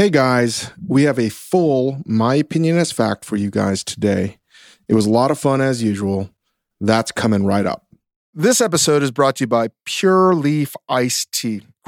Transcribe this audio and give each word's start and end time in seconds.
Hey 0.00 0.08
guys, 0.08 0.70
we 0.88 1.02
have 1.02 1.18
a 1.18 1.28
full 1.28 2.00
My 2.06 2.36
Opinion 2.36 2.78
Is 2.78 2.90
Fact 2.90 3.22
for 3.22 3.36
you 3.36 3.50
guys 3.50 3.84
today. 3.84 4.38
It 4.88 4.94
was 4.94 5.04
a 5.04 5.10
lot 5.10 5.30
of 5.30 5.38
fun 5.38 5.60
as 5.60 5.82
usual. 5.82 6.30
That's 6.80 7.12
coming 7.12 7.44
right 7.44 7.66
up. 7.66 7.84
This 8.32 8.62
episode 8.62 9.02
is 9.02 9.10
brought 9.10 9.36
to 9.36 9.42
you 9.42 9.48
by 9.48 9.68
Pure 9.84 10.36
Leaf 10.36 10.74
Iced 10.88 11.30
Tea. 11.32 11.66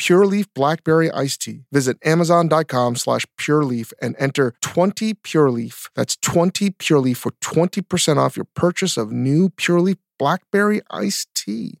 Pure 0.00 0.26
Leaf 0.28 0.46
Blackberry 0.54 1.10
Iced 1.10 1.42
Tea. 1.42 1.60
Visit 1.70 1.98
Amazon.com 2.02 2.96
slash 2.96 3.26
Pure 3.36 3.64
Leaf 3.66 3.92
and 4.00 4.16
enter 4.18 4.54
20 4.62 5.12
Pure 5.12 5.50
Leaf. 5.50 5.90
That's 5.94 6.16
20 6.16 6.70
Pure 6.70 7.00
Leaf 7.00 7.18
for 7.18 7.32
20% 7.32 8.16
off 8.16 8.34
your 8.34 8.46
purchase 8.54 8.96
of 8.96 9.12
new 9.12 9.50
Pure 9.50 9.80
Leaf 9.82 9.98
Blackberry 10.18 10.80
Iced 10.90 11.28
Tea. 11.34 11.80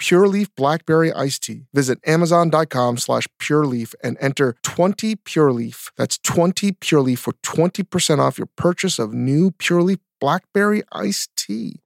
Pure 0.00 0.28
Leaf 0.28 0.48
Blackberry 0.56 1.12
Iced 1.12 1.44
Tea. 1.44 1.66
Visit 1.72 1.98
Amazon.com 2.06 2.96
slash 2.96 3.28
Pure 3.38 3.66
Leaf 3.66 3.94
and 4.02 4.16
enter 4.20 4.56
20 4.62 5.14
Pure 5.16 5.52
Leaf. 5.52 5.92
That's 5.96 6.18
20 6.18 6.72
Pure 6.72 7.02
Leaf 7.02 7.20
for 7.20 7.34
20% 7.44 8.18
off 8.18 8.38
your 8.38 8.48
purchase 8.56 8.98
of 8.98 9.12
new 9.12 9.52
Pure 9.52 9.82
Leaf 9.82 9.98
Blackberry 10.20 10.82
Iced 10.92 11.30
Tea. 11.36 11.80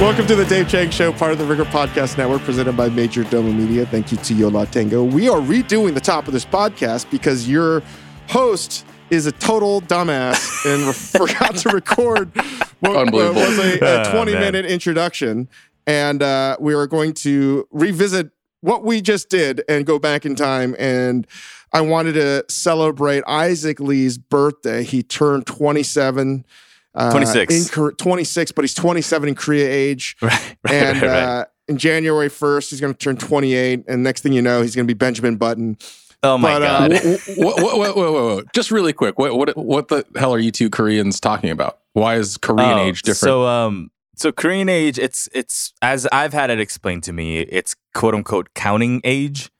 Welcome 0.00 0.26
to 0.28 0.34
the 0.34 0.46
Dave 0.46 0.66
Chang 0.66 0.88
Show, 0.90 1.12
part 1.12 1.32
of 1.32 1.38
the 1.38 1.44
Ringer 1.44 1.66
Podcast 1.66 2.16
Network, 2.16 2.40
presented 2.42 2.74
by 2.74 2.88
Majordomo 2.88 3.54
Media. 3.54 3.84
Thank 3.84 4.10
you 4.10 4.16
to 4.18 4.34
Yo 4.34 4.48
La 4.48 4.64
Tengo. 4.64 5.04
We 5.04 5.28
are 5.28 5.40
redoing 5.40 5.92
the 5.92 6.00
top 6.00 6.26
of 6.26 6.32
this 6.32 6.44
podcast 6.46 7.10
because 7.10 7.46
your 7.46 7.82
host 8.28 8.86
is 9.10 9.26
a 9.26 9.32
total 9.32 9.82
dumbass 9.82 10.64
and 10.64 10.94
forgot 11.28 11.54
to 11.58 11.68
record 11.68 12.34
what 12.80 12.96
uh, 12.96 13.10
was 13.12 13.58
a, 13.58 13.78
a 13.84 14.08
Oh, 14.08 14.12
20 14.12 14.32
man. 14.32 14.40
minute 14.40 14.66
introduction. 14.66 15.48
And 15.86 16.22
uh, 16.22 16.56
we 16.58 16.72
are 16.72 16.86
going 16.86 17.12
to 17.14 17.68
revisit 17.70 18.30
what 18.62 18.82
we 18.84 19.02
just 19.02 19.28
did 19.28 19.62
and 19.68 19.84
go 19.84 19.98
back 19.98 20.24
in 20.24 20.34
time. 20.34 20.74
And 20.78 21.26
I 21.74 21.82
wanted 21.82 22.14
to 22.14 22.46
celebrate 22.48 23.22
Isaac 23.26 23.78
Lee's 23.80 24.16
birthday. 24.16 24.82
He 24.82 25.02
turned 25.02 25.46
27. 25.46 26.46
Uh, 26.94 27.10
26. 27.10 27.76
In, 27.76 27.92
26, 27.96 28.52
but 28.52 28.62
he's 28.62 28.74
27 28.74 29.28
in 29.28 29.34
Korea 29.34 29.68
age. 29.68 30.16
Right, 30.22 30.56
right, 30.64 30.74
And 30.74 31.02
right, 31.02 31.08
right. 31.08 31.22
Uh, 31.22 31.44
in 31.68 31.78
January 31.78 32.28
1st, 32.28 32.70
he's 32.70 32.80
going 32.80 32.92
to 32.92 32.98
turn 32.98 33.16
28. 33.16 33.84
And 33.86 34.02
next 34.02 34.22
thing 34.22 34.32
you 34.32 34.42
know, 34.42 34.60
he's 34.62 34.74
going 34.74 34.86
to 34.86 34.92
be 34.92 34.96
Benjamin 34.98 35.36
Button. 35.36 35.78
oh 36.22 36.36
my 36.36 36.58
but, 36.58 36.62
uh, 36.62 36.88
god! 36.88 37.02
what, 37.36 37.62
what, 37.62 37.78
what, 37.78 37.96
what, 37.96 38.12
what, 38.12 38.36
what? 38.36 38.52
Just 38.52 38.70
really 38.70 38.92
quick, 38.92 39.18
what, 39.18 39.36
what, 39.36 39.56
what 39.56 39.88
the 39.88 40.04
hell 40.16 40.34
are 40.34 40.38
you 40.38 40.50
two 40.50 40.68
Koreans 40.68 41.20
talking 41.20 41.50
about? 41.50 41.78
Why 41.92 42.16
is 42.16 42.36
Korean 42.36 42.78
Oh, 42.78 42.82
age 42.86 43.02
different? 43.02 43.18
So 43.18 43.46
um, 43.46 43.90
so 44.16 44.32
Korean 44.32 44.68
age, 44.68 44.98
it's 44.98 45.28
it's 45.32 45.72
as 45.80 46.06
I've 46.12 46.32
had 46.32 46.50
it 46.50 46.60
explained 46.60 47.04
to 47.04 47.12
me, 47.12 47.38
it's 47.38 47.74
quote 47.94 48.14
unquote 48.14 48.52
counting 48.54 49.00
age. 49.02 49.50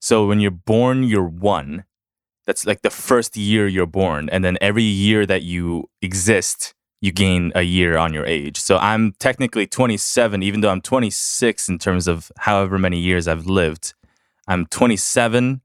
So 0.00 0.26
when 0.26 0.38
you're 0.38 0.50
born, 0.52 1.02
you're 1.02 1.26
one. 1.26 1.84
That's 2.46 2.66
like 2.66 2.82
the 2.82 2.90
first 2.90 3.36
year 3.36 3.66
you're 3.66 3.86
born, 3.86 4.28
and 4.30 4.44
then 4.44 4.58
every 4.60 4.82
year 4.82 5.24
that 5.26 5.42
you 5.42 5.88
exist, 6.02 6.74
you 7.00 7.10
gain 7.12 7.52
a 7.54 7.62
year 7.62 7.96
on 7.96 8.12
your 8.12 8.26
age. 8.26 8.58
So 8.58 8.76
I'm 8.78 9.12
technically 9.18 9.66
27, 9.66 10.42
even 10.42 10.60
though 10.60 10.70
I'm 10.70 10.80
26 10.80 11.68
in 11.68 11.78
terms 11.78 12.06
of 12.06 12.30
however 12.38 12.78
many 12.78 12.98
years 12.98 13.26
I've 13.28 13.46
lived. 13.46 13.94
I'm 14.46 14.66
27, 14.66 15.62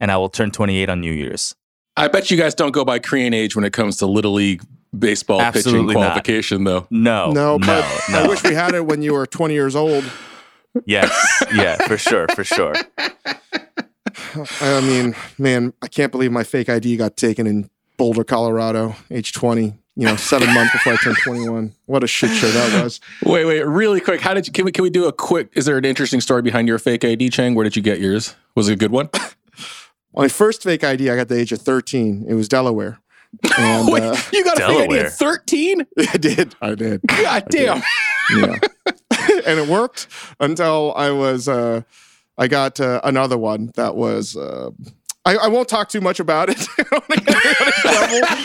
and 0.00 0.10
I 0.10 0.16
will 0.16 0.28
turn 0.28 0.50
28 0.50 0.88
on 0.88 1.00
New 1.00 1.12
Year's. 1.12 1.54
I 1.96 2.08
bet 2.08 2.30
you 2.30 2.36
guys 2.36 2.54
don't 2.54 2.72
go 2.72 2.84
by 2.84 2.98
Korean 2.98 3.32
age 3.32 3.54
when 3.56 3.64
it 3.64 3.72
comes 3.72 3.96
to 3.98 4.06
Little 4.06 4.32
League 4.32 4.62
baseball 4.96 5.38
pitching 5.38 5.58
Absolutely 5.58 5.94
not. 5.94 6.00
qualification, 6.00 6.64
though. 6.64 6.86
No, 6.90 7.30
no, 7.30 7.56
no, 7.56 7.66
but 7.66 8.00
no. 8.10 8.18
I 8.24 8.28
wish 8.28 8.42
we 8.42 8.54
had 8.54 8.74
it 8.74 8.84
when 8.84 9.00
you 9.02 9.12
were 9.14 9.26
20 9.26 9.54
years 9.54 9.76
old. 9.76 10.04
Yes, 10.84 11.10
yeah, 11.54 11.76
for 11.86 11.96
sure, 11.96 12.26
for 12.34 12.44
sure. 12.44 12.74
I 14.60 14.80
mean, 14.80 15.14
man, 15.38 15.72
I 15.82 15.88
can't 15.88 16.12
believe 16.12 16.32
my 16.32 16.44
fake 16.44 16.68
ID 16.68 16.96
got 16.96 17.16
taken 17.16 17.46
in 17.46 17.70
Boulder, 17.96 18.24
Colorado, 18.24 18.94
age 19.10 19.32
20. 19.32 19.74
You 19.98 20.04
know, 20.04 20.16
seven 20.16 20.52
months 20.52 20.72
before 20.72 20.92
I 20.92 20.96
turned 20.96 21.16
21. 21.24 21.72
What 21.86 22.04
a 22.04 22.06
shit 22.06 22.30
show 22.30 22.50
that 22.50 22.82
was. 22.84 23.00
Wait, 23.24 23.46
wait, 23.46 23.62
really 23.66 23.98
quick. 24.00 24.20
How 24.20 24.34
did 24.34 24.46
you? 24.46 24.52
Can 24.52 24.66
we 24.66 24.72
can 24.72 24.82
we 24.82 24.90
do 24.90 25.06
a 25.06 25.12
quick? 25.12 25.48
Is 25.54 25.64
there 25.64 25.78
an 25.78 25.86
interesting 25.86 26.20
story 26.20 26.42
behind 26.42 26.68
your 26.68 26.78
fake 26.78 27.02
ID, 27.02 27.30
Chang? 27.30 27.54
Where 27.54 27.64
did 27.64 27.76
you 27.76 27.82
get 27.82 27.98
yours? 27.98 28.34
Was 28.54 28.68
it 28.68 28.74
a 28.74 28.76
good 28.76 28.90
one? 28.90 29.08
My 30.14 30.28
first 30.28 30.62
fake 30.62 30.84
ID, 30.84 31.08
I 31.10 31.14
got 31.14 31.22
at 31.22 31.28
the 31.28 31.38
age 31.38 31.50
of 31.52 31.60
13. 31.62 32.26
It 32.28 32.34
was 32.34 32.46
Delaware. 32.48 32.98
And 33.58 33.88
Wait, 33.90 34.02
uh, 34.02 34.16
you 34.32 34.44
got 34.44 34.58
a 34.58 34.60
fake 34.60 34.68
ID 34.70 34.78
Delaware. 34.88 35.06
at 35.06 35.12
thirteen? 35.12 35.86
I 36.12 36.16
did. 36.16 36.54
I 36.62 36.74
did. 36.74 37.00
God 37.06 37.44
damn! 37.50 37.82
Yeah. 38.30 38.58
and 39.46 39.58
it 39.58 39.68
worked 39.68 40.08
until 40.40 40.92
I 40.94 41.10
was, 41.10 41.48
uh, 41.48 41.82
I 42.38 42.48
got 42.48 42.80
uh, 42.80 43.00
another 43.04 43.38
one 43.38 43.70
that 43.76 43.96
was, 43.96 44.36
uh, 44.36 44.70
I, 45.24 45.36
I 45.36 45.48
won't 45.48 45.68
talk 45.68 45.88
too 45.88 46.00
much 46.00 46.20
about 46.20 46.48
it. 46.50 46.58
I 46.78 46.82
don't 46.90 47.08
wanna 47.08 47.20
get 47.22 47.46
anyone 47.46 47.66
in 47.66 47.72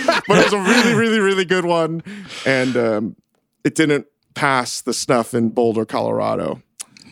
trouble, 0.06 0.22
but 0.28 0.38
it 0.40 0.44
was 0.46 0.54
a 0.54 0.60
really, 0.60 0.94
really, 0.94 1.20
really 1.20 1.46
good 1.46 1.66
one. 1.66 2.02
And 2.46 2.78
um, 2.78 3.16
it 3.64 3.76
didn't 3.76 4.08
pass 4.34 4.82
the 4.82 4.94
snuff 4.94 5.34
in 5.34 5.50
Boulder, 5.50 5.86
Colorado. 5.86 6.62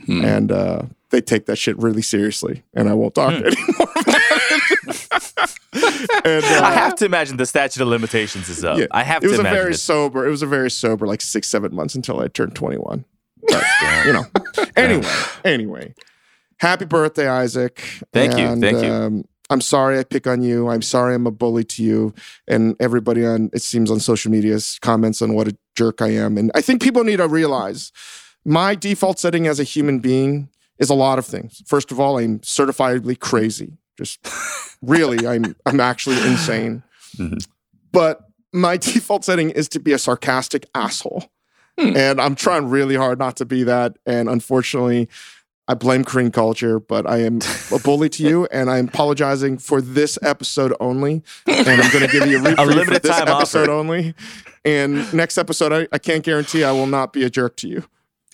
Hmm. 0.05 0.23
And 0.25 0.51
uh, 0.51 0.81
they 1.09 1.21
take 1.21 1.45
that 1.47 1.57
shit 1.57 1.77
really 1.77 2.01
seriously. 2.01 2.63
And 2.73 2.87
I 2.89 2.93
won't 2.93 3.13
talk 3.13 3.33
Hmm. 3.33 3.43
anymore 3.45 3.87
about 3.95 4.05
it. 4.07 5.55
and, 6.25 6.43
uh, 6.45 6.61
I 6.63 6.71
have 6.71 6.95
to 6.95 7.05
imagine 7.05 7.37
the 7.37 7.45
statute 7.45 7.81
of 7.81 7.87
limitations 7.89 8.49
is 8.49 8.63
up. 8.63 8.77
yeah, 8.79 8.85
I 8.91 9.03
have 9.03 9.21
to 9.21 9.27
imagine. 9.27 9.45
it 9.45 9.47
was 9.47 9.47
to 9.47 9.47
a 9.47 9.61
very 9.61 9.71
it's 9.73 9.81
sober. 9.83 10.25
It 10.27 10.31
was 10.31 10.41
a 10.41 10.47
very 10.47 10.71
sober, 10.71 11.05
like 11.05 11.21
six, 11.21 11.47
seven 11.47 11.75
months 11.75 11.93
until 11.95 12.19
I 12.19 12.27
turned 12.27 12.55
twenty-one. 12.55 13.05
But 13.47 13.63
you 14.05 14.13
know, 14.13 14.25
anyway, 14.75 15.07
anyway, 15.45 15.93
happy 16.59 16.85
birthday, 16.85 17.27
Isaac. 17.27 17.81
Thank 18.13 18.37
you, 18.37 18.59
thank 18.59 18.83
you. 18.83 18.91
Um, 18.91 19.25
I'm 19.49 19.61
sorry 19.61 19.97
I 19.97 20.03
pick 20.03 20.27
on 20.27 20.43
you. 20.43 20.69
I'm 20.69 20.81
sorry 20.83 21.15
I'm 21.15 21.25
a 21.25 21.31
bully 21.31 21.63
to 21.63 21.83
you. 21.83 22.13
And 22.47 22.75
everybody 22.79 23.25
on 23.25 23.49
it 23.51 23.61
seems 23.63 23.89
on 23.89 23.99
social 23.99 24.31
media 24.31 24.59
comments 24.81 25.21
on 25.21 25.33
what 25.33 25.47
a 25.47 25.57
jerk 25.75 26.01
I 26.01 26.09
am. 26.09 26.37
And 26.37 26.51
I 26.53 26.61
think 26.61 26.81
people 26.83 27.03
need 27.03 27.17
to 27.17 27.27
realize 27.27 27.91
my 28.45 28.75
default 28.75 29.19
setting 29.19 29.47
as 29.47 29.59
a 29.59 29.63
human 29.63 29.99
being 29.99 30.49
is 30.77 30.89
a 30.89 30.93
lot 30.93 31.17
of 31.17 31.25
things. 31.25 31.61
First 31.65 31.91
of 31.91 31.99
all, 31.99 32.19
I'm 32.19 32.39
certifiably 32.39 33.19
crazy. 33.19 33.77
Just 33.97 34.19
really, 34.81 35.25
I'm 35.27 35.55
I'm 35.65 35.79
actually 35.79 36.17
insane. 36.17 36.83
Mhm. 37.17 37.43
But 37.91 38.21
my 38.53 38.77
default 38.77 39.25
setting 39.25 39.49
is 39.49 39.67
to 39.69 39.79
be 39.79 39.93
a 39.93 39.97
sarcastic 39.97 40.67
asshole. 40.75 41.25
And 41.77 42.19
I'm 42.19 42.35
trying 42.35 42.69
really 42.69 42.95
hard 42.97 43.19
not 43.19 43.37
to 43.37 43.45
be 43.45 43.63
that. 43.63 43.95
And 44.05 44.27
unfortunately, 44.27 45.07
I 45.69 45.75
blame 45.75 46.03
Korean 46.03 46.31
culture, 46.31 46.79
but 46.79 47.07
I 47.07 47.19
am 47.19 47.41
a 47.71 47.77
bully 47.77 48.09
to 48.09 48.23
you, 48.23 48.47
and 48.51 48.71
I'm 48.71 48.87
apologizing 48.87 49.59
for 49.59 49.81
this 49.81 50.17
episode 50.23 50.73
only. 50.79 51.21
And 51.45 51.67
I'm 51.67 51.91
going 51.91 52.07
to 52.07 52.11
give 52.11 52.25
you 52.25 52.39
a 52.39 52.41
reprieve 52.49 52.57
for 52.57 52.65
limited 52.65 53.03
this 53.03 53.15
time 53.15 53.27
episode 53.27 53.69
offer. 53.69 53.71
only. 53.71 54.15
And 54.65 55.13
next 55.13 55.37
episode, 55.37 55.71
I, 55.71 55.87
I 55.91 55.99
can't 55.99 56.23
guarantee 56.23 56.63
I 56.63 56.71
will 56.71 56.87
not 56.87 57.13
be 57.13 57.23
a 57.23 57.29
jerk 57.29 57.55
to 57.57 57.67
you. 57.67 57.83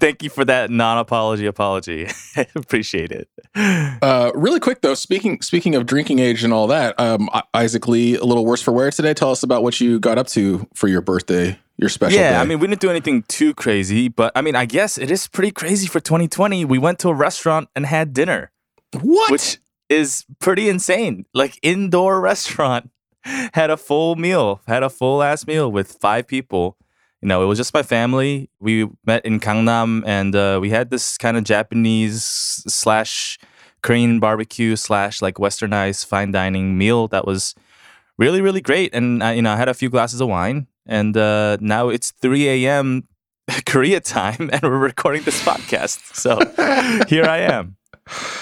Thank 0.00 0.22
you 0.22 0.30
for 0.30 0.44
that 0.46 0.70
non-apology 0.70 1.44
apology. 1.44 2.08
Appreciate 2.56 3.12
it. 3.12 3.28
Uh, 3.54 4.32
really 4.34 4.58
quick 4.58 4.80
though, 4.80 4.94
speaking 4.94 5.40
speaking 5.42 5.74
of 5.74 5.86
drinking 5.86 6.18
age 6.18 6.42
and 6.44 6.52
all 6.52 6.66
that, 6.68 6.98
um, 6.98 7.28
Isaac 7.54 7.86
Lee, 7.86 8.16
a 8.16 8.24
little 8.24 8.44
worse 8.44 8.62
for 8.62 8.72
wear 8.72 8.90
today. 8.90 9.14
Tell 9.14 9.30
us 9.30 9.42
about 9.42 9.62
what 9.62 9.80
you 9.80 10.00
got 10.00 10.18
up 10.18 10.26
to 10.28 10.66
for 10.74 10.88
your 10.88 11.00
birthday, 11.00 11.58
your 11.80 11.88
special 11.88 12.18
yeah, 12.18 12.32
day. 12.32 12.36
I 12.36 12.44
mean, 12.44 12.60
we 12.60 12.66
didn't 12.66 12.80
do 12.80 12.90
anything 12.90 13.22
too 13.22 13.54
crazy, 13.54 14.08
but 14.08 14.32
I 14.34 14.42
mean, 14.42 14.54
I 14.54 14.66
guess 14.66 14.98
it 14.98 15.10
is 15.10 15.26
pretty 15.28 15.50
crazy 15.50 15.86
for 15.86 16.00
2020. 16.00 16.64
We 16.64 16.78
went 16.78 16.98
to 17.00 17.08
a 17.08 17.14
restaurant 17.14 17.68
and 17.74 17.86
had 17.86 18.12
dinner, 18.12 18.52
what? 19.00 19.30
which 19.30 19.58
is 19.88 20.24
pretty 20.38 20.68
insane. 20.68 21.26
Like 21.34 21.58
indoor 21.62 22.20
restaurant, 22.20 22.90
had 23.24 23.70
a 23.70 23.76
full 23.76 24.16
meal, 24.16 24.60
had 24.66 24.82
a 24.82 24.90
full 24.90 25.22
ass 25.22 25.46
meal 25.46 25.70
with 25.72 25.92
five 26.00 26.26
people, 26.26 26.76
you 27.20 27.28
know, 27.28 27.42
it 27.42 27.46
was 27.46 27.58
just 27.58 27.74
my 27.74 27.82
family. 27.82 28.48
We 28.60 28.88
met 29.04 29.24
in 29.26 29.40
Gangnam, 29.40 30.02
and 30.06 30.34
uh, 30.34 30.58
we 30.60 30.70
had 30.70 30.90
this 30.90 31.18
kind 31.18 31.36
of 31.36 31.44
Japanese 31.44 32.22
slash 32.24 33.38
Korean 33.82 34.20
barbecue 34.20 34.76
slash 34.76 35.20
like 35.20 35.34
westernized 35.34 36.06
fine 36.06 36.32
dining 36.32 36.78
meal 36.78 37.08
that 37.08 37.26
was 37.26 37.54
really 38.18 38.40
really 38.40 38.60
great. 38.60 38.94
And 38.94 39.22
I, 39.22 39.32
you 39.32 39.42
know, 39.42 39.52
I 39.52 39.56
had 39.56 39.68
a 39.68 39.74
few 39.74 39.90
glasses 39.90 40.20
of 40.20 40.28
wine, 40.28 40.66
and 40.90 41.16
uh, 41.16 41.56
now 41.62 41.88
it's 41.88 42.10
3 42.20 42.66
a.m. 42.66 43.08
Korea 43.66 44.00
time, 44.00 44.50
and 44.52 44.62
we're 44.62 44.78
recording 44.78 45.22
this 45.22 45.42
podcast. 45.42 46.14
So 46.14 46.38
here 47.08 47.24
I 47.24 47.38
am. 47.38 47.76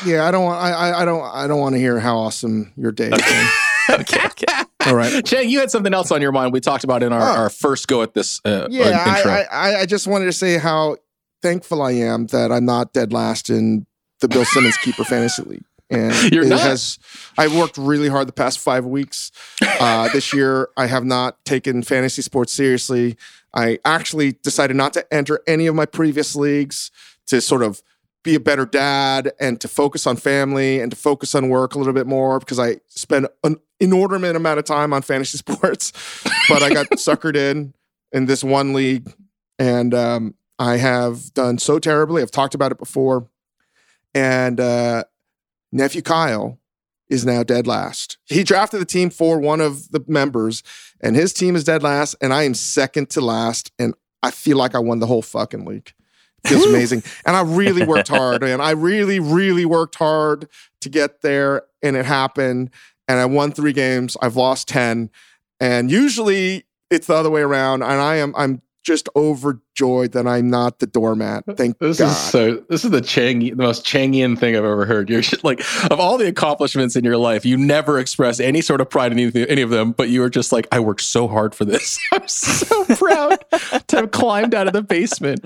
Yeah, 0.04 0.26
I 0.26 0.30
don't 0.32 0.44
want. 0.44 0.60
I, 0.60 0.70
I, 0.72 1.02
I 1.02 1.04
don't. 1.04 1.22
I 1.22 1.46
don't 1.46 1.60
want 1.60 1.74
to 1.74 1.78
hear 1.78 2.00
how 2.00 2.16
awesome 2.18 2.72
your 2.76 2.90
day 2.92 3.08
is. 3.10 3.22
been. 3.22 3.46
Okay, 3.90 4.20
okay. 4.26 4.64
All 4.84 4.94
right. 4.94 5.24
Chang, 5.24 5.48
you 5.48 5.60
had 5.60 5.70
something 5.70 5.94
else 5.94 6.10
on 6.12 6.20
your 6.20 6.30
mind. 6.30 6.52
We 6.52 6.60
talked 6.60 6.84
about 6.84 7.02
in 7.02 7.10
our, 7.10 7.22
Oh. 7.22 7.40
our 7.44 7.48
first 7.48 7.88
go 7.88 8.02
at 8.02 8.12
this 8.12 8.38
uh, 8.44 8.68
Yeah, 8.68 8.84
uh, 9.02 9.16
intro. 9.16 9.32
I, 9.32 9.46
I, 9.50 9.80
I 9.80 9.86
just 9.86 10.06
wanted 10.06 10.26
to 10.26 10.32
say 10.34 10.58
how 10.58 10.98
thankful 11.40 11.80
I 11.80 11.92
am 11.92 12.26
that 12.26 12.52
I'm 12.52 12.66
not 12.66 12.92
dead 12.92 13.14
last 13.14 13.48
in 13.48 13.86
the 14.20 14.28
Bill 14.28 14.44
Simmons 14.44 14.76
keeper 14.76 15.04
fantasy 15.04 15.42
league. 15.42 15.64
And 15.90 16.12
You're 16.32 16.44
it 16.44 16.48
not? 16.48 16.60
has. 16.60 16.98
I've 17.36 17.54
worked 17.56 17.78
really 17.78 18.08
hard 18.08 18.28
the 18.28 18.32
past 18.32 18.58
five 18.58 18.84
weeks. 18.84 19.32
Uh, 19.62 20.08
this 20.12 20.32
year, 20.34 20.68
I 20.76 20.86
have 20.86 21.04
not 21.04 21.44
taken 21.44 21.82
fantasy 21.82 22.22
sports 22.22 22.52
seriously. 22.52 23.16
I 23.54 23.78
actually 23.84 24.32
decided 24.32 24.76
not 24.76 24.92
to 24.94 25.14
enter 25.14 25.40
any 25.46 25.66
of 25.66 25.74
my 25.74 25.86
previous 25.86 26.36
leagues 26.36 26.90
to 27.26 27.40
sort 27.40 27.62
of 27.62 27.82
be 28.22 28.34
a 28.34 28.40
better 28.40 28.66
dad 28.66 29.32
and 29.40 29.60
to 29.60 29.68
focus 29.68 30.06
on 30.06 30.16
family 30.16 30.80
and 30.80 30.90
to 30.90 30.96
focus 30.96 31.34
on 31.34 31.48
work 31.48 31.74
a 31.74 31.78
little 31.78 31.94
bit 31.94 32.06
more 32.06 32.38
because 32.38 32.58
I 32.58 32.80
spend 32.88 33.28
an 33.44 33.56
inordinate 33.80 34.36
amount 34.36 34.58
of 34.58 34.64
time 34.64 34.92
on 34.92 35.02
fantasy 35.02 35.38
sports. 35.46 35.92
But 36.48 36.62
I 36.62 36.74
got 36.74 36.86
suckered 36.92 37.36
in 37.36 37.72
in 38.12 38.26
this 38.26 38.42
one 38.44 38.74
league, 38.74 39.10
and 39.58 39.94
um, 39.94 40.34
I 40.58 40.76
have 40.76 41.32
done 41.34 41.58
so 41.58 41.78
terribly. 41.78 42.20
I've 42.20 42.30
talked 42.30 42.54
about 42.54 42.72
it 42.72 42.78
before, 42.78 43.28
and 44.14 44.58
uh, 44.60 45.04
nephew 45.72 46.02
Kyle 46.02 46.58
is 47.08 47.24
now 47.24 47.42
dead 47.42 47.66
last. 47.66 48.18
He 48.26 48.44
drafted 48.44 48.80
the 48.80 48.86
team 48.86 49.10
for 49.10 49.38
one 49.38 49.60
of 49.60 49.90
the 49.90 50.04
members, 50.06 50.62
and 51.00 51.16
his 51.16 51.32
team 51.32 51.56
is 51.56 51.64
dead 51.64 51.82
last, 51.82 52.14
and 52.20 52.32
I 52.32 52.42
am 52.42 52.54
second 52.54 53.10
to 53.10 53.20
last, 53.20 53.72
and 53.78 53.94
I 54.22 54.30
feel 54.30 54.56
like 54.56 54.74
I 54.74 54.78
won 54.78 54.98
the 54.98 55.06
whole 55.06 55.22
fucking 55.22 55.64
league. 55.64 55.92
Feels 56.46 56.66
amazing, 56.68 57.02
and 57.24 57.34
I 57.36 57.42
really 57.42 57.84
worked 57.84 58.08
hard, 58.08 58.42
and 58.42 58.60
I 58.60 58.72
really, 58.72 59.20
really 59.20 59.64
worked 59.64 59.96
hard 59.96 60.48
to 60.80 60.88
get 60.88 61.22
there, 61.22 61.62
and 61.82 61.96
it 61.96 62.04
happened. 62.04 62.70
And 63.10 63.18
I 63.18 63.24
won 63.24 63.52
three 63.52 63.72
games. 63.72 64.18
I've 64.20 64.36
lost 64.36 64.68
ten, 64.68 65.10
and 65.60 65.90
usually 65.90 66.66
it's 66.90 67.06
the 67.06 67.14
other 67.14 67.30
way 67.30 67.40
around. 67.40 67.82
And 67.82 68.00
I 68.00 68.16
am, 68.16 68.34
I'm 68.36 68.62
just 68.88 69.08
overjoyed 69.14 70.12
that 70.12 70.26
I'm 70.26 70.48
not 70.48 70.78
the 70.78 70.86
doormat. 70.86 71.44
Thank 71.56 71.78
This 71.78 71.98
God. 71.98 72.08
is 72.08 72.16
so. 72.16 72.64
This 72.70 72.84
is 72.84 72.90
the 72.90 73.02
Chang, 73.02 73.40
the 73.40 73.54
most 73.54 73.84
Changian 73.84 74.36
thing 74.36 74.56
I've 74.56 74.64
ever 74.64 74.86
heard. 74.86 75.10
You're 75.10 75.20
just 75.20 75.44
like, 75.44 75.60
of 75.90 76.00
all 76.00 76.16
the 76.16 76.26
accomplishments 76.26 76.96
in 76.96 77.04
your 77.04 77.18
life, 77.18 77.44
you 77.44 77.56
never 77.58 77.98
express 77.98 78.40
any 78.40 78.62
sort 78.62 78.80
of 78.80 78.88
pride 78.88 79.12
in 79.12 79.18
any, 79.18 79.48
any 79.48 79.60
of 79.62 79.68
them. 79.70 79.92
But 79.92 80.08
you 80.08 80.20
were 80.22 80.30
just 80.30 80.50
like, 80.50 80.66
I 80.72 80.80
worked 80.80 81.02
so 81.02 81.28
hard 81.28 81.54
for 81.54 81.66
this. 81.66 82.00
I'm 82.12 82.26
so 82.26 82.84
proud 82.86 83.44
to 83.88 83.96
have 83.96 84.10
climbed 84.10 84.54
out 84.54 84.66
of 84.66 84.72
the 84.72 84.82
basement. 84.82 85.44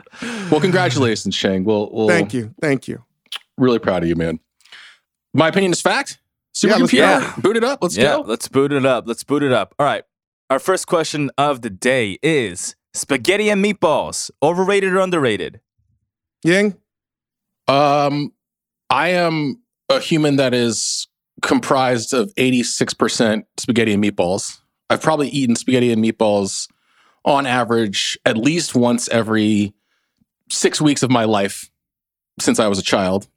Well, 0.50 0.60
congratulations, 0.60 1.36
Chang. 1.36 1.64
We'll, 1.64 1.90
we'll 1.92 2.08
Thank 2.08 2.32
you, 2.32 2.54
thank 2.60 2.86
you. 2.86 3.02
Really 3.58 3.80
proud 3.80 4.04
of 4.04 4.08
you, 4.08 4.14
man. 4.14 4.38
My 5.34 5.48
opinion 5.48 5.72
is 5.72 5.80
fact. 5.80 6.18
Yeah, 6.62 6.76
let's 6.76 6.92
Supercomputer, 6.92 7.36
go. 7.36 7.42
boot 7.42 7.56
it 7.56 7.64
up. 7.64 7.78
Let's 7.82 7.96
yeah, 7.96 8.16
go. 8.16 8.20
let's 8.20 8.46
boot 8.46 8.72
it 8.72 8.86
up. 8.86 9.04
Let's 9.08 9.24
boot 9.24 9.42
it 9.42 9.52
up. 9.52 9.74
All 9.78 9.86
right. 9.86 10.04
Our 10.50 10.58
first 10.58 10.86
question 10.86 11.30
of 11.38 11.62
the 11.62 11.70
day 11.70 12.18
is 12.22 12.76
spaghetti 12.94 13.50
and 13.50 13.64
meatballs, 13.64 14.30
overrated 14.42 14.92
or 14.92 15.00
underrated? 15.00 15.60
Ying, 16.44 16.76
Um, 17.68 18.32
I 18.90 19.08
am 19.08 19.62
a 19.88 20.00
human 20.00 20.36
that 20.36 20.52
is 20.54 21.06
comprised 21.40 22.12
of 22.12 22.32
86% 22.34 23.44
spaghetti 23.58 23.92
and 23.92 24.02
meatballs. 24.02 24.58
I've 24.90 25.02
probably 25.02 25.28
eaten 25.28 25.56
spaghetti 25.56 25.92
and 25.92 26.04
meatballs 26.04 26.68
on 27.24 27.46
average 27.46 28.18
at 28.24 28.36
least 28.36 28.74
once 28.74 29.08
every 29.08 29.72
six 30.50 30.80
weeks 30.80 31.02
of 31.02 31.10
my 31.10 31.24
life 31.24 31.70
since 32.40 32.58
I 32.58 32.68
was 32.68 32.78
a 32.78 32.82
child. 32.82 33.28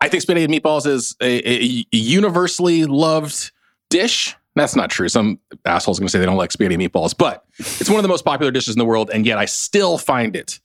I 0.00 0.08
think 0.08 0.22
spaghetti 0.22 0.44
and 0.44 0.52
meatballs 0.54 0.86
is 0.86 1.16
a, 1.20 1.48
a 1.48 1.84
universally 1.92 2.84
loved 2.84 3.52
dish. 3.90 4.36
That's 4.54 4.76
not 4.76 4.90
true. 4.90 5.08
Some 5.08 5.38
asshole's 5.64 5.98
going 5.98 6.08
to 6.08 6.10
say 6.12 6.18
they 6.18 6.26
don't 6.26 6.36
like 6.36 6.52
spaghetti 6.52 6.76
meatballs, 6.76 7.16
but 7.16 7.44
it's 7.58 7.88
one 7.88 7.98
of 7.98 8.02
the 8.02 8.08
most 8.08 8.24
popular 8.24 8.52
dishes 8.52 8.74
in 8.74 8.78
the 8.78 8.84
world, 8.84 9.10
and 9.12 9.24
yet 9.24 9.38
I 9.38 9.46
still 9.46 9.96
find 9.96 10.36
it 10.36 10.60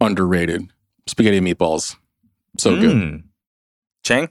underrated. 0.00 0.70
Spaghetti 1.06 1.40
meatballs, 1.40 1.96
so 2.58 2.78
good. 2.78 2.96
Mm. 2.96 3.22
Chang? 4.04 4.28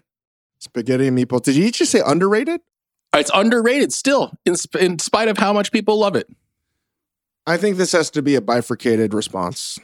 spaghetti 0.59 1.07
and 1.07 1.17
meatballs. 1.17 1.43
Did 1.43 1.55
you 1.55 1.71
just 1.71 1.91
say 1.91 2.01
underrated? 2.05 2.61
It's 3.13 3.31
underrated 3.33 3.93
still, 3.93 4.33
in, 4.45 4.55
sp- 4.59 4.77
in 4.77 4.99
spite 4.99 5.27
of 5.27 5.37
how 5.37 5.53
much 5.53 5.71
people 5.71 5.97
love 5.97 6.15
it. 6.15 6.27
I 7.45 7.57
think 7.57 7.77
this 7.77 7.93
has 7.93 8.09
to 8.11 8.21
be 8.21 8.35
a 8.35 8.41
bifurcated 8.41 9.13
response. 9.13 9.79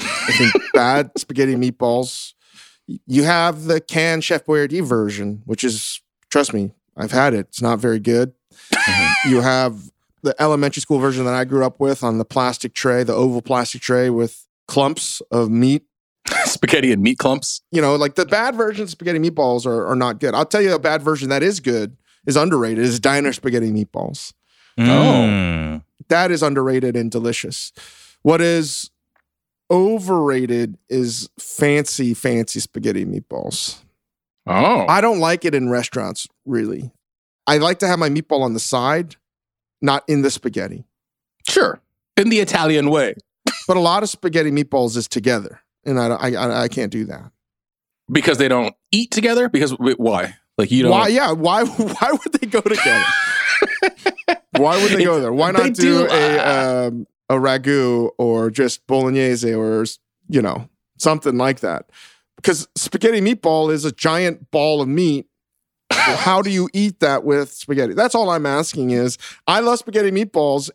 I 0.00 0.32
think 0.32 0.54
bad 0.72 1.10
spaghetti 1.16 1.56
meatballs. 1.56 2.34
You 3.06 3.24
have 3.24 3.64
the 3.64 3.80
canned 3.80 4.24
Chef 4.24 4.44
Boyardee 4.44 4.82
version, 4.82 5.42
which 5.44 5.64
is, 5.64 6.00
trust 6.30 6.54
me, 6.54 6.70
I've 6.98 7.12
had 7.12 7.32
it. 7.32 7.46
It's 7.48 7.62
not 7.62 7.78
very 7.78 8.00
good. 8.00 8.32
you 9.28 9.40
have 9.40 9.90
the 10.22 10.34
elementary 10.40 10.82
school 10.82 10.98
version 10.98 11.24
that 11.24 11.34
I 11.34 11.44
grew 11.44 11.64
up 11.64 11.80
with 11.80 12.02
on 12.02 12.18
the 12.18 12.24
plastic 12.24 12.74
tray, 12.74 13.04
the 13.04 13.14
oval 13.14 13.40
plastic 13.40 13.80
tray 13.80 14.10
with 14.10 14.46
clumps 14.66 15.22
of 15.30 15.50
meat. 15.50 15.84
spaghetti 16.44 16.92
and 16.92 17.02
meat 17.02 17.18
clumps. 17.18 17.62
You 17.70 17.80
know, 17.80 17.96
like 17.96 18.16
the 18.16 18.26
bad 18.26 18.54
version 18.54 18.82
of 18.82 18.90
spaghetti 18.90 19.18
meatballs 19.18 19.64
are, 19.64 19.86
are 19.86 19.96
not 19.96 20.20
good. 20.20 20.34
I'll 20.34 20.44
tell 20.44 20.60
you 20.60 20.74
a 20.74 20.78
bad 20.78 21.00
version 21.00 21.30
that 21.30 21.42
is 21.42 21.60
good, 21.60 21.96
is 22.26 22.36
underrated, 22.36 22.84
is 22.84 23.00
diner 23.00 23.32
spaghetti 23.32 23.70
meatballs. 23.70 24.32
Mm. 24.78 25.82
that 26.06 26.30
is 26.30 26.40
underrated 26.40 26.94
and 26.94 27.10
delicious. 27.10 27.72
What 28.22 28.40
is 28.40 28.90
overrated 29.70 30.78
is 30.88 31.28
fancy, 31.38 32.14
fancy 32.14 32.60
spaghetti 32.60 33.04
meatballs. 33.04 33.78
Oh, 34.48 34.86
I 34.88 35.00
don't 35.00 35.18
like 35.20 35.44
it 35.44 35.54
in 35.54 35.68
restaurants, 35.68 36.26
really. 36.46 36.90
I 37.46 37.58
like 37.58 37.78
to 37.80 37.86
have 37.86 37.98
my 37.98 38.08
meatball 38.08 38.40
on 38.42 38.54
the 38.54 38.60
side, 38.60 39.16
not 39.82 40.04
in 40.08 40.22
the 40.22 40.30
spaghetti. 40.30 40.84
sure. 41.48 41.80
In 42.16 42.30
the 42.30 42.40
Italian 42.40 42.90
way, 42.90 43.14
But 43.68 43.76
a 43.76 43.80
lot 43.80 44.02
of 44.02 44.08
spaghetti 44.08 44.50
meatballs 44.50 44.96
is 44.96 45.06
together, 45.06 45.60
and 45.84 46.00
I, 46.00 46.08
I, 46.08 46.62
I 46.64 46.68
can't 46.68 46.90
do 46.90 47.04
that. 47.04 47.30
because 48.10 48.38
they 48.38 48.48
don't 48.48 48.74
eat 48.90 49.12
together. 49.12 49.48
Because 49.48 49.78
wait, 49.78 50.00
why? 50.00 50.34
Like 50.56 50.72
you 50.72 50.82
don't. 50.82 50.90
Why? 50.90 51.06
Yeah. 51.08 51.30
Why? 51.32 51.62
Why 51.64 52.10
would 52.10 52.32
they 52.40 52.46
go 52.48 52.60
together? 52.60 53.04
why 54.56 54.82
would 54.82 54.90
they 54.92 55.04
go 55.04 55.20
there? 55.20 55.32
Why 55.32 55.52
They 55.52 55.58
not 55.68 55.74
do, 55.74 55.82
do, 55.82 56.06
a 56.10 56.38
uh, 56.38 56.88
um, 56.88 57.06
a 57.28 57.34
ragu 57.34 58.10
or 58.18 58.50
just 58.50 58.86
bolognese 58.86 59.52
or 59.54 59.84
you 60.28 60.42
know 60.42 60.68
something 60.98 61.36
like 61.38 61.60
that? 61.60 61.88
Because 62.38 62.68
spaghetti 62.76 63.20
meatball 63.20 63.72
is 63.72 63.84
a 63.84 63.90
giant 63.90 64.52
ball 64.52 64.80
of 64.80 64.86
meat. 64.86 65.26
How 65.90 66.40
do 66.40 66.50
you 66.50 66.68
eat 66.72 67.00
that 67.00 67.24
with 67.24 67.50
spaghetti? 67.50 67.94
That's 67.94 68.14
all 68.14 68.30
I'm 68.30 68.46
asking. 68.46 68.90
Is 68.90 69.18
I 69.48 69.58
love 69.60 69.80
spaghetti 69.80 70.12
meatballs, 70.12 70.70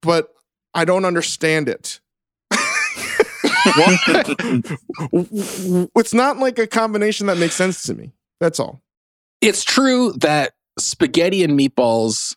but 0.00 0.32
I 0.72 0.86
don't 0.86 1.04
understand 1.04 1.68
it. 1.68 2.00
it's 5.94 6.14
not 6.14 6.38
like 6.38 6.58
a 6.58 6.66
combination 6.66 7.26
that 7.26 7.36
makes 7.36 7.54
sense 7.54 7.82
to 7.84 7.94
me. 7.94 8.12
That's 8.40 8.58
all. 8.58 8.80
It's 9.42 9.64
true 9.64 10.12
that 10.14 10.54
spaghetti 10.78 11.44
and 11.44 11.58
meatballs 11.58 12.36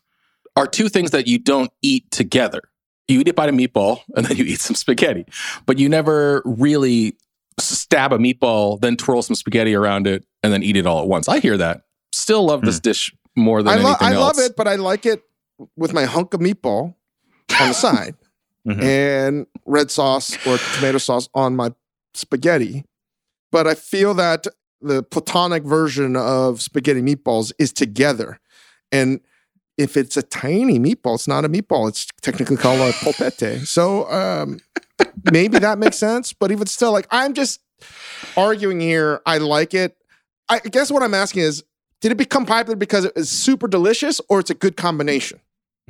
are 0.56 0.66
two 0.66 0.90
things 0.90 1.12
that 1.12 1.26
you 1.26 1.38
don't 1.38 1.70
eat 1.80 2.10
together. 2.10 2.60
You 3.08 3.20
eat 3.20 3.28
a 3.28 3.32
bite 3.34 3.48
of 3.48 3.54
meatball 3.54 4.02
and 4.14 4.26
then 4.26 4.36
you 4.36 4.44
eat 4.44 4.60
some 4.60 4.76
spaghetti, 4.76 5.24
but 5.66 5.78
you 5.78 5.88
never 5.88 6.42
really 6.44 7.16
stab 7.60 8.12
a 8.12 8.18
meatball, 8.18 8.80
then 8.80 8.96
twirl 8.96 9.22
some 9.22 9.34
spaghetti 9.34 9.74
around 9.74 10.06
it, 10.06 10.24
and 10.42 10.52
then 10.52 10.62
eat 10.62 10.76
it 10.76 10.86
all 10.86 11.00
at 11.02 11.08
once. 11.08 11.28
I 11.28 11.40
hear 11.40 11.56
that. 11.56 11.82
Still 12.12 12.44
love 12.46 12.62
this 12.62 12.80
dish 12.80 13.14
more 13.36 13.62
than 13.62 13.72
I, 13.78 13.82
lo- 13.82 13.88
anything 13.90 14.08
I 14.08 14.12
else. 14.14 14.36
love 14.38 14.44
it, 14.46 14.56
but 14.56 14.66
I 14.68 14.76
like 14.76 15.06
it 15.06 15.22
with 15.76 15.92
my 15.92 16.04
hunk 16.04 16.34
of 16.34 16.40
meatball 16.40 16.94
on 17.60 17.68
the 17.68 17.72
side 17.74 18.14
Mhm. 18.66 18.82
and 18.82 19.46
red 19.66 19.90
sauce 19.90 20.34
or 20.46 20.58
tomato 20.74 20.98
sauce 20.98 21.28
on 21.34 21.56
my 21.56 21.72
spaghetti. 22.14 22.84
But 23.52 23.66
I 23.66 23.74
feel 23.74 24.12
that 24.14 24.46
the 24.82 25.02
platonic 25.02 25.62
version 25.64 26.14
of 26.16 26.60
spaghetti 26.62 27.00
meatballs 27.02 27.52
is 27.58 27.72
together. 27.72 28.38
And 28.92 29.20
if 29.80 29.96
it's 29.96 30.16
a 30.16 30.22
tiny 30.22 30.78
meatball, 30.78 31.14
it's 31.14 31.26
not 31.26 31.44
a 31.44 31.48
meatball. 31.48 31.88
It's 31.88 32.06
technically 32.20 32.58
called 32.58 32.80
a 32.80 32.92
polpette. 32.92 33.66
So 33.66 34.10
um, 34.10 34.60
maybe 35.32 35.58
that 35.58 35.78
makes 35.78 35.96
sense. 35.96 36.32
But 36.34 36.52
even 36.52 36.66
still, 36.66 36.92
like 36.92 37.06
I'm 37.10 37.32
just 37.32 37.60
arguing 38.36 38.80
here. 38.80 39.22
I 39.24 39.38
like 39.38 39.72
it. 39.72 39.96
I 40.48 40.58
guess 40.58 40.90
what 40.90 41.02
I'm 41.02 41.14
asking 41.14 41.42
is, 41.42 41.64
did 42.00 42.12
it 42.12 42.18
become 42.18 42.44
popular 42.44 42.76
because 42.76 43.06
it 43.06 43.12
is 43.16 43.30
super 43.30 43.68
delicious, 43.68 44.20
or 44.28 44.40
it's 44.40 44.50
a 44.50 44.54
good 44.54 44.76
combination? 44.76 45.40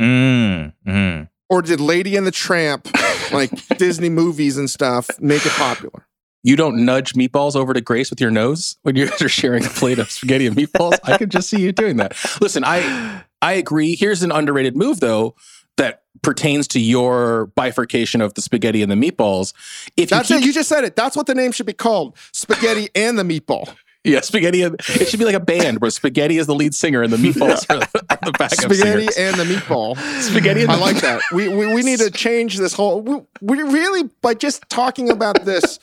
Mm. 0.01 0.75
Mm. 0.87 1.29
Or 1.49 1.63
did 1.63 1.81
Lady 1.81 2.17
and 2.17 2.27
the 2.27 2.31
Tramp 2.31 2.89
like 3.33 3.51
Disney 3.79 4.09
movies 4.09 4.57
and 4.57 4.71
stuff 4.71 5.09
make 5.21 5.45
it 5.45 5.53
popular. 5.53 6.07
You 6.43 6.57
don't 6.57 6.85
nudge 6.85 7.13
meatballs 7.13 7.55
over 7.55 7.75
to 7.75 7.81
Grace 7.81 8.09
with 8.09 8.21
your 8.21 8.31
nose 8.31 8.77
when 8.83 8.97
you're 8.97 9.09
sharing 9.29 9.65
a 9.65 9.69
plate 9.69 9.99
of 9.99 10.11
spaghetti 10.11 10.47
and 10.47 10.57
meatballs. 10.57 10.99
I 11.05 11.19
could 11.19 11.31
just 11.31 11.51
see 11.51 11.61
you 11.61 11.73
doing 11.73 11.97
that. 11.99 12.17
Listen, 12.41 12.65
I 12.65 13.25
I 13.43 13.53
agree. 13.55 13.95
Here's 13.97 14.23
an 14.23 14.33
underrated 14.33 14.77
move 14.77 15.01
though 15.01 15.35
that 15.77 16.03
pertains 16.23 16.69
to 16.69 16.81
your 16.81 17.47
bifurcation 17.55 18.21
of 18.21 18.35
the 18.35 18.43
spaghetti 18.43 18.83
and 18.83 18.91
the 18.93 18.97
meatballs. 18.97 19.55
If 19.97 20.11
That's 20.11 20.29
you 20.31 20.37
it. 20.37 20.45
You 20.45 20.53
just 20.53 20.69
said 20.69 20.85
it. 20.85 20.95
That's 20.97 21.17
what 21.17 21.27
the 21.27 21.35
name 21.35 21.53
should 21.53 21.67
be 21.67 21.73
called: 21.73 22.17
spaghetti 22.33 22.89
and 22.95 23.19
the 23.19 23.23
meatball. 23.23 23.75
yeah, 24.05 24.21
spaghetti. 24.21 24.63
and- 24.63 24.77
It 24.89 25.09
should 25.09 25.19
be 25.21 25.25
like 25.25 25.35
a 25.35 25.41
band 25.41 25.81
where 25.81 25.91
spaghetti 25.91 26.37
is 26.39 26.47
the 26.47 26.55
lead 26.55 26.75
singer 26.75 27.03
and 27.03 27.13
the 27.13 27.17
meatballs 27.17 27.65
are 27.71 27.79
the, 27.93 28.05
are 28.11 28.19
the 28.23 28.33
backup 28.33 28.59
Spaghetti 28.59 29.07
singers. 29.09 29.17
and 29.17 29.37
the 29.37 29.45
meatball. 29.45 29.97
Spaghetti 30.21 30.63
and 30.63 30.71
I 30.73 30.77
the 30.77 30.81
like 30.83 30.97
that. 30.97 31.23
We, 31.33 31.49
we 31.49 31.73
we 31.73 31.83
need 31.83 32.01
to 32.01 32.11
change 32.27 32.59
this 32.59 32.75
whole. 32.75 33.01
We, 33.01 33.21
we 33.41 33.63
really 33.63 34.11
by 34.21 34.35
just 34.35 34.69
talking 34.69 35.09
about 35.09 35.45
this, 35.47 35.79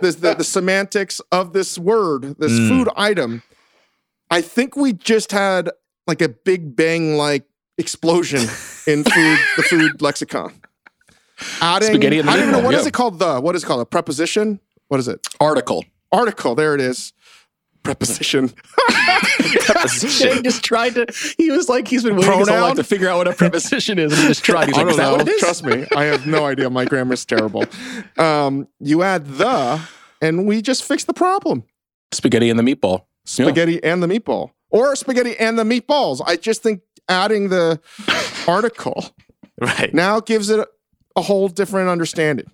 this 0.00 0.14
the, 0.16 0.34
the 0.34 0.44
semantics 0.44 1.20
of 1.32 1.52
this 1.52 1.78
word, 1.78 2.36
this 2.38 2.52
Mm. 2.52 2.68
food 2.68 2.88
item. 2.96 3.42
I 4.30 4.40
think 4.40 4.74
we 4.76 4.92
just 4.94 5.32
had 5.32 5.70
like 6.06 6.22
a 6.22 6.28
big 6.28 6.76
bang 6.76 7.16
like 7.16 7.44
explosion 7.78 8.40
in 8.86 9.04
food, 9.04 9.38
the 9.56 9.62
food 9.68 10.02
lexicon. 10.02 10.52
Adding, 11.60 11.88
Spaghetti 11.88 12.20
and 12.20 12.28
the 12.28 12.32
I 12.32 12.36
don't 12.36 12.52
know 12.52 12.60
meatball, 12.60 12.64
what 12.64 12.74
is 12.74 12.82
yeah. 12.82 12.88
it 12.88 12.94
called. 12.94 13.18
The 13.18 13.40
what 13.40 13.54
is 13.56 13.64
it 13.64 13.66
called? 13.66 13.80
A 13.80 13.86
preposition? 13.86 14.60
What 14.88 15.00
is 15.00 15.08
it? 15.08 15.26
article. 15.40 15.84
Article. 16.12 16.54
There 16.54 16.74
it 16.74 16.80
is. 16.80 17.12
Preposition. 17.82 18.52
Shane 19.88 20.42
just 20.42 20.62
tried 20.64 20.94
to. 20.94 21.06
He 21.36 21.50
was 21.50 21.68
like, 21.68 21.86
he's 21.86 22.02
been 22.02 22.16
waiting 22.16 22.38
his 22.38 22.48
whole 22.48 22.56
Pronoun? 22.56 22.62
life 22.68 22.76
to 22.76 22.84
figure 22.84 23.08
out 23.08 23.18
what 23.18 23.28
a 23.28 23.34
preposition 23.34 23.98
is, 23.98 24.12
and 24.12 24.22
he 24.22 24.28
just 24.28 24.44
tried. 24.44 24.68
He's 24.68 24.76
I 24.78 24.84
like, 24.84 24.86
don't 24.86 24.92
is 24.92 24.96
know. 24.98 25.12
what 25.12 25.20
it 25.22 25.28
is? 25.28 25.40
Trust 25.40 25.64
me, 25.64 25.86
I 25.94 26.04
have 26.04 26.26
no 26.26 26.46
idea. 26.46 26.70
My 26.70 26.84
grammar's 26.86 27.24
terrible. 27.26 27.64
Um, 28.16 28.68
you 28.80 29.02
add 29.02 29.26
the, 29.26 29.80
and 30.22 30.46
we 30.46 30.62
just 30.62 30.84
fix 30.84 31.04
the 31.04 31.12
problem. 31.12 31.64
Spaghetti 32.12 32.48
and 32.48 32.58
the 32.58 32.62
meatball. 32.62 33.00
Yeah. 33.00 33.46
Spaghetti 33.46 33.82
and 33.84 34.02
the 34.02 34.06
meatball, 34.06 34.52
or 34.74 34.94
spaghetti 34.96 35.36
and 35.38 35.56
the 35.58 35.62
meatballs. 35.62 36.20
I 36.26 36.36
just 36.36 36.62
think 36.62 36.80
adding 37.08 37.48
the 37.48 37.80
article 38.48 39.06
Right. 39.60 39.94
now 39.94 40.18
gives 40.20 40.50
it 40.50 40.58
a, 40.58 40.68
a 41.16 41.22
whole 41.22 41.46
different 41.48 41.88
understanding. 41.88 42.46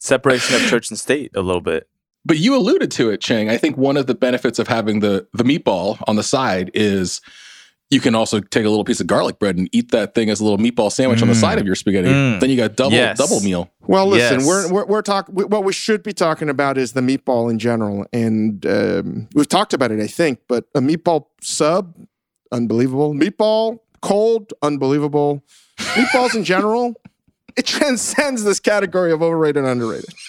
Separation 0.00 0.56
of 0.56 0.62
church 0.62 0.90
and 0.90 0.98
state 0.98 1.30
a 1.36 1.40
little 1.40 1.60
bit. 1.60 1.88
But 2.24 2.38
you 2.38 2.56
alluded 2.56 2.90
to 2.92 3.10
it, 3.10 3.20
Chang. 3.20 3.48
I 3.48 3.56
think 3.56 3.76
one 3.76 3.96
of 3.96 4.06
the 4.08 4.14
benefits 4.14 4.58
of 4.58 4.66
having 4.68 5.00
the 5.00 5.26
the 5.32 5.44
meatball 5.44 6.02
on 6.08 6.16
the 6.16 6.22
side 6.24 6.70
is 6.74 7.20
you 7.90 8.00
can 8.00 8.14
also 8.14 8.38
take 8.40 8.64
a 8.66 8.68
little 8.68 8.84
piece 8.84 9.00
of 9.00 9.06
garlic 9.06 9.38
bread 9.38 9.56
and 9.56 9.68
eat 9.72 9.90
that 9.92 10.14
thing 10.14 10.28
as 10.28 10.40
a 10.40 10.44
little 10.44 10.58
meatball 10.58 10.92
sandwich 10.92 11.22
on 11.22 11.28
the 11.28 11.34
Mm. 11.34 11.40
side 11.40 11.58
of 11.58 11.64
your 11.66 11.74
spaghetti. 11.74 12.08
Mm. 12.08 12.38
Then 12.40 12.50
you 12.50 12.56
got 12.56 12.76
double 12.76 12.92
Yes. 12.92 13.16
double 13.16 13.40
meal. 13.40 13.70
Well, 13.86 14.06
listen, 14.06 14.40
Yes. 14.40 14.46
we're 14.46 14.70
we're, 14.72 14.84
we're 14.86 15.02
talking. 15.02 15.34
What 15.34 15.64
we 15.64 15.72
should 15.72 16.02
be 16.02 16.12
talking 16.12 16.48
about 16.50 16.76
is 16.76 16.92
the 16.92 17.00
meatball 17.00 17.50
in 17.50 17.58
general, 17.58 18.04
and 18.12 18.64
um, 18.66 19.28
we've 19.34 19.48
talked 19.48 19.72
about 19.72 19.90
it, 19.90 20.00
I 20.00 20.06
think. 20.06 20.40
But 20.48 20.64
a 20.74 20.80
meatball 20.80 21.26
sub, 21.40 21.94
unbelievable. 22.52 23.14
Meatball 23.14 23.78
cold, 24.02 24.52
unbelievable. 24.62 25.42
Meatballs 25.78 26.34
in 26.34 26.44
general, 26.44 26.94
it 27.56 27.64
transcends 27.66 28.44
this 28.44 28.60
category 28.60 29.12
of 29.12 29.22
overrated 29.22 29.64
and 29.64 29.68
underrated. 29.82 30.10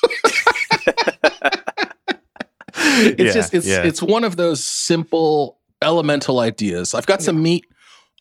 It's 2.82 3.20
Yeah, 3.22 3.32
just 3.34 3.54
it's 3.54 3.68
yeah. 3.68 3.84
it's 3.84 4.02
one 4.02 4.24
of 4.24 4.36
those 4.36 4.64
simple 4.64 5.59
elemental 5.82 6.40
ideas. 6.40 6.94
I've 6.94 7.06
got 7.06 7.22
some 7.22 7.42
meat. 7.42 7.66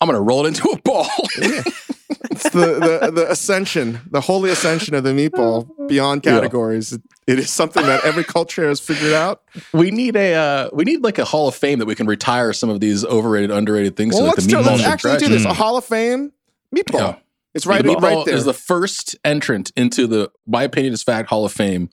I'm 0.00 0.06
gonna 0.08 0.20
roll 0.20 0.44
it 0.46 0.48
into 0.48 0.68
a 0.70 0.80
ball. 0.82 1.08
It's 2.30 2.50
the, 2.50 3.00
the 3.00 3.10
the 3.12 3.30
ascension, 3.30 4.00
the 4.10 4.20
holy 4.20 4.50
ascension 4.50 4.94
of 4.94 5.02
the 5.02 5.10
meatball 5.10 5.68
beyond 5.88 6.24
Yeah. 6.24 6.32
categories. 6.36 6.92
It 7.26 7.38
is 7.38 7.50
something 7.50 7.84
that 7.84 8.04
every 8.04 8.22
culture 8.24 8.68
has 8.68 8.80
figured 8.80 9.12
out. 9.12 9.42
we 9.72 9.90
need 9.90 10.14
a 10.14 10.34
uh, 10.34 10.68
we 10.72 10.84
need 10.84 11.02
like 11.02 11.18
a 11.18 11.24
hall 11.24 11.48
of 11.48 11.54
fame 11.54 11.80
that 11.80 11.86
we 11.86 11.94
can 11.94 12.06
retire 12.06 12.52
some 12.52 12.70
of 12.70 12.80
these 12.80 13.04
overrated, 13.04 13.50
underrated 13.50 13.96
things. 13.96 14.14
Well, 14.14 14.22
to, 14.22 14.26
like 14.28 14.36
let's, 14.36 14.46
the 14.46 14.52
do, 14.52 14.60
let's 14.60 14.84
actually 14.84 15.10
trash. 15.18 15.22
do 15.22 15.28
this. 15.28 15.44
Mm. 15.46 15.50
A 15.50 15.54
Hall 15.54 15.76
of 15.76 15.84
Fame 15.84 16.32
meatball. 16.74 16.98
Yeah. 17.00 17.16
It's 17.54 17.66
right, 17.66 17.82
the 17.82 17.90
meatball 17.90 18.02
right 18.02 18.26
there. 18.26 18.34
is 18.34 18.44
the 18.44 18.54
first 18.54 19.16
entrant 19.24 19.72
into 19.76 20.06
the 20.06 20.30
my 20.46 20.62
opinion 20.62 20.92
is 20.94 21.02
fact 21.02 21.28
Hall 21.30 21.44
of 21.44 21.52
Fame. 21.52 21.90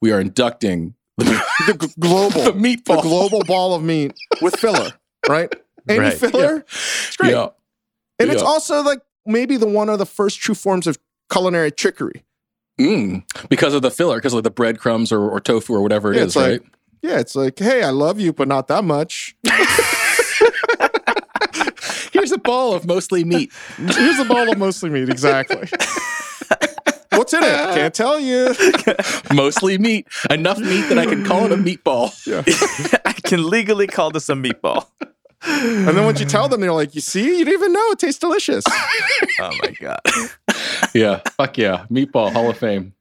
We 0.00 0.12
are 0.12 0.20
inducting 0.20 0.94
the, 1.18 1.24
the 1.66 1.94
global, 1.98 2.44
the 2.44 2.52
the 2.52 2.58
meatball. 2.58 3.02
global 3.02 3.42
ball 3.44 3.74
of 3.74 3.82
meat 3.82 4.12
with 4.42 4.56
filler, 4.56 4.90
right? 5.28 5.52
Any 5.88 5.98
Right. 5.98 6.14
filler, 6.14 6.64
it's 6.66 7.16
great. 7.16 7.32
Yeah. 7.32 7.48
And 8.18 8.30
it's 8.30 8.42
also 8.42 8.82
like 8.82 9.00
maybe 9.26 9.56
the 9.58 9.66
one 9.66 9.88
of 9.90 9.98
the 9.98 10.06
first 10.06 10.38
true 10.40 10.54
forms 10.54 10.86
of 10.86 10.98
culinary 11.30 11.70
trickery. 11.70 12.24
Mm, 12.80 13.22
because 13.48 13.74
of 13.74 13.82
the 13.82 13.90
filler, 13.90 14.16
because 14.16 14.32
of 14.34 14.42
the 14.44 14.50
breadcrumbs 14.50 15.12
or, 15.12 15.20
or 15.28 15.40
tofu 15.40 15.74
or 15.74 15.82
whatever 15.82 16.12
it 16.12 16.16
Yeah, 16.16 16.22
is, 16.24 16.36
like- 16.36 16.60
right? 16.62 16.70
Yeah, 17.02 17.18
it's 17.20 17.36
like, 17.36 17.58
hey, 17.58 17.82
I 17.82 17.90
love 17.90 18.18
you, 18.18 18.32
but 18.32 18.48
not 18.48 18.66
that 18.68 18.82
much. 18.82 19.36
Here's 22.12 22.32
a 22.32 22.38
ball 22.38 22.72
of 22.74 22.86
mostly 22.86 23.24
meat. 23.24 23.52
Here's 23.76 24.18
a 24.18 24.24
ball 24.24 24.50
of 24.50 24.56
mostly 24.56 24.88
meat. 24.88 25.10
Exactly. 25.10 25.68
What's 27.24 27.32
in 27.32 27.42
it? 27.42 27.74
Can't 27.74 27.94
tell 27.94 28.20
you. 28.20 28.54
mostly 29.34 29.78
meat. 29.78 30.06
Enough 30.28 30.58
meat 30.58 30.82
that 30.90 30.98
I 30.98 31.06
can 31.06 31.24
call 31.24 31.46
it 31.46 31.52
a 31.52 31.56
meatball. 31.56 32.12
I 33.06 33.14
can 33.14 33.48
legally 33.48 33.86
call 33.86 34.10
this 34.10 34.28
a 34.28 34.34
meatball. 34.34 34.88
And 35.40 35.88
then 35.88 36.04
once 36.04 36.20
you 36.20 36.26
tell 36.26 36.48
them, 36.48 36.60
they're 36.60 36.74
like, 36.74 36.94
you 36.94 37.00
see, 37.00 37.38
you 37.38 37.46
didn't 37.46 37.54
even 37.54 37.72
know 37.72 37.92
it 37.92 37.98
tastes 37.98 38.20
delicious. 38.20 38.62
Oh 39.40 39.50
my 39.62 39.70
god. 39.80 40.00
Yeah. 40.94 41.20
Fuck 41.36 41.56
yeah. 41.56 41.86
Meatball 41.90 42.30
Hall 42.30 42.50
of 42.50 42.58
Fame. 42.58 42.92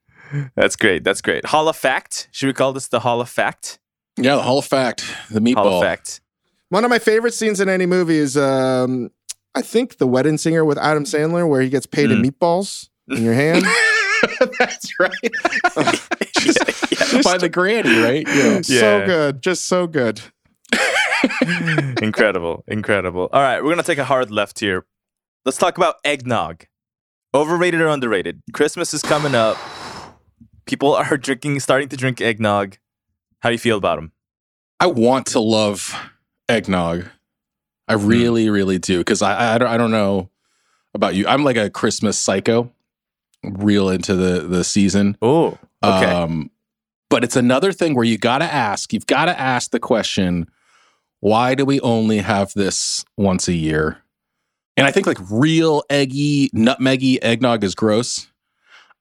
That's 0.56 0.77
great. 0.77 1.03
That's 1.03 1.22
great. 1.22 1.46
Hall 1.46 1.68
of 1.68 1.75
Fact. 1.75 2.30
Should 2.32 2.48
we 2.48 2.53
call 2.53 2.72
this 2.72 2.88
the 2.88 3.01
Hall 3.01 3.20
of 3.20 3.30
Fact? 3.30 3.77
Yeah, 4.18 4.38
the 4.38 4.42
Hall 4.42 4.60
of 4.60 4.65
Fact. 4.65 5.03
The 5.32 5.42
meatball. 5.42 5.56
Hall 5.56 5.77
of 5.80 5.84
Fact. 5.84 6.22
One 6.70 6.86
of 6.86 6.89
my 6.89 7.00
favorite 7.00 7.34
scenes 7.34 7.60
in 7.60 7.68
any 7.68 7.86
movie 7.86 8.18
is, 8.18 8.38
um, 8.38 9.12
I 9.53 9.62
think, 9.62 9.98
The 9.98 10.08
Wedding 10.08 10.38
Singer 10.38 10.63
with 10.63 10.77
Adam 10.77 11.03
Sandler, 11.03 11.48
where 11.48 11.62
he 11.62 11.70
gets 11.70 11.86
paid 11.86 12.10
in 12.10 12.22
meatballs 12.22 12.89
in 13.10 13.24
your 13.24 13.34
hand. 13.34 13.65
That's 14.60 15.00
right. 15.00 15.12
By 17.24 17.38
the 17.38 17.50
granny, 17.52 18.00
right? 18.00 18.28
Yeah. 18.28 18.62
So 18.62 19.06
good. 19.06 19.42
Just 19.42 19.66
so 19.66 19.88
good. 19.88 20.22
incredible. 22.02 22.63
Incredible. 22.68 23.30
All 23.32 23.42
right, 23.42 23.58
we're 23.58 23.70
going 23.70 23.78
to 23.78 23.84
take 23.84 23.98
a 23.98 24.06
hard 24.06 24.32
left 24.32 24.60
here. 24.60 24.86
Let's 25.46 25.58
talk 25.58 25.78
about 25.78 25.96
eggnog. 26.04 26.66
Overrated 27.34 27.82
or 27.82 27.88
underrated? 27.88 28.42
Christmas 28.54 28.94
is 28.94 29.02
coming 29.02 29.36
up. 29.36 29.58
People 30.66 30.94
are 30.94 31.18
drinking, 31.18 31.60
starting 31.60 31.90
to 31.90 31.98
drink 31.98 32.22
eggnog. 32.22 32.78
How 33.40 33.50
do 33.50 33.54
you 33.54 33.60
feel 33.60 33.78
about 33.78 33.98
them? 33.98 34.12
I 34.80 34.88
want 34.88 35.28
to 35.28 35.40
love 35.40 35.96
eggnog. 36.48 37.06
I 37.88 37.96
hmm. 37.96 38.06
really, 38.06 38.50
really 38.50 38.80
do. 38.80 39.00
Because 39.00 39.22
I, 39.22 39.56
I, 39.56 39.74
I 39.74 39.78
don't 39.78 39.92
know 39.92 40.30
about 40.94 41.16
you. 41.16 41.28
I'm 41.28 41.44
like 41.44 41.58
a 41.58 41.70
Christmas 41.70 42.18
psycho. 42.18 42.72
Real 43.44 43.90
into 43.90 44.16
the 44.16 44.42
the 44.42 44.64
season. 44.64 45.18
Oh, 45.22 45.58
okay. 45.84 46.12
Um, 46.12 46.50
but 47.10 47.24
it's 47.24 47.36
another 47.36 47.72
thing 47.72 47.94
where 47.94 48.06
you 48.06 48.18
got 48.18 48.40
to 48.40 48.46
ask. 48.46 48.94
You've 48.94 49.08
got 49.08 49.26
to 49.26 49.40
ask 49.40 49.72
the 49.72 49.80
question: 49.80 50.48
Why 51.20 51.56
do 51.56 51.66
we 51.66 51.80
only 51.82 52.20
have 52.20 52.54
this 52.54 53.06
once 53.18 53.48
a 53.48 53.54
year? 53.54 54.00
And 54.76 54.88
I 54.88 54.92
think 54.92 55.06
like 55.06 55.20
real 55.30 55.84
eggy, 55.90 56.50
nutmeggy 56.50 57.20
eggnog 57.22 57.64
is 57.64 57.76
gross. 57.76 58.28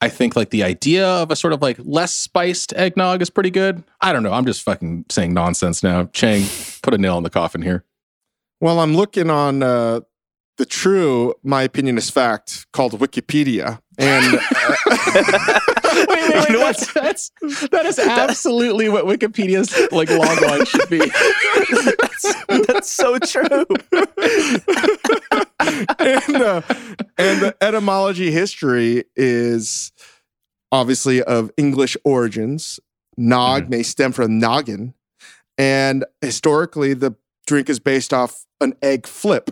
I 0.02 0.08
think 0.08 0.34
like 0.34 0.50
the 0.50 0.64
idea 0.64 1.06
of 1.06 1.30
a 1.30 1.36
sort 1.36 1.52
of 1.52 1.62
like 1.62 1.78
less 1.78 2.12
spiced 2.12 2.74
eggnog 2.74 3.22
is 3.22 3.30
pretty 3.30 3.50
good. 3.50 3.84
I 4.00 4.12
don't 4.12 4.24
know. 4.24 4.32
I'm 4.32 4.44
just 4.44 4.62
fucking 4.62 5.06
saying 5.08 5.32
nonsense 5.32 5.82
now. 5.82 6.06
Chang, 6.06 6.44
put 6.82 6.92
a 6.92 6.98
nail 6.98 7.16
in 7.18 7.22
the 7.22 7.30
coffin 7.30 7.62
here. 7.62 7.84
Well, 8.60 8.80
I'm 8.80 8.96
looking 8.96 9.30
on 9.30 9.62
uh, 9.62 10.00
the 10.56 10.66
true, 10.66 11.34
my 11.42 11.62
opinion 11.62 11.98
is 11.98 12.10
fact, 12.10 12.66
called 12.72 12.92
Wikipedia. 12.92 13.80
And 13.98 14.36
uh, 14.36 14.40
wait, 16.08 16.08
wait, 16.08 16.30
wait. 16.48 16.48
That's, 16.48 16.92
that's 16.92 17.30
that 17.68 17.84
is 17.84 17.98
absolutely 17.98 18.88
what 18.88 19.04
Wikipedia's 19.04 19.70
like 19.92 20.08
logline 20.08 20.66
should 20.66 20.88
be. 20.88 20.98
that's, 22.48 22.66
that's 22.66 22.90
so 22.90 23.18
true. 23.18 23.66
and, 25.98 26.42
uh, 26.42 26.62
and 27.18 27.42
the 27.42 27.54
etymology 27.60 28.30
history 28.30 29.04
is 29.14 29.92
obviously 30.70 31.22
of 31.22 31.50
English 31.56 31.96
origins. 32.04 32.80
Nog 33.16 33.68
may 33.68 33.82
stem 33.82 34.12
from 34.12 34.38
noggin. 34.38 34.94
And 35.58 36.06
historically, 36.22 36.94
the 36.94 37.14
drink 37.46 37.68
is 37.68 37.78
based 37.78 38.14
off 38.14 38.46
an 38.60 38.74
egg 38.82 39.06
flip, 39.06 39.50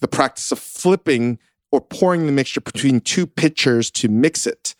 the 0.00 0.08
practice 0.08 0.50
of 0.50 0.58
flipping 0.58 1.38
or 1.72 1.80
pouring 1.80 2.26
the 2.26 2.32
mixture 2.32 2.60
between 2.60 3.00
two 3.00 3.26
pitchers 3.26 3.90
to 3.90 4.08
mix 4.08 4.46
it. 4.46 4.74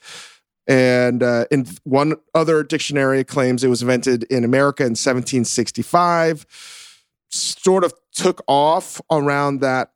And 0.69 1.23
uh, 1.23 1.47
in 1.51 1.67
one 1.83 2.15
other 2.35 2.63
dictionary 2.63 3.25
claims 3.25 3.65
it 3.65 3.69
was 3.69 3.83
invented 3.83 4.23
in 4.25 4.45
America 4.45 4.83
in 4.83 4.91
1765. 4.91 6.47
Sort 7.31 7.83
of 7.83 7.95
took 8.13 8.45
off 8.47 9.01
around 9.11 9.61
that 9.61 9.93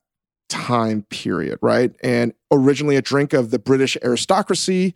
time 0.48 1.02
period, 1.10 1.58
right? 1.60 1.94
And 2.02 2.32
originally 2.50 2.96
a 2.96 3.02
drink 3.02 3.32
of 3.32 3.50
the 3.50 3.58
British 3.58 3.96
aristocracy, 4.02 4.94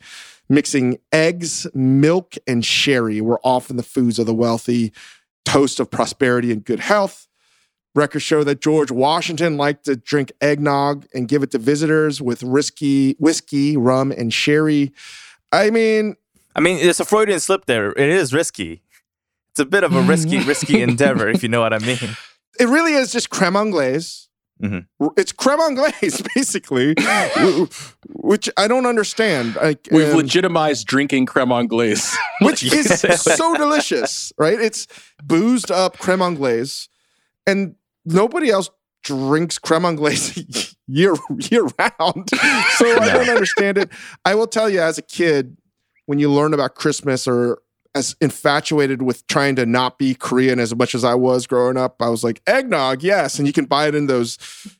Mixing 0.50 0.98
eggs, 1.12 1.68
milk, 1.74 2.34
and 2.44 2.64
sherry 2.64 3.20
were 3.20 3.40
often 3.44 3.76
the 3.76 3.84
foods 3.84 4.18
of 4.18 4.26
the 4.26 4.34
wealthy, 4.34 4.92
toast 5.44 5.78
of 5.78 5.92
prosperity 5.92 6.50
and 6.50 6.64
good 6.64 6.80
health. 6.80 7.28
Records 7.94 8.24
show 8.24 8.44
that 8.44 8.60
George 8.60 8.90
Washington 8.90 9.56
liked 9.56 9.84
to 9.86 9.96
drink 9.96 10.30
eggnog 10.40 11.06
and 11.12 11.26
give 11.26 11.42
it 11.42 11.50
to 11.50 11.58
visitors 11.58 12.22
with 12.22 12.42
risky 12.42 13.16
whiskey, 13.18 13.76
rum, 13.76 14.12
and 14.12 14.32
sherry. 14.32 14.92
I 15.52 15.70
mean, 15.70 16.14
I 16.54 16.60
mean, 16.60 16.78
it's 16.78 17.00
a 17.00 17.04
Freudian 17.04 17.40
slip 17.40 17.66
there. 17.66 17.90
It 17.90 18.08
is 18.08 18.32
risky. 18.32 18.82
It's 19.50 19.60
a 19.60 19.64
bit 19.64 19.82
of 19.82 19.94
a 19.94 20.02
risky, 20.02 20.38
risky 20.44 20.80
endeavor, 20.82 21.28
if 21.28 21.42
you 21.42 21.48
know 21.48 21.60
what 21.60 21.72
I 21.72 21.78
mean. 21.80 21.98
it 22.60 22.66
really 22.68 22.94
is 22.94 23.10
just 23.12 23.30
creme 23.30 23.56
anglaise. 23.56 24.28
Mhm. 24.62 24.86
It's 25.16 25.32
creme 25.32 25.60
anglaise, 25.60 26.22
basically, 26.34 26.94
which 28.08 28.50
I 28.56 28.68
don't 28.68 28.86
understand. 28.86 29.56
Like, 29.56 29.88
We've 29.90 30.10
um, 30.10 30.16
legitimized 30.16 30.86
drinking 30.86 31.26
creme 31.26 31.50
anglaise. 31.50 32.14
which 32.42 32.62
is 32.62 33.00
so 33.00 33.56
delicious, 33.56 34.32
right? 34.38 34.60
It's 34.60 34.86
boozed 35.24 35.70
up 35.70 35.98
creme 35.98 36.20
anglaise, 36.22 36.88
and 37.46 37.74
nobody 38.04 38.50
else 38.50 38.70
drinks 39.02 39.58
creme 39.58 39.84
anglaise 39.84 40.76
year 40.86 41.14
year 41.50 41.66
round. 41.78 42.30
So 42.76 42.98
I 42.98 43.12
don't 43.12 43.28
understand 43.28 43.76
it. 43.76 43.90
I 44.24 44.34
will 44.34 44.46
tell 44.46 44.70
you, 44.70 44.80
as 44.80 44.96
a 44.96 45.02
kid, 45.02 45.56
when 46.06 46.18
you 46.18 46.30
learn 46.30 46.54
about 46.54 46.74
Christmas 46.74 47.28
or 47.28 47.58
as 47.94 48.16
infatuated 48.20 49.02
with 49.02 49.26
trying 49.26 49.56
to 49.56 49.66
not 49.66 49.98
be 49.98 50.14
Korean 50.14 50.58
as 50.58 50.74
much 50.74 50.94
as 50.94 51.04
I 51.04 51.14
was 51.14 51.46
growing 51.46 51.76
up, 51.76 52.00
I 52.00 52.08
was 52.08 52.22
like, 52.24 52.40
eggnog, 52.46 53.02
yes. 53.02 53.38
And 53.38 53.46
you 53.46 53.52
can 53.52 53.66
buy 53.66 53.88
it 53.88 53.94
in 53.94 54.06
those 54.06 54.38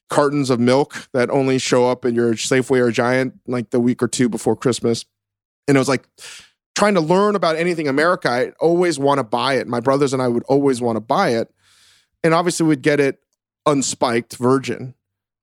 cartons 0.08 0.48
of 0.48 0.60
milk 0.60 1.08
that 1.12 1.28
only 1.28 1.58
show 1.58 1.90
up 1.90 2.04
in 2.04 2.14
your 2.14 2.34
Safeway 2.34 2.80
or 2.80 2.90
Giant 2.90 3.34
like 3.46 3.70
the 3.70 3.80
week 3.80 4.02
or 4.02 4.08
two 4.08 4.28
before 4.28 4.56
Christmas. 4.56 5.04
And 5.68 5.76
it 5.76 5.80
was 5.80 5.88
like 5.88 6.08
trying 6.74 6.94
to 6.94 7.00
learn 7.00 7.34
about 7.34 7.56
anything 7.56 7.88
America, 7.88 8.30
I 8.30 8.52
always 8.60 8.98
want 8.98 9.18
to 9.18 9.24
buy 9.24 9.54
it. 9.54 9.66
My 9.66 9.80
brothers 9.80 10.12
and 10.12 10.22
I 10.22 10.28
would 10.28 10.44
always 10.44 10.80
want 10.80 10.96
to 10.96 11.00
buy 11.00 11.30
it. 11.30 11.52
And 12.22 12.34
obviously 12.34 12.66
we'd 12.66 12.82
get 12.82 13.00
it 13.00 13.20
unspiked 13.66 14.36
virgin. 14.36 14.94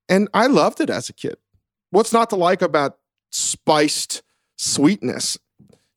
And 0.08 0.28
I 0.32 0.46
loved 0.46 0.80
it 0.80 0.90
as 0.90 1.08
a 1.08 1.12
kid. 1.12 1.36
What's 1.90 2.12
not 2.12 2.30
to 2.30 2.36
like 2.36 2.62
about 2.62 2.98
spiced 3.30 4.22
sweetness? 4.56 5.38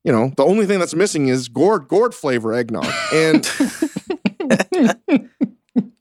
You 0.04 0.12
know, 0.12 0.34
the 0.36 0.44
only 0.44 0.66
thing 0.66 0.80
that's 0.80 0.96
missing 0.96 1.28
is 1.28 1.48
gourd 1.48 1.88
gourd 1.88 2.16
flavor 2.16 2.54
eggnog. 2.54 2.92
And 3.14 3.50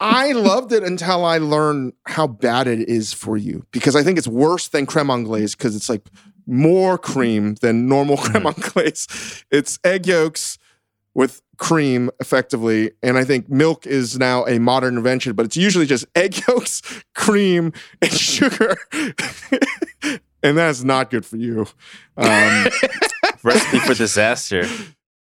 I 0.00 0.32
loved 0.32 0.72
it 0.72 0.82
until 0.82 1.24
I 1.24 1.38
learned 1.38 1.92
how 2.06 2.26
bad 2.26 2.66
it 2.66 2.88
is 2.88 3.12
for 3.12 3.36
you 3.36 3.66
because 3.70 3.94
I 3.94 4.02
think 4.02 4.16
it's 4.16 4.26
worse 4.26 4.68
than 4.68 4.86
creme 4.86 5.10
anglaise 5.10 5.54
because 5.54 5.76
it's 5.76 5.90
like 5.90 6.08
more 6.46 6.96
cream 6.96 7.56
than 7.56 7.86
normal 7.86 8.16
creme 8.18 8.44
mm. 8.44 8.56
anglaise. 8.56 9.44
It's 9.50 9.78
egg 9.84 10.06
yolks 10.06 10.58
with 11.14 11.42
cream 11.60 12.10
effectively. 12.18 12.90
And 13.02 13.16
I 13.16 13.24
think 13.24 13.48
milk 13.48 13.86
is 13.86 14.18
now 14.18 14.44
a 14.46 14.58
modern 14.58 14.96
invention, 14.96 15.34
but 15.34 15.46
it's 15.46 15.56
usually 15.56 15.86
just 15.86 16.06
egg 16.16 16.42
yolks, 16.48 16.82
cream, 17.14 17.72
and 18.02 18.10
sugar. 18.10 18.76
and 20.42 20.58
that's 20.58 20.82
not 20.82 21.10
good 21.10 21.24
for 21.24 21.36
you. 21.36 21.66
Um, 22.16 22.66
Recipe 23.42 23.78
for 23.78 23.94
disaster. 23.94 24.66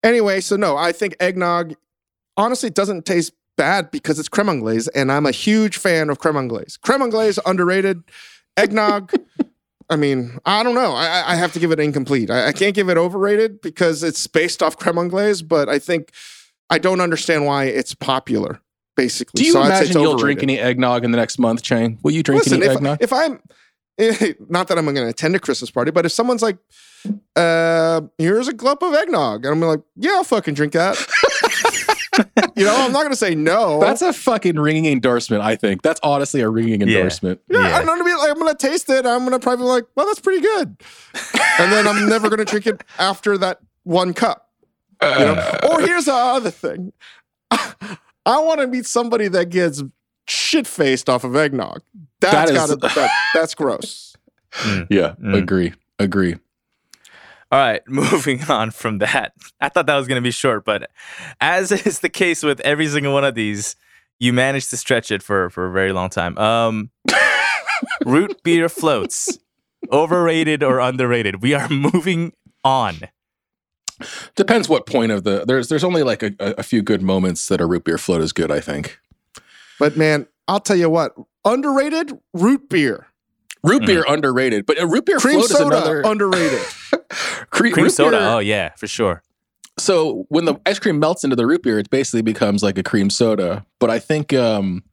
Anyway, 0.03 0.41
so 0.41 0.55
no, 0.55 0.75
I 0.75 0.91
think 0.91 1.15
eggnog 1.19 1.75
honestly 2.35 2.69
doesn't 2.69 3.05
taste 3.05 3.33
bad 3.57 3.91
because 3.91 4.17
it's 4.17 4.29
creme 4.29 4.49
anglaise, 4.49 4.87
and 4.89 5.11
I'm 5.11 5.25
a 5.25 5.31
huge 5.31 5.77
fan 5.77 6.09
of 6.09 6.19
creme 6.19 6.37
anglaise. 6.37 6.77
Creme 6.77 7.03
anglaise 7.03 7.39
underrated. 7.45 8.03
Eggnog, 8.57 9.13
I 9.91 9.97
mean, 9.97 10.39
I 10.45 10.63
don't 10.63 10.73
know. 10.73 10.93
I, 10.93 11.33
I- 11.33 11.35
have 11.35 11.51
to 11.53 11.59
give 11.59 11.71
it 11.71 11.79
incomplete. 11.79 12.31
I, 12.31 12.47
I 12.47 12.51
can't 12.53 12.73
give 12.73 12.89
it 12.89 12.97
overrated 12.97 13.61
because 13.61 14.01
it's 14.03 14.25
based 14.25 14.63
off 14.63 14.77
creme 14.77 14.97
anglaise, 14.97 15.41
but 15.41 15.67
I 15.69 15.77
think 15.79 16.11
I 16.69 16.77
don't 16.79 17.01
understand 17.01 17.45
why 17.45 17.65
it's 17.65 17.93
popular. 17.93 18.61
Basically, 18.95 19.39
Do 19.39 19.45
you 19.45 19.51
So 19.53 19.61
I'd 19.61 19.67
say 19.67 19.73
it's 19.73 19.81
imagine 19.91 20.01
you'll 20.01 20.17
drink 20.17 20.41
any 20.43 20.57
eggnog 20.59 21.03
in 21.05 21.11
the 21.11 21.17
next 21.17 21.37
month, 21.39 21.61
Chang? 21.61 21.99
Will 22.03 22.11
you 22.11 22.23
drink 22.23 22.43
Listen, 22.43 22.61
any 22.63 22.71
if, 22.71 22.77
eggnog? 22.77 22.97
if 23.01 23.13
I'm 23.13 23.41
not 24.49 24.67
that 24.69 24.77
I'm 24.77 24.85
going 24.85 24.95
to 24.95 25.07
attend 25.07 25.35
a 25.35 25.39
Christmas 25.39 25.69
party, 25.71 25.91
but 25.91 26.05
if 26.05 26.11
someone's 26.11 26.41
like, 26.41 26.57
uh, 27.35 28.01
"Here's 28.17 28.47
a 28.47 28.53
glop 28.53 28.81
of 28.87 28.93
eggnog," 28.93 29.45
and 29.45 29.53
I'm 29.53 29.61
like, 29.61 29.81
"Yeah, 29.95 30.11
I'll 30.15 30.23
fucking 30.23 30.53
drink 30.55 30.73
that." 30.73 30.97
you 32.55 32.65
know, 32.65 32.75
I'm 32.75 32.91
not 32.91 32.99
going 33.01 33.11
to 33.11 33.15
say 33.15 33.35
no. 33.35 33.79
That's 33.79 34.01
a 34.01 34.11
fucking 34.11 34.57
ringing 34.59 34.85
endorsement, 34.85 35.43
I 35.43 35.55
think. 35.55 35.81
That's 35.81 35.99
honestly 36.03 36.41
a 36.41 36.49
ringing 36.49 36.81
Yeah. 36.81 36.97
endorsement. 36.97 37.39
yeah, 37.47 37.61
Yeah. 37.61 37.77
I'm 37.77 37.85
going 37.85 37.99
to 37.99 38.03
be 38.03 38.13
like, 38.13 38.29
I'm 38.31 38.39
going 38.39 38.53
to 38.53 38.67
taste 38.67 38.89
it. 38.89 39.05
I'm 39.05 39.19
going 39.19 39.31
to 39.31 39.39
probably 39.39 39.63
be 39.63 39.69
like, 39.69 39.85
"Well, 39.95 40.05
that's 40.07 40.19
pretty 40.19 40.41
good," 40.41 40.75
and 41.59 41.71
then 41.71 41.87
I'm 41.87 42.09
never 42.09 42.27
going 42.29 42.39
to 42.39 42.45
drink 42.45 42.67
it 42.67 42.83
after 42.99 43.37
that 43.37 43.59
one 43.83 44.13
cup. 44.13 44.49
You 45.01 45.09
know? 45.09 45.57
or 45.71 45.81
here's 45.81 46.05
the 46.05 46.13
other 46.13 46.51
thing. 46.51 46.91
I 47.51 48.39
want 48.39 48.59
to 48.61 48.67
meet 48.67 48.85
somebody 48.85 49.27
that 49.29 49.49
gets 49.49 49.81
shit 50.27 50.67
faced 50.67 51.09
off 51.09 51.23
of 51.23 51.35
eggnog. 51.35 51.81
That's 52.19 52.33
That 52.33 52.49
is- 52.49 52.55
gotta 52.55 52.75
that, 52.75 53.09
that's 53.33 53.55
gross. 53.55 54.15
Yeah, 54.89 55.15
Mm. 55.21 55.37
agree. 55.37 55.73
Agree. 55.97 56.35
All 57.51 57.59
right, 57.59 57.81
moving 57.87 58.43
on 58.43 58.71
from 58.71 58.99
that. 58.99 59.33
I 59.59 59.69
thought 59.69 59.85
that 59.87 59.95
was 59.97 60.07
going 60.07 60.21
to 60.21 60.25
be 60.25 60.31
short, 60.31 60.63
but 60.65 60.89
as 61.39 61.71
is 61.85 61.99
the 61.99 62.09
case 62.09 62.43
with 62.43 62.59
every 62.61 62.87
single 62.87 63.13
one 63.13 63.23
of 63.25 63.35
these, 63.35 63.75
you 64.19 64.33
managed 64.33 64.69
to 64.69 64.77
stretch 64.77 65.11
it 65.11 65.21
for 65.21 65.49
for 65.49 65.67
a 65.67 65.71
very 65.71 65.91
long 65.91 66.09
time. 66.09 66.37
Um, 66.37 66.91
root 68.05 68.41
beer 68.43 68.69
floats, 68.69 69.37
overrated 69.91 70.63
or 70.63 70.79
underrated? 70.79 71.41
We 71.41 71.53
are 71.53 71.67
moving 71.69 72.33
on. 72.63 72.99
Depends 74.35 74.67
what 74.67 74.87
point 74.87 75.11
of 75.11 75.23
the 75.23 75.45
there's 75.45 75.69
there's 75.69 75.83
only 75.83 76.03
like 76.03 76.23
a, 76.23 76.31
a 76.39 76.55
a 76.59 76.63
few 76.63 76.81
good 76.81 77.01
moments 77.01 77.47
that 77.47 77.61
a 77.61 77.65
root 77.65 77.83
beer 77.83 77.97
float 77.97 78.21
is 78.21 78.31
good, 78.31 78.51
I 78.51 78.59
think. 78.59 78.99
But 79.77 79.97
man, 79.97 80.27
I'll 80.47 80.59
tell 80.59 80.75
you 80.75 80.89
what, 80.89 81.15
underrated 81.43 82.11
root 82.33 82.69
beer, 82.69 83.07
Root 83.63 83.85
beer 83.85 84.03
underrated, 84.07 84.65
but 84.65 84.79
a 84.81 84.87
root 84.87 85.05
beer 85.05 85.19
cream 85.19 85.35
float 85.39 85.51
is 85.51 85.59
another 85.59 86.01
underrated. 86.01 86.61
Cre- 87.49 87.69
Cream 87.71 87.89
soda. 87.89 88.17
beer- 88.19 88.27
Oh 88.27 88.39
yeah, 88.39 88.69
for 88.77 88.87
sure. 88.87 89.23
so 89.79 90.25
when 90.29 90.45
the 90.45 90.55
ice 90.65 90.79
cream 90.79 90.99
melts 90.99 91.23
into 91.23 91.35
the 91.35 91.45
root 91.47 91.63
beer, 91.63 91.79
it 91.79 91.89
basically 91.89 92.21
becomes 92.21 92.61
like 92.63 92.77
a 92.77 92.83
cream 92.83 93.09
soda. 93.09 93.65
But 93.79 93.89
I 93.89 93.99
think 93.99 94.33
um, 94.33 94.83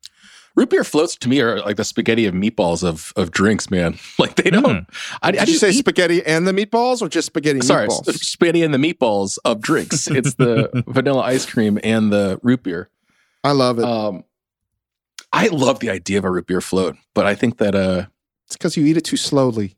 root 0.57 0.71
beer 0.71 0.85
floats 0.85 1.17
to 1.17 1.29
me 1.29 1.41
are 1.41 1.61
like 1.61 1.77
the 1.77 1.85
spaghetti 1.85 2.27
of 2.27 2.35
meatballs 2.35 2.83
of 2.83 3.13
of 3.17 3.31
drinks, 3.31 3.71
man. 3.71 3.99
Like 4.19 4.35
they 4.37 4.51
don't. 4.51 4.65
Mhm. 4.65 4.87
I, 5.23 5.29
I 5.29 5.31
you 5.31 5.47
just 5.47 5.61
say 5.61 5.71
eat- 5.71 5.79
spaghetti 5.79 6.25
and 6.25 6.47
the 6.47 6.53
meatballs, 6.53 7.03
or 7.03 7.09
just 7.09 7.27
spaghetti 7.27 7.61
sorry, 7.61 7.89
meatballs? 7.89 8.13
spaghetti 8.19 8.63
and 8.63 8.73
the 8.75 8.79
meatballs 8.79 9.39
of 9.45 9.61
drinks. 9.61 10.07
it's 10.11 10.35
the 10.35 10.71
vanilla 10.89 11.23
ice 11.23 11.47
cream 11.47 11.79
and 11.85 12.13
the 12.13 12.39
root 12.43 12.63
beer. 12.63 12.89
I 13.45 13.53
love 13.53 13.79
it. 13.79 13.85
Um, 13.85 14.25
I 15.33 15.49
love 15.49 15.79
the 15.81 15.91
idea 15.91 16.19
of 16.19 16.25
a 16.25 16.31
root 16.31 16.47
beer 16.47 16.61
float, 16.61 16.97
but 17.15 17.27
I 17.27 17.35
think 17.35 17.59
that 17.59 17.75
uh, 17.75 18.07
it's 18.47 18.57
because 18.57 18.77
you 18.77 18.85
eat 18.87 18.97
it 18.97 19.03
too 19.05 19.17
slowly. 19.19 19.77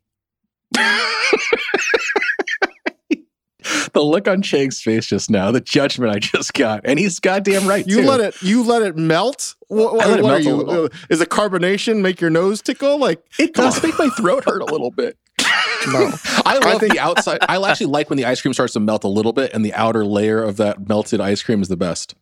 The 3.93 4.01
look 4.01 4.27
on 4.27 4.41
Chang's 4.41 4.81
face 4.81 5.05
just 5.05 5.29
now, 5.29 5.51
the 5.51 5.61
judgment 5.61 6.13
I 6.15 6.19
just 6.19 6.53
got, 6.53 6.81
and 6.85 6.97
he's 6.99 7.19
goddamn 7.19 7.67
right. 7.67 7.85
You 7.87 8.01
too. 8.01 8.07
let 8.07 8.19
it. 8.19 8.41
You 8.41 8.63
let 8.63 8.81
it 8.81 8.95
melt. 8.97 9.55
What, 9.67 9.93
what, 9.95 10.05
I 10.05 10.09
let 10.09 10.19
it 10.19 10.23
what 10.23 10.29
melt 10.29 10.33
a 10.33 10.35
are 10.35 10.49
you? 10.49 10.55
little. 10.55 10.85
uh, 10.85 10.89
Is 11.09 11.19
the 11.19 11.25
carbonation 11.25 12.01
make 12.01 12.19
your 12.21 12.29
nose 12.29 12.61
tickle? 12.61 12.97
Like 12.99 13.23
It 13.39 13.53
does 13.53 13.81
make 13.83 13.97
my 13.99 14.09
throat 14.09 14.45
hurt 14.45 14.61
a 14.61 14.65
little 14.65 14.91
bit. 14.91 15.17
no. 15.87 16.11
I 16.45 16.59
love 16.63 16.79
think- 16.79 16.93
the 16.93 16.99
outside. 16.99 17.39
I 17.47 17.57
actually 17.69 17.87
like 17.87 18.09
when 18.09 18.17
the 18.17 18.25
ice 18.25 18.41
cream 18.41 18.53
starts 18.53 18.73
to 18.73 18.79
melt 18.79 19.03
a 19.03 19.07
little 19.07 19.33
bit, 19.33 19.53
and 19.53 19.63
the 19.65 19.73
outer 19.73 20.05
layer 20.05 20.43
of 20.43 20.57
that 20.57 20.87
melted 20.87 21.19
ice 21.21 21.41
cream 21.43 21.61
is 21.61 21.67
the 21.69 21.77
best. 21.77 22.15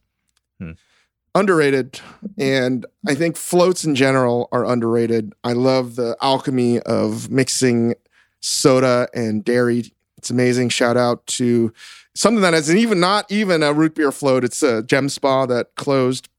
underrated 1.36 2.02
and 2.40 2.86
i 3.08 3.14
think 3.14 3.38
floats 3.38 3.86
in 3.86 3.94
general 3.94 4.50
are 4.52 4.66
underrated 4.66 5.32
i 5.44 5.54
love 5.54 5.96
the 5.96 6.18
alchemy 6.24 6.80
of 6.82 7.30
mixing 7.30 7.94
soda 8.42 9.08
and 9.14 9.46
dairy 9.46 9.94
it's 10.20 10.30
amazing 10.30 10.70
shout 10.70 10.98
out 10.98 11.26
to 11.26 11.74
something 12.14 12.42
that 12.42 12.54
is 12.54 12.74
even 12.76 13.00
not 13.00 13.30
even 13.32 13.64
a 13.64 13.74
root 13.74 13.96
beer 13.96 14.12
float 14.12 14.44
it's 14.44 14.62
a 14.62 14.84
gem 14.84 15.10
spa 15.10 15.46
that 15.46 15.76
closed 15.76 16.30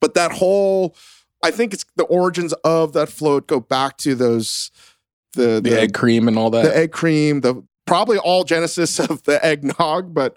but 0.00 0.14
that 0.14 0.32
whole 0.32 0.94
i 1.42 1.50
think 1.50 1.72
it's 1.72 1.84
the 1.96 2.04
origins 2.04 2.52
of 2.64 2.92
that 2.92 3.08
float 3.08 3.46
go 3.46 3.60
back 3.60 3.96
to 3.96 4.14
those 4.14 4.70
the 5.34 5.60
The, 5.62 5.80
egg 5.80 5.94
cream 5.94 6.26
and 6.26 6.38
all 6.38 6.50
that. 6.50 6.64
the 6.64 6.76
egg 6.76 6.90
cream, 6.90 7.42
the 7.42 7.62
probably 7.86 8.18
all 8.18 8.44
genesis 8.44 8.98
of 8.98 9.22
the 9.24 9.44
eggnog, 9.44 10.12
but 10.14 10.36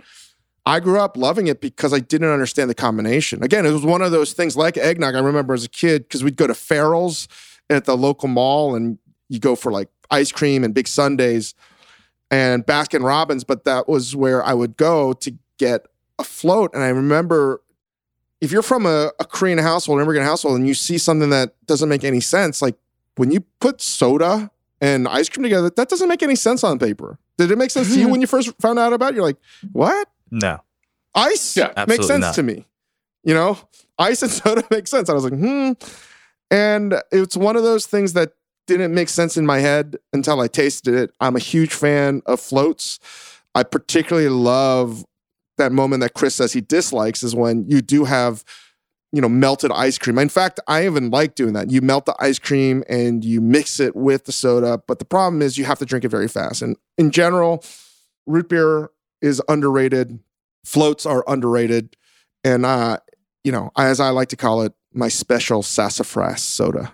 I 0.65 0.79
grew 0.79 0.99
up 0.99 1.17
loving 1.17 1.47
it 1.47 1.59
because 1.61 1.93
I 1.93 1.99
didn't 1.99 2.29
understand 2.29 2.69
the 2.69 2.75
combination. 2.75 3.41
Again, 3.41 3.65
it 3.65 3.71
was 3.71 3.83
one 3.83 4.01
of 4.01 4.11
those 4.11 4.33
things 4.33 4.55
like 4.55 4.77
eggnog. 4.77 5.15
I 5.15 5.19
remember 5.19 5.53
as 5.53 5.63
a 5.63 5.69
kid 5.69 6.03
because 6.03 6.23
we'd 6.23 6.35
go 6.35 6.45
to 6.45 6.53
Farrell's 6.53 7.27
at 7.69 7.85
the 7.85 7.97
local 7.97 8.27
mall 8.27 8.75
and 8.75 8.99
you 9.29 9.39
go 9.39 9.55
for 9.55 9.71
like 9.71 9.87
ice 10.11 10.31
cream 10.31 10.63
and 10.63 10.73
big 10.73 10.87
sundaes 10.87 11.55
and 12.31 12.65
Baskin 12.65 13.03
Robbins, 13.03 13.43
but 13.43 13.65
that 13.65 13.87
was 13.87 14.15
where 14.15 14.43
I 14.43 14.53
would 14.53 14.77
go 14.77 15.13
to 15.13 15.37
get 15.57 15.85
a 16.17 16.23
float. 16.23 16.73
And 16.73 16.81
I 16.81 16.87
remember 16.87 17.61
if 18.39 18.51
you're 18.51 18.63
from 18.63 18.85
a, 18.87 19.11
a 19.19 19.25
Korean 19.25 19.59
household, 19.59 19.99
an 19.99 20.05
immigrant 20.05 20.25
household, 20.27 20.57
and 20.57 20.67
you 20.67 20.73
see 20.73 20.97
something 20.97 21.29
that 21.29 21.53
doesn't 21.67 21.89
make 21.89 22.03
any 22.03 22.21
sense, 22.21 22.61
like 22.61 22.75
when 23.17 23.29
you 23.31 23.41
put 23.59 23.81
soda 23.81 24.49
and 24.79 25.07
ice 25.07 25.29
cream 25.29 25.43
together, 25.43 25.69
that 25.69 25.89
doesn't 25.89 26.07
make 26.09 26.23
any 26.23 26.35
sense 26.35 26.63
on 26.63 26.79
paper. 26.79 27.19
Did 27.37 27.51
it 27.51 27.57
make 27.57 27.69
sense 27.69 27.93
to 27.93 27.99
you 27.99 28.07
when 28.09 28.21
you 28.21 28.27
first 28.27 28.51
found 28.61 28.79
out 28.79 28.93
about 28.93 29.11
it? 29.11 29.15
You're 29.15 29.25
like, 29.25 29.37
what? 29.71 30.07
No. 30.31 30.59
Ice 31.13 31.57
Yeah, 31.57 31.85
makes 31.87 32.07
sense 32.07 32.21
not. 32.21 32.35
to 32.35 32.43
me. 32.43 32.65
You 33.23 33.33
know, 33.35 33.59
ice 33.99 34.21
and 34.23 34.31
soda 34.31 34.63
makes 34.71 34.89
sense. 34.89 35.09
I 35.09 35.13
was 35.13 35.25
like, 35.25 35.33
hmm. 35.33 35.73
And 36.49 36.95
it's 37.11 37.37
one 37.37 37.55
of 37.55 37.63
those 37.63 37.85
things 37.85 38.13
that 38.13 38.31
didn't 38.77 38.93
make 38.93 39.09
sense 39.09 39.37
in 39.37 39.45
my 39.45 39.59
head 39.59 39.97
until 40.13 40.39
I 40.41 40.47
tasted 40.47 40.93
it. 40.93 41.13
I'm 41.19 41.35
a 41.35 41.39
huge 41.39 41.73
fan 41.73 42.21
of 42.25 42.39
floats. 42.39 42.99
I 43.55 43.63
particularly 43.63 44.29
love 44.29 45.05
that 45.57 45.71
moment 45.71 46.01
that 46.01 46.13
Chris 46.13 46.35
says 46.35 46.53
he 46.53 46.61
dislikes 46.61 47.23
is 47.23 47.35
when 47.35 47.65
you 47.69 47.81
do 47.81 48.05
have, 48.05 48.43
you 49.11 49.21
know, 49.21 49.29
melted 49.29 49.71
ice 49.71 49.97
cream. 49.97 50.17
In 50.17 50.29
fact, 50.29 50.59
I 50.67 50.85
even 50.85 51.09
like 51.09 51.35
doing 51.35 51.53
that. 51.53 51.69
You 51.69 51.81
melt 51.81 52.05
the 52.05 52.15
ice 52.19 52.39
cream 52.39 52.83
and 52.89 53.23
you 53.23 53.41
mix 53.41 53.79
it 53.79 53.95
with 53.95 54.25
the 54.25 54.31
soda, 54.31 54.81
but 54.87 54.99
the 54.99 55.05
problem 55.05 55.41
is 55.41 55.57
you 55.57 55.65
have 55.65 55.79
to 55.79 55.85
drink 55.85 56.05
it 56.05 56.09
very 56.09 56.27
fast. 56.27 56.61
And 56.61 56.77
in 56.97 57.11
general, 57.11 57.63
root 58.25 58.49
beer 58.49 58.89
is 59.21 59.41
underrated. 59.47 60.19
Floats 60.65 61.05
are 61.05 61.23
underrated. 61.27 61.95
And 62.43 62.65
uh, 62.65 62.97
you 63.43 63.51
know, 63.51 63.71
as 63.77 63.99
I 63.99 64.09
like 64.09 64.29
to 64.29 64.37
call 64.37 64.61
it, 64.61 64.73
my 64.93 65.07
special 65.07 65.63
sassafras 65.63 66.41
soda. 66.41 66.93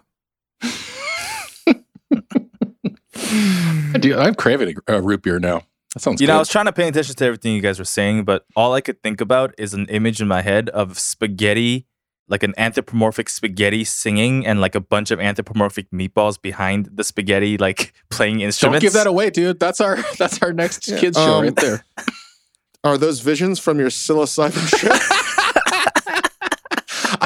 Dude, 3.99 4.15
I'm 4.17 4.35
craving 4.35 4.75
a 4.87 4.95
uh, 4.95 4.99
root 5.01 5.23
beer 5.23 5.39
now. 5.39 5.61
That 5.93 6.01
sounds 6.01 6.21
You 6.21 6.27
good. 6.27 6.33
know, 6.33 6.37
I 6.37 6.39
was 6.39 6.49
trying 6.49 6.65
to 6.65 6.73
pay 6.73 6.87
attention 6.87 7.15
to 7.15 7.25
everything 7.25 7.53
you 7.53 7.61
guys 7.61 7.79
were 7.79 7.85
saying, 7.85 8.23
but 8.25 8.45
all 8.55 8.73
I 8.73 8.81
could 8.81 9.01
think 9.01 9.21
about 9.21 9.53
is 9.57 9.73
an 9.73 9.85
image 9.87 10.21
in 10.21 10.27
my 10.27 10.41
head 10.41 10.69
of 10.69 10.99
spaghetti, 10.99 11.87
like 12.27 12.43
an 12.43 12.53
anthropomorphic 12.57 13.29
spaghetti 13.29 13.83
singing, 13.83 14.45
and 14.45 14.61
like 14.61 14.75
a 14.75 14.79
bunch 14.81 15.09
of 15.11 15.19
anthropomorphic 15.19 15.89
meatballs 15.91 16.39
behind 16.41 16.89
the 16.93 17.03
spaghetti, 17.03 17.57
like 17.57 17.93
playing 18.09 18.41
instruments. 18.41 18.81
Don't 18.83 18.87
give 18.87 18.93
that 18.93 19.07
away, 19.07 19.29
dude. 19.29 19.59
That's 19.59 19.81
our 19.81 19.97
that's 20.17 20.41
our 20.41 20.53
next 20.53 20.87
Yeah, 20.87 20.99
kids 20.99 21.17
show 21.17 21.35
um, 21.37 21.43
right 21.43 21.55
there. 21.55 21.85
Are 22.83 22.97
those 22.97 23.19
visions 23.21 23.59
from 23.59 23.79
your 23.79 23.89
psilocybin 23.89 24.69
trip? 24.69 25.01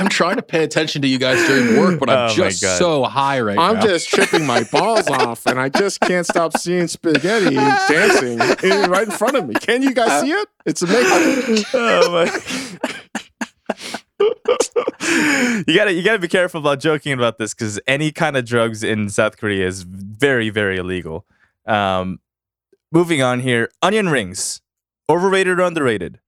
I'm 0.01 0.09
trying 0.09 0.37
to 0.37 0.41
pay 0.41 0.63
attention 0.63 1.03
to 1.03 1.07
you 1.07 1.19
guys 1.19 1.45
during 1.47 1.79
work, 1.79 1.99
but 1.99 2.09
Oh 2.09 2.13
I'm 2.13 2.27
my 2.29 2.49
just 2.49 2.59
so 2.79 3.03
high 3.03 3.39
right 3.39 3.55
now. 3.55 3.61
I'm 3.61 3.81
just 3.81 4.09
tripping 4.09 4.47
my 4.47 4.63
balls 4.71 5.07
off, 5.07 5.45
and 5.45 5.59
I 5.59 5.69
just 5.69 5.99
can't 6.01 6.25
stop 6.25 6.57
seeing 6.57 6.87
spaghetti 6.87 7.53
dancing 7.55 8.39
in- 8.63 8.89
right 8.89 9.03
in 9.05 9.11
front 9.11 9.37
of 9.37 9.47
me. 9.47 9.53
Can 9.55 9.83
you 9.83 9.93
guys 9.93 10.21
see 10.21 10.31
it? 10.31 10.47
It's 10.65 10.81
amazing. 10.81 11.65
oh 11.75 12.11
my. 12.11 12.25
you 15.67 15.75
gotta 15.75 15.93
you 15.93 16.03
gotta 16.03 16.19
be 16.19 16.27
careful 16.27 16.59
about 16.59 16.79
joking 16.79 17.13
about 17.13 17.37
this 17.37 17.53
because 17.53 17.79
any 17.87 18.11
kind 18.11 18.35
of 18.37 18.45
drugs 18.45 18.83
in 18.83 19.07
South 19.09 19.37
Korea 19.37 19.67
is 19.67 19.83
very 19.83 20.49
very 20.49 20.77
illegal. 20.77 21.25
Um, 21.67 22.19
moving 22.91 23.21
on 23.21 23.39
here, 23.41 23.69
onion 23.83 24.09
rings, 24.09 24.61
overrated 25.09 25.59
or 25.59 25.63
underrated? 25.63 26.19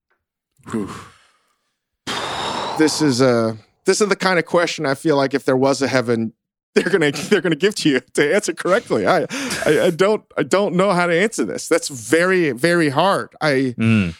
This 2.78 3.02
is 3.02 3.22
a 3.22 3.58
this 3.86 4.02
is 4.02 4.10
the 4.10 4.16
kind 4.16 4.40
of 4.40 4.46
question 4.46 4.86
I 4.86 4.96
feel 4.96 5.16
like 5.16 5.34
if 5.34 5.46
there 5.46 5.56
was 5.58 5.82
a 5.82 5.88
heaven, 5.88 6.34
they're 6.76 6.90
gonna 6.90 7.12
they're 7.12 7.42
gonna 7.42 7.56
give 7.56 7.76
to 7.76 7.90
you 7.90 8.00
to 8.16 8.34
answer 8.36 8.54
correctly. 8.54 9.06
I 9.06 9.26
I, 9.66 9.82
I 9.86 9.90
don't 9.92 10.24
I 10.38 10.44
don't 10.44 10.76
know 10.76 10.92
how 10.92 11.06
to 11.08 11.14
answer 11.14 11.46
this. 11.46 11.68
That's 11.68 11.88
very 11.88 12.52
very 12.52 12.90
hard. 12.90 13.34
I 13.42 13.76
Mm. 13.78 14.16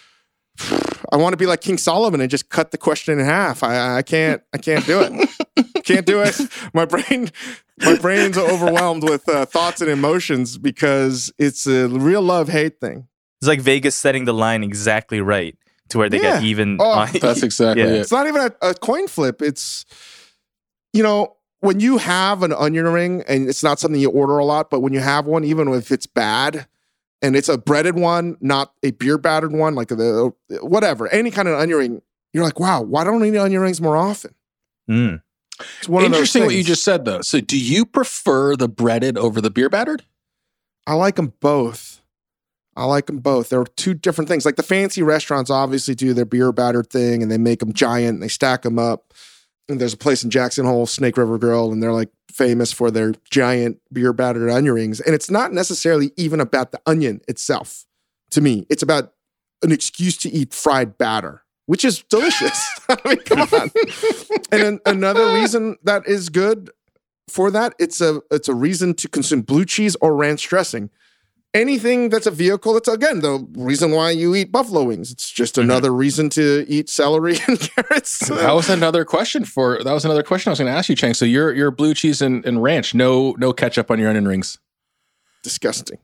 I 1.12 1.18
want 1.18 1.34
to 1.34 1.38
be 1.38 1.48
like 1.48 1.62
King 1.62 1.80
Solomon 1.80 2.22
and 2.22 2.30
just 2.30 2.50
cut 2.50 2.70
the 2.70 2.78
question 2.78 3.18
in 3.20 3.26
half. 3.26 3.64
I 3.64 3.98
I 3.98 4.02
can't 4.04 4.44
I 4.54 4.60
can't 4.60 4.86
do 4.86 5.02
it. 5.02 5.84
can't 5.84 6.06
do 6.06 6.22
it. 6.22 6.40
My 6.74 6.86
brain 6.86 7.32
my 7.80 7.98
brain's 7.98 8.38
overwhelmed 8.38 9.04
with 9.04 9.28
uh, 9.28 9.48
thoughts 9.48 9.82
and 9.82 9.90
emotions 9.90 10.60
because 10.60 11.34
it's 11.40 11.66
a 11.66 11.88
real 11.90 12.22
love 12.22 12.50
hate 12.50 12.80
thing. 12.80 13.08
It's 13.42 13.48
like 13.48 13.62
Vegas 13.62 13.96
setting 13.96 14.26
the 14.26 14.34
line 14.34 14.64
exactly 14.64 15.22
right 15.22 15.58
to 15.94 15.98
where 16.00 16.10
they 16.10 16.20
get 16.20 16.44
even. 16.44 16.78
Oh, 16.80 16.92
on- 16.92 17.10
That's 17.22 17.42
exactly 17.50 17.84
Yeah. 17.84 17.90
it. 17.90 18.00
It's 18.02 18.12
not 18.12 18.28
even 18.28 18.42
a, 18.62 18.70
a 18.70 18.74
coin 18.74 19.08
flip. 19.08 19.42
It's 19.42 19.86
you 20.92 21.02
know 21.04 21.38
when 21.62 21.80
you 21.80 21.98
have 21.98 22.44
an 22.44 22.52
onion 22.52 22.86
ring 22.90 23.24
and 23.28 23.48
it's 23.48 23.64
not 23.64 23.80
something 23.80 24.00
you 24.02 24.10
order 24.12 24.38
a 24.38 24.44
lot, 24.46 24.70
but 24.70 24.82
when 24.82 24.92
you 24.92 25.00
have 25.00 25.26
one, 25.26 25.44
even 25.46 25.68
if 25.70 25.92
it's 25.92 26.06
bad 26.06 26.68
and 27.22 27.36
it's 27.38 27.48
a 27.48 27.58
breaded 27.58 27.96
one, 27.96 28.36
not 28.42 28.74
a 28.84 28.92
beer 28.92 29.18
battered 29.18 29.54
one, 29.54 29.74
like 29.76 29.88
the 29.88 30.34
whatever, 30.62 31.08
any 31.08 31.32
kind 31.32 31.48
of 31.48 31.58
onion 31.58 31.78
ring, 31.78 32.02
you're 32.34 32.44
like, 32.44 32.60
wow, 32.60 32.82
why 32.82 33.06
don't 33.06 33.24
I 33.24 33.28
eat 33.28 33.38
onion 33.38 33.62
rings 33.62 33.80
more 33.80 33.96
often? 33.96 34.36
Mm. 34.90 35.22
It's 35.80 35.88
one 35.88 36.04
of 36.04 36.12
Interesting 36.12 36.44
what 36.46 36.56
you 36.56 36.64
just 36.64 36.84
said 36.84 37.06
though. 37.06 37.22
So 37.22 37.40
do 37.40 37.58
you 37.58 37.86
prefer 37.86 38.56
the 38.58 38.68
breaded 38.68 39.18
over 39.18 39.40
the 39.40 39.50
beer 39.52 39.70
battered? 39.70 40.04
I 40.86 40.96
like 40.96 41.16
them 41.16 41.32
both. 41.40 42.02
I 42.76 42.86
like 42.86 43.06
them 43.06 43.20
both. 43.20 43.50
They're 43.50 43.66
two 43.66 43.94
different 43.94 44.28
things. 44.28 44.46
Like 44.46 44.56
the 44.56 44.64
fancy 44.64 45.04
restaurants 45.04 45.50
obviously 45.50 45.96
do 45.96 46.14
their 46.14 46.26
beer 46.26 46.52
battered 46.52 46.90
thing 46.90 47.22
and 47.22 47.32
they 47.32 47.38
make 47.38 47.60
them 47.60 47.74
giant 47.74 48.16
and 48.16 48.24
they 48.24 48.28
stack 48.28 48.64
them 48.64 48.80
up. 48.80 49.14
And 49.70 49.80
there's 49.80 49.94
a 49.94 49.98
place 49.98 50.24
in 50.24 50.30
Jackson 50.30 50.66
Hole, 50.66 50.86
Snake 50.86 51.18
River 51.18 51.38
Grill, 51.38 51.72
and 51.72 51.82
they're 51.82 51.94
like 51.94 52.10
famous 52.32 52.74
for 52.74 52.92
their 52.92 53.14
giant 53.30 53.80
beer 53.92 54.12
battered 54.12 54.50
onion 54.50 54.74
rings. 54.74 55.00
And 55.00 55.16
it's 55.16 55.32
not 55.32 55.54
necessarily 55.54 56.12
even 56.18 56.40
about 56.40 56.72
the 56.72 56.82
onion 56.86 57.22
itself 57.28 57.86
to 58.32 58.42
me. 58.42 58.66
It's 58.70 58.84
about 58.84 59.14
an 59.62 59.72
excuse 59.72 60.18
to 60.18 60.30
eat 60.30 60.54
fried 60.54 60.98
batter, 60.98 61.44
which 61.68 61.86
is 61.86 62.04
delicious. 62.10 62.68
I 62.90 62.98
mean, 63.06 63.18
come 63.20 63.48
on. 63.54 63.72
and 64.52 64.62
an- 64.62 64.80
another 64.86 65.34
reason 65.34 65.78
that 65.84 66.06
is 66.08 66.30
good 66.30 66.70
for 67.30 67.52
that, 67.52 67.74
it's 67.80 68.02
a 68.02 68.22
it's 68.32 68.48
a 68.48 68.54
reason 68.54 68.94
to 68.96 69.08
consume 69.08 69.42
blue 69.42 69.66
cheese 69.66 69.96
or 70.02 70.16
ranch 70.16 70.48
dressing. 70.48 70.90
Anything 71.54 72.10
that's 72.10 72.26
a 72.26 72.32
vehicle 72.32 72.74
that's 72.74 72.88
again 72.88 73.20
the 73.20 73.48
reason 73.56 73.92
why 73.92 74.10
you 74.10 74.34
eat 74.34 74.52
buffalo 74.52 74.84
wings. 74.84 75.12
It's 75.12 75.30
just 75.30 75.56
mm-hmm. 75.56 75.70
another 75.70 75.94
reason 75.94 76.30
to 76.32 76.66
eat 76.68 76.90
celery 76.90 77.38
and 77.48 77.60
carrots. 77.60 78.28
That 78.28 78.54
was 78.54 78.70
another 78.70 79.06
question 79.06 79.46
for 79.46 79.84
that 79.84 79.94
was 79.94 80.04
another 80.04 80.24
question 80.24 80.50
I 80.50 80.54
was 80.54 80.60
going 80.60 80.72
to 80.72 80.78
ask 80.78 80.90
you, 80.90 80.96
Chang. 80.96 81.14
So 81.14 81.26
you're 81.26 81.54
you're 81.54 81.70
blue 81.70 81.94
cheese 81.94 82.22
and, 82.24 82.44
and 82.46 82.64
ranch, 82.64 82.96
no 82.96 83.36
no 83.38 83.54
ketchup 83.54 83.92
on 83.92 84.00
your 84.00 84.10
onion 84.10 84.28
rings. 84.28 84.58
disgusting. 85.44 86.00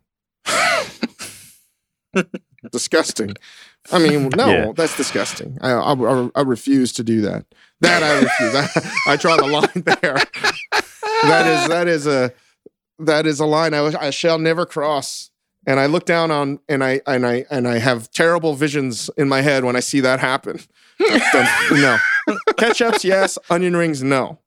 disgusting. 2.72 3.34
I 3.92 4.00
mean, 4.00 4.30
no, 4.36 4.48
Yeah. 4.50 4.72
that's 4.76 4.96
disgusting. 4.98 5.58
I, 5.62 5.72
I, 5.72 5.94
I, 5.94 6.30
I 6.36 6.42
refuse 6.42 6.94
to 6.94 7.04
do 7.04 7.22
that. 7.22 7.46
That 7.82 8.04
I 8.04 8.20
refuse. 8.20 8.56
I, 8.56 9.14
I 9.14 9.16
draw 9.16 9.38
the 9.38 9.48
line 9.48 9.84
there. 10.02 10.18
That 11.24 11.48
is 11.48 11.70
that 11.70 11.88
is 11.88 12.08
a 12.08 12.34
that 13.00 13.26
is 13.26 13.40
a 13.40 13.46
line 13.46 13.74
I, 13.74 13.86
I 14.00 14.10
shall 14.10 14.38
never 14.38 14.66
cross. 14.66 15.32
And 15.70 15.80
I 15.80 15.86
look 15.86 16.06
down 16.06 16.32
on 16.32 16.60
and 16.68 16.84
I 16.84 17.00
and 17.06 17.28
I 17.28 17.46
and 17.52 17.68
I 17.68 17.78
have 17.78 18.10
terrible 18.10 18.56
visions 18.56 19.10
in 19.18 19.30
my 19.30 19.42
head 19.42 19.64
when 19.64 19.76
I 19.76 19.82
see 19.82 20.00
that 20.02 20.20
happen. 20.20 20.60
No, 21.00 21.98
ketchups 22.58 23.04
yes, 23.04 23.38
onion 23.50 23.76
rings 23.76 24.04
no. 24.04 24.40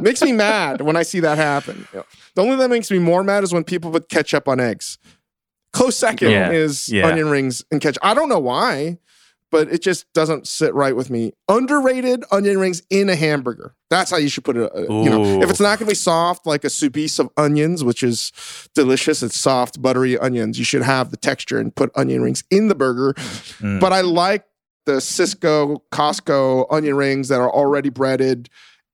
Makes 0.00 0.22
me 0.22 0.32
mad 0.32 0.80
when 0.80 0.96
I 0.96 1.02
see 1.02 1.20
that 1.20 1.36
happen. 1.38 1.86
The 1.92 2.40
only 2.40 2.52
thing 2.52 2.58
that 2.60 2.70
makes 2.70 2.90
me 2.90 2.98
more 3.00 3.22
mad 3.24 3.42
is 3.44 3.52
when 3.52 3.64
people 3.64 3.90
put 3.90 4.08
ketchup 4.08 4.46
on 4.48 4.60
eggs. 4.60 4.96
Close 5.72 5.96
second 5.96 6.30
Yeah, 6.30 6.50
is 6.52 6.88
yeah. 6.88 7.06
onion 7.06 7.28
rings 7.28 7.64
and 7.70 7.80
ketchup. 7.80 8.02
I 8.04 8.14
don't 8.14 8.28
know 8.28 8.38
why, 8.38 8.98
but 9.52 9.72
it 9.72 9.82
just 9.82 10.12
doesn't 10.14 10.48
sit 10.48 10.74
right 10.74 10.96
with 10.96 11.10
me. 11.10 11.34
Underrated 11.48 12.24
onion 12.32 12.58
rings 12.58 12.82
in 12.90 13.08
a 13.08 13.14
hamburger. 13.14 13.76
That's 13.90 14.10
how 14.10 14.16
you 14.16 14.28
should 14.28 14.44
put 14.44 14.56
it. 14.56 14.72
uh, 14.74 14.80
You 14.80 15.10
know, 15.10 15.42
if 15.42 15.50
it's 15.50 15.60
not 15.60 15.78
going 15.78 15.86
to 15.86 15.92
be 15.92 15.94
soft 15.94 16.46
like 16.46 16.64
a 16.64 16.68
soubise 16.68 17.20
of 17.20 17.28
onions, 17.36 17.84
which 17.84 18.02
is 18.02 18.32
delicious, 18.74 19.22
it's 19.22 19.38
soft, 19.38 19.80
buttery 19.80 20.18
onions. 20.18 20.58
You 20.58 20.64
should 20.64 20.82
have 20.82 21.10
the 21.10 21.16
texture 21.16 21.58
and 21.58 21.72
put 21.72 21.92
onion 21.94 22.22
rings 22.22 22.42
in 22.50 22.68
the 22.68 22.74
burger. 22.74 23.12
Mm. 23.60 23.78
But 23.78 23.92
I 23.92 24.00
like 24.00 24.46
the 24.86 25.00
Cisco, 25.00 25.84
Costco 25.92 26.66
onion 26.70 26.96
rings 26.96 27.28
that 27.28 27.38
are 27.38 27.52
already 27.52 27.90
breaded 27.90 28.48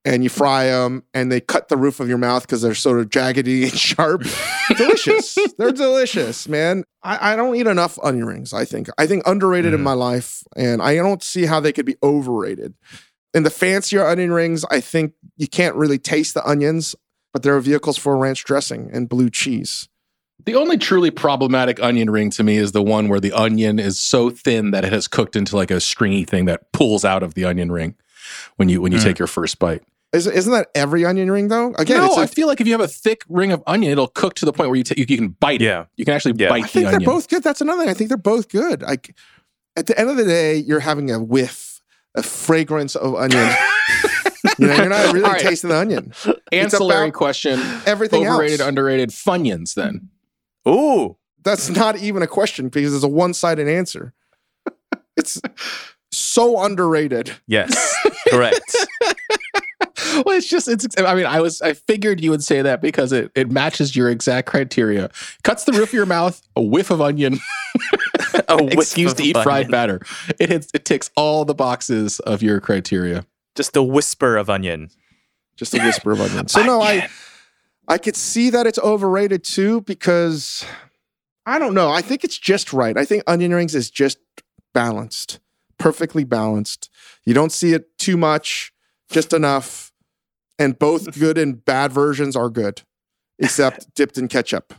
and 0.05 0.23
you 0.23 0.29
fry 0.29 0.65
them 0.65 1.03
and 1.13 1.31
they 1.31 1.41
cut 1.41 1.67
the 1.67 1.75
roof 1.77 1.99
of 1.99 2.07
your 2.07 2.17
mouth 2.17 2.43
because 2.43 2.61
they're 2.61 2.73
sort 2.73 2.99
of 2.99 3.09
jaggedy 3.09 3.63
and 3.63 3.73
sharp. 3.77 4.23
delicious. 4.77 5.37
They're 5.57 5.71
delicious, 5.71 6.47
man. 6.47 6.83
I, 7.03 7.33
I 7.33 7.35
don't 7.35 7.55
eat 7.55 7.67
enough 7.67 7.99
onion 8.03 8.25
rings, 8.25 8.53
I 8.53 8.65
think. 8.65 8.89
I 8.97 9.07
think 9.07 9.23
underrated 9.27 9.73
in 9.73 9.79
Mhm. 9.81 9.83
my 9.83 9.93
life, 9.93 10.43
and 10.55 10.81
I 10.81 10.95
don't 10.95 11.23
see 11.23 11.45
how 11.45 11.59
they 11.59 11.71
could 11.73 11.85
be 11.85 11.95
overrated. 12.03 12.73
In 13.33 13.43
the 13.43 13.49
fancier 13.49 14.05
onion 14.07 14.31
rings, 14.31 14.65
I 14.71 14.79
think 14.81 15.13
you 15.37 15.47
can't 15.47 15.75
really 15.75 15.99
taste 15.99 16.33
the 16.33 16.45
onions, 16.45 16.95
but 17.33 17.43
there 17.43 17.55
are 17.55 17.61
vehicles 17.61 17.97
for 17.97 18.17
ranch 18.17 18.43
dressing 18.43 18.89
and 18.91 19.07
blue 19.07 19.29
cheese. 19.29 19.87
The 20.45 20.55
only 20.55 20.77
truly 20.77 21.11
problematic 21.11 21.81
onion 21.83 22.09
ring 22.09 22.29
to 22.31 22.43
me 22.43 22.55
is 22.57 22.71
the 22.71 22.81
one 22.81 23.09
where 23.09 23.19
the 23.19 23.33
onion 23.33 23.77
is 23.77 23.99
so 23.99 24.29
thin 24.29 24.71
that 24.71 24.85
it 24.85 24.93
has 24.93 25.07
cooked 25.07 25.35
into 25.35 25.55
like 25.57 25.69
a 25.69 25.79
stringy 25.81 26.23
thing 26.23 26.45
that 26.45 26.71
pulls 26.71 27.03
out 27.03 27.21
of 27.21 27.33
the 27.33 27.43
onion 27.45 27.71
ring 27.71 27.95
when 28.57 28.69
you 28.69 28.81
when 28.81 28.91
you 28.91 28.99
Mm. 28.99 29.03
take 29.03 29.19
your 29.19 29.27
first 29.27 29.59
bite. 29.59 29.83
Is, 30.11 30.25
isn't 30.25 30.51
that 30.51 30.69
every 30.73 31.05
onion 31.05 31.29
ring 31.29 31.49
though? 31.49 31.73
Again, 31.77 31.97
no, 31.97 32.05
it's 32.07 32.17
I 32.17 32.23
a, 32.23 32.27
feel 32.27 32.47
like 32.47 32.59
if 32.59 32.65
you 32.67 32.73
have 32.73 32.81
a 32.81 32.87
thick 32.87 33.23
ring 33.29 33.51
of 33.51 33.61
onion, 33.67 33.91
it'll 33.91 34.07
cook 34.07 34.33
to 34.35 34.45
the 34.45 34.51
point 34.53 34.69
where 34.69 34.77
you 34.77 34.83
ta- 34.83 34.95
you, 34.97 35.05
you 35.07 35.17
can 35.17 35.29
bite 35.29 35.61
it. 35.61 35.65
Yeah. 35.65 35.85
You 35.97 36.05
can 36.05 36.15
actually 36.15 36.33
Yeah. 36.37 36.49
bite 36.49 36.63
I 36.63 36.67
think 36.67 36.73
the 36.73 36.79
they're 36.81 36.95
onion. 36.95 37.09
both 37.11 37.29
good. 37.29 37.43
That's 37.43 37.61
another 37.61 37.81
thing. 37.83 37.89
I 37.89 37.93
think 37.93 38.07
they're 38.09 38.17
both 38.17 38.49
good. 38.49 38.81
Like 38.81 39.15
at 39.75 39.85
the 39.85 39.97
end 39.99 40.09
of 40.09 40.17
the 40.17 40.25
day, 40.25 40.55
you're 40.57 40.79
having 40.79 41.11
a 41.11 41.19
whiff, 41.19 41.81
a 42.15 42.23
fragrance 42.23 42.95
of 42.95 43.15
onion. 43.15 43.49
You 44.57 44.67
know, 44.67 44.75
you're 44.75 44.89
not 44.89 45.13
really 45.13 45.25
All 45.25 45.31
right. 45.33 45.41
tasting 45.41 45.69
the 45.69 45.77
onion. 45.77 46.13
Ancillary 46.53 47.09
about 47.09 47.13
question: 47.17 47.59
Everything 47.85 48.25
overrated, 48.27 48.61
else. 48.61 48.69
underrated, 48.69 49.09
Funyuns. 49.09 49.73
Then 49.73 50.09
Ooh. 50.67 51.17
That's 51.43 51.69
not 51.69 51.97
even 51.97 52.23
a 52.23 52.27
question 52.27 52.69
because 52.69 52.93
it's 52.95 53.03
a 53.03 53.07
one-sided 53.09 53.67
answer. 53.67 54.13
It's 55.17 55.41
so 56.11 56.61
underrated. 56.63 57.31
Yes. 57.47 57.73
Correct. 58.29 58.75
well, 60.25 60.35
it's 60.35 60.47
just 60.47 60.67
it's. 60.67 60.87
I 60.97 61.15
mean, 61.15 61.25
I 61.25 61.41
was 61.41 61.61
I 61.61 61.73
figured 61.73 62.21
you 62.21 62.31
would 62.31 62.43
say 62.43 62.61
that 62.61 62.81
because 62.81 63.11
it 63.11 63.31
it 63.35 63.51
matches 63.51 63.95
your 63.95 64.09
exact 64.09 64.47
criteria. 64.47 65.09
Cuts 65.43 65.63
the 65.63 65.73
roof 65.73 65.89
of 65.89 65.93
your 65.93 66.05
mouth, 66.05 66.41
a 66.55 66.61
whiff 66.61 66.91
of 66.91 67.01
onion, 67.01 67.39
A 68.47 68.57
whiff 68.63 68.73
excuse 68.73 69.11
of 69.11 69.17
to 69.17 69.23
eat 69.23 69.37
fried 69.37 69.69
batter. 69.69 70.01
It 70.39 70.49
hits 70.49 70.69
it 70.73 70.85
ticks 70.85 71.09
all 71.15 71.45
the 71.45 71.55
boxes 71.55 72.19
of 72.21 72.41
your 72.41 72.59
criteria. 72.59 73.25
Just 73.55 73.75
a 73.75 73.83
whisper 73.83 74.37
of 74.37 74.49
onion. 74.49 74.89
Just 75.55 75.73
a 75.73 75.79
whisper 75.79 76.11
of 76.11 76.21
onion. 76.21 76.47
So 76.49 76.63
no, 76.63 76.81
I 76.81 77.09
I 77.87 77.97
could 77.97 78.15
see 78.15 78.49
that 78.51 78.67
it's 78.67 78.79
overrated 78.79 79.43
too 79.43 79.81
because 79.81 80.65
I 81.45 81.59
don't 81.59 81.73
know. 81.73 81.89
I 81.89 82.01
think 82.01 82.23
it's 82.23 82.37
just 82.37 82.73
right. 82.73 82.97
I 82.97 83.05
think 83.05 83.23
onion 83.27 83.53
rings 83.53 83.75
is 83.75 83.89
just 83.89 84.19
balanced, 84.73 85.39
perfectly 85.79 86.23
balanced. 86.23 86.89
You 87.25 87.33
don't 87.33 87.51
see 87.51 87.73
it 87.73 87.97
too 87.97 88.17
much, 88.17 88.71
just 89.09 89.33
enough. 89.33 89.91
And 90.59 90.77
both 90.77 91.17
good 91.19 91.37
and 91.37 91.63
bad 91.65 91.91
versions 91.91 92.35
are 92.35 92.49
good, 92.49 92.83
except 93.39 93.93
dipped 93.95 94.17
in 94.17 94.27
ketchup. 94.27 94.73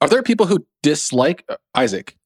Are 0.00 0.08
there 0.08 0.22
people 0.22 0.46
who 0.46 0.66
dislike 0.82 1.44
uh, 1.48 1.56
Isaac? 1.74 2.16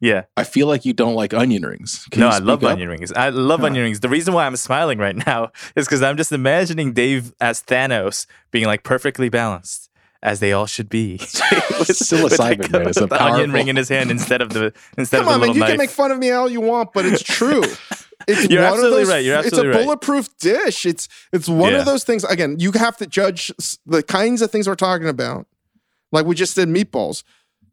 Yeah. 0.00 0.22
I 0.36 0.42
feel 0.42 0.66
like 0.66 0.84
you 0.84 0.92
don't 0.92 1.14
like 1.14 1.32
onion 1.32 1.62
rings. 1.64 2.06
Can 2.10 2.20
no, 2.20 2.26
you 2.28 2.32
I 2.32 2.38
love 2.38 2.64
up? 2.64 2.72
onion 2.72 2.88
rings. 2.88 3.12
I 3.12 3.28
love 3.28 3.60
Huh. 3.60 3.66
onion 3.66 3.84
rings. 3.84 4.00
The 4.00 4.08
reason 4.08 4.34
why 4.34 4.46
I'm 4.46 4.56
smiling 4.56 4.98
right 4.98 5.14
now 5.26 5.52
is 5.76 5.86
because 5.86 6.02
I'm 6.02 6.16
just 6.16 6.32
imagining 6.32 6.92
Dave 6.92 7.32
as 7.40 7.62
Thanos 7.62 8.26
being 8.50 8.66
like 8.66 8.82
perfectly 8.82 9.28
balanced, 9.28 9.90
as 10.22 10.40
they 10.40 10.52
all 10.52 10.66
should 10.66 10.88
be. 10.88 11.12
with, 11.20 11.28
Psilocybin, 11.88 12.70
man, 12.70 12.88
it's 12.88 13.00
a 13.00 13.06
the 13.06 13.22
onion 13.22 13.52
ring 13.52 13.68
in 13.68 13.76
his 13.76 13.88
hand 13.88 14.10
instead 14.10 14.40
of 14.40 14.50
the 14.50 14.72
instead 14.98 15.24
Come 15.24 15.28
of 15.34 15.40
the 15.40 15.48
on, 15.48 15.48
man. 15.48 15.54
You 15.54 15.60
knife. 15.60 15.68
can 15.70 15.78
make 15.78 15.90
fun 15.90 16.10
of 16.12 16.18
me 16.18 16.30
all 16.30 16.48
you 16.50 16.60
want, 16.60 16.92
but 16.92 17.04
it's 17.06 17.22
true. 17.22 17.62
It's 18.28 18.48
You're 18.48 18.62
one 18.62 18.68
of 18.68 18.74
absolutely 18.74 18.98
those- 19.00 19.08
right. 19.08 19.24
You're 19.24 19.34
absolutely 19.36 19.38
it's 19.38 19.42
a 19.42 19.58
absolutely 19.58 19.78
right. 19.78 19.84
bulletproof 19.84 20.38
dish. 20.38 20.86
It's 20.86 21.08
it's 21.32 21.48
one 21.48 21.72
Yeah. 21.72 21.80
of 21.80 21.86
those 21.86 22.04
things. 22.04 22.22
Again, 22.22 22.54
you 22.60 22.70
have 22.70 22.96
to 22.98 23.06
judge 23.08 23.50
the 23.84 24.00
kinds 24.00 24.42
of 24.42 24.50
things 24.52 24.68
we're 24.68 24.76
talking 24.76 25.08
about. 25.08 25.48
Like 26.12 26.24
we 26.24 26.36
just 26.36 26.54
did 26.54 26.68
meatballs. 26.68 27.24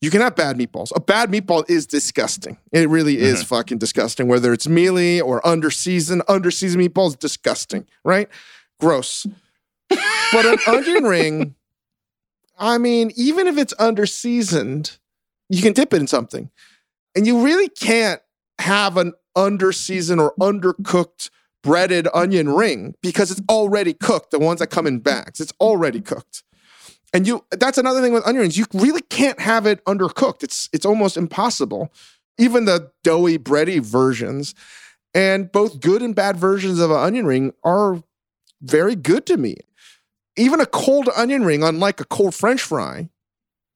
You 0.02 0.10
can 0.10 0.22
have 0.22 0.36
bad 0.36 0.58
meatballs. 0.58 0.92
A 0.96 1.00
bad 1.00 1.30
meatball 1.30 1.70
is 1.70 1.86
disgusting. 1.86 2.58
It 2.72 2.90
really 2.90 3.18
Mm-hmm. 3.18 3.26
is 3.26 3.44
fucking 3.44 3.78
disgusting. 3.78 4.28
Whether 4.28 4.52
it's 4.52 4.68
mealy 4.68 5.22
or 5.22 5.46
under 5.48 5.70
seasoned, 5.70 6.24
under 6.28 6.50
seasoned 6.50 6.82
meatballs, 6.84 7.20
disgusting, 7.20 7.86
right? 8.04 8.28
Gross. 8.80 9.28
but 9.90 10.46
an 10.48 10.58
onion 10.66 11.04
ring, 11.04 11.54
I 12.60 12.78
mean, 12.78 13.12
even 13.16 13.48
if 13.48 13.58
it's 13.58 13.74
under 13.80 14.06
seasoned, 14.06 14.98
you 15.50 15.62
can 15.62 15.74
dip 15.74 15.94
it 15.94 16.02
in 16.02 16.08
something. 16.08 16.52
And 17.16 17.26
you 17.26 17.44
really 17.44 17.70
can't 17.70 18.22
have 18.60 18.98
an 18.98 19.14
under 19.36 19.72
seasoned 19.72 20.22
or 20.22 20.36
undercooked 20.40 21.30
breaded 21.64 22.08
onion 22.14 22.50
ring 22.50 22.96
because 23.02 23.32
it's 23.32 23.42
already 23.50 23.94
cooked. 23.94 24.32
The 24.32 24.40
ones 24.40 24.60
that 24.60 24.68
come 24.68 24.86
in 24.86 25.00
bags, 25.00 25.40
it's 25.40 25.54
already 25.60 26.02
cooked. 26.02 26.44
And 27.14 27.26
you 27.26 27.44
that's 27.52 27.78
another 27.78 28.02
thing 28.02 28.14
with 28.14 28.26
onion 28.28 28.42
rings. 28.42 28.58
You 28.58 28.66
really 28.74 29.02
can't 29.02 29.40
have 29.40 29.66
it 29.66 29.84
undercooked. 29.86 30.44
It's 30.44 30.70
it's 30.72 30.86
almost 30.86 31.18
impossible. 31.18 31.92
Even 32.38 32.66
the 32.66 32.92
doughy, 33.04 33.38
bready 33.38 33.82
versions. 33.82 34.54
And 35.16 35.52
both 35.52 35.80
good 35.80 36.04
and 36.04 36.16
bad 36.16 36.38
versions 36.38 36.80
of 36.80 36.92
an 36.92 36.98
onion 36.98 37.26
ring 37.26 37.54
are 37.64 38.04
very 38.62 38.96
good 38.96 39.26
to 39.26 39.38
me. 39.38 39.56
Even 40.40 40.62
a 40.62 40.66
cold 40.66 41.10
onion 41.16 41.44
ring, 41.44 41.64
unlike 41.64 42.00
a 42.00 42.06
cold 42.06 42.34
French 42.34 42.62
fry, 42.62 43.10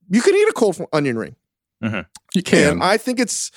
you 0.09 0.21
can 0.21 0.33
eat 0.35 0.47
a 0.49 0.53
cold 0.53 0.81
onion 0.93 1.17
ring. 1.17 1.35
You 2.33 2.43
can. 2.43 2.73
And 2.73 2.83
I 2.83 2.97
think 2.97 3.19
it's 3.19 3.51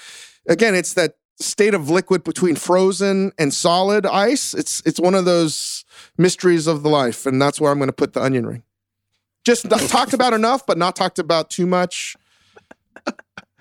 again, 0.49 0.75
it's 0.75 0.95
that 0.95 1.15
state 1.39 1.75
of 1.75 1.91
liquid 1.91 2.25
between 2.25 2.57
frozen 2.57 3.33
and 3.39 3.53
solid 3.53 4.07
ice. 4.07 4.55
It's 4.55 4.83
it's 4.85 4.99
one 4.99 5.15
of 5.15 5.25
those 5.25 5.85
mysteries 6.19 6.67
of 6.67 6.83
the 6.83 6.89
life, 6.89 7.27
and 7.27 7.41
that's 7.41 7.61
where 7.61 7.71
I'm 7.71 7.79
going 7.79 7.89
to 7.89 7.95
put 7.95 8.13
the 8.13 8.23
onion 8.23 8.47
ring. 8.47 8.63
Just 9.45 9.69
not 9.71 9.81
talked 9.89 10.13
about 10.13 10.35
enough, 10.35 10.67
but 10.67 10.79
not 10.79 10.97
talked 10.97 11.19
about 11.19 11.51
too 11.51 11.67
much. 11.67 12.17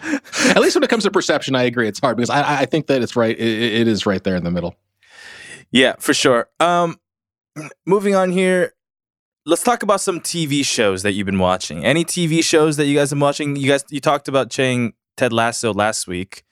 At 0.01 0.61
least 0.61 0.75
when 0.75 0.83
it 0.83 0.89
comes 0.89 1.03
to 1.03 1.11
perception, 1.11 1.55
I 1.55 1.63
agree. 1.63 1.87
It's 1.87 1.99
hard 1.99 2.17
because 2.17 2.29
I, 2.29 2.61
I 2.61 2.65
think 2.65 2.87
that 2.87 3.01
it's 3.01 3.15
right. 3.15 3.37
It, 3.37 3.73
it 3.81 3.87
is 3.87 4.05
right 4.05 4.23
there 4.23 4.35
in 4.35 4.43
the 4.43 4.51
middle. 4.51 4.75
Yeah, 5.71 5.95
for 5.99 6.13
sure. 6.13 6.47
Um, 6.59 6.99
moving 7.85 8.13
on 8.13 8.31
here, 8.31 8.73
let's 9.45 9.63
talk 9.63 9.83
about 9.83 10.01
some 10.01 10.19
TV 10.19 10.65
shows 10.65 11.03
that 11.03 11.13
you've 11.13 11.25
been 11.25 11.39
watching. 11.39 11.85
Any 11.85 12.03
TV 12.03 12.43
shows 12.43 12.77
that 12.77 12.85
you 12.85 12.95
guys 12.95 13.11
have 13.11 13.17
been 13.17 13.21
watching? 13.21 13.55
You 13.55 13.69
guys, 13.69 13.85
you 13.89 13.99
talked 13.99 14.27
about 14.27 14.49
Chang 14.49 14.93
Ted 15.17 15.31
Lasso 15.31 15.73
last 15.73 16.07
week, 16.07 16.43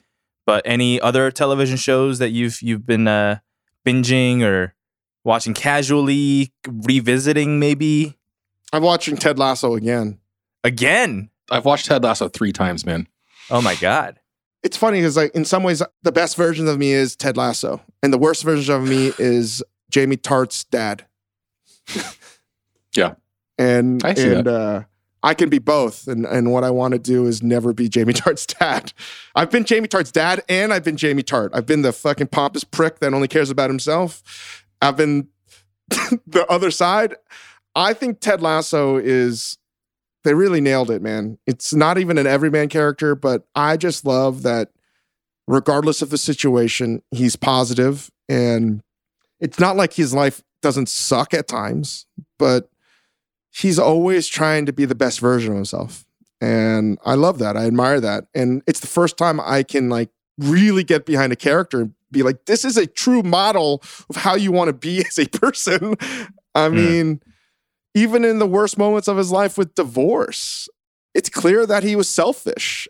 but 0.46 0.62
any 0.66 1.02
other 1.02 1.32
television 1.32 1.78
shows 1.78 2.20
that 2.20 2.30
you've 2.30 2.62
you've 2.62 2.86
been 2.86 3.08
uh, 3.08 3.40
binging 3.86 4.42
or 4.42 4.76
watching 5.24 5.54
casually, 5.54 6.54
revisiting 6.68 7.60
maybe 7.60 8.18
I'm 8.72 8.84
watching 8.84 9.18
Ted 9.18 9.38
Lasso 9.38 9.76
again. 9.76 10.20
again? 10.64 11.30
I've 11.52 11.66
watched 11.66 11.88
Ted 11.88 12.04
Lasso 12.04 12.30
three 12.30 12.54
times, 12.54 12.86
man. 12.86 13.08
Oh 13.50 13.62
my 13.62 13.76
god! 13.76 14.20
It's 14.62 14.78
funny 14.78 15.00
because 15.00 15.18
like 15.18 15.36
in 15.36 15.46
some 15.46 15.64
ways, 15.64 15.82
the 16.04 16.12
best 16.12 16.36
version 16.36 16.68
of 16.68 16.78
me 16.78 16.92
is 16.92 17.16
Ted 17.16 17.38
Lasso, 17.38 17.82
and 18.02 18.14
the 18.14 18.18
worst 18.18 18.44
version 18.44 18.74
of 18.74 18.88
me 18.88 19.12
is 19.18 19.64
Jamie 19.90 20.18
Tartt's 20.18 20.64
dad. 20.66 21.06
Yeah. 22.96 23.16
and 23.58 24.04
I 24.04 24.12
and 24.12 24.48
uh, 24.48 24.84
I 25.22 25.34
can 25.34 25.50
be 25.50 25.60
both, 25.60 26.08
and 26.08 26.26
and 26.26 26.52
what 26.52 26.64
I 26.64 26.70
want 26.70 26.94
to 26.94 27.00
do 27.00 27.26
is 27.26 27.42
never 27.42 27.74
be 27.74 27.88
Jamie 27.88 28.14
Tartt's 28.22 28.46
dad. 28.46 28.94
I've 29.36 29.50
been 29.50 29.64
Jamie 29.64 29.88
Tartt's 29.88 30.12
dad, 30.12 30.44
and 30.50 30.74
I've 30.74 30.84
been 30.84 30.98
Jamie 30.98 31.24
Tartt. 31.24 31.52
I've 31.54 31.66
been 31.66 31.82
the 31.82 31.94
fucking 31.94 32.28
pompous 32.28 32.64
prick 32.64 33.00
that 33.00 33.14
only 33.14 33.28
cares 33.28 33.50
about 33.50 33.70
himself. 33.70 34.66
I've 34.82 34.98
been 34.98 35.30
the 35.90 36.46
other 36.50 36.72
side. 36.72 37.16
I 37.76 37.94
think 37.94 38.20
Ted 38.20 38.42
Lasso 38.42 38.98
is. 38.98 39.58
They 40.24 40.34
really 40.34 40.62
nailed 40.62 40.90
it, 40.90 41.02
man. 41.02 41.38
It's 41.46 41.74
not 41.74 41.98
even 41.98 42.18
an 42.18 42.26
everyman 42.26 42.70
character, 42.70 43.14
but 43.14 43.46
I 43.56 43.76
just 43.76 44.06
love 44.06 44.44
that. 44.44 44.70
Regardless 45.46 46.02
of 46.02 46.10
the 46.10 46.18
situation, 46.18 47.02
he's 47.12 47.36
positive, 47.36 48.10
and 48.30 48.82
it's 49.42 49.60
not 49.60 49.76
like 49.76 49.92
his 49.92 50.14
life 50.14 50.42
doesn't 50.62 50.88
suck 50.88 51.34
at 51.34 51.50
times, 51.50 52.06
but 52.40 52.70
he's 53.56 53.78
always 53.80 54.28
trying 54.28 54.66
to 54.66 54.74
be 54.74 54.86
the 54.86 54.96
best 54.96 55.20
version 55.20 55.52
of 55.52 55.56
himself. 55.58 56.06
And 56.42 56.98
I 57.06 57.14
love 57.16 57.40
that. 57.40 57.56
I 57.56 57.66
admire 57.66 58.00
that. 58.02 58.26
And 58.36 58.62
it's 58.68 58.80
the 58.82 58.88
first 58.88 59.18
time 59.18 59.40
I 59.40 59.64
can 59.64 59.90
like 59.90 60.10
really 60.38 60.84
get 60.84 61.06
behind 61.06 61.32
a 61.32 61.36
character 61.38 61.82
and 61.82 61.94
be 62.12 62.24
like, 62.24 62.46
this 62.46 62.66
is 62.66 62.76
a 62.78 62.86
true 62.88 63.24
model 63.24 63.82
of 64.10 64.16
how 64.18 64.36
you 64.36 64.52
want 64.52 64.68
to 64.70 64.74
be 64.74 65.00
as 65.08 65.18
a 65.20 65.28
person. 65.28 65.96
I 66.56 66.68
Hmm. 66.68 66.76
mean, 66.76 67.20
even 67.96 68.26
in 68.26 68.40
the 68.40 68.48
worst 68.48 68.78
moments 68.78 69.08
of 69.08 69.18
his 69.18 69.32
life 69.32 69.58
with 69.58 69.76
divorce, 69.76 70.68
it's 71.14 71.30
clear 71.30 71.66
that 71.68 71.84
he 71.84 71.96
was 71.96 72.10
selfish. 72.10 72.88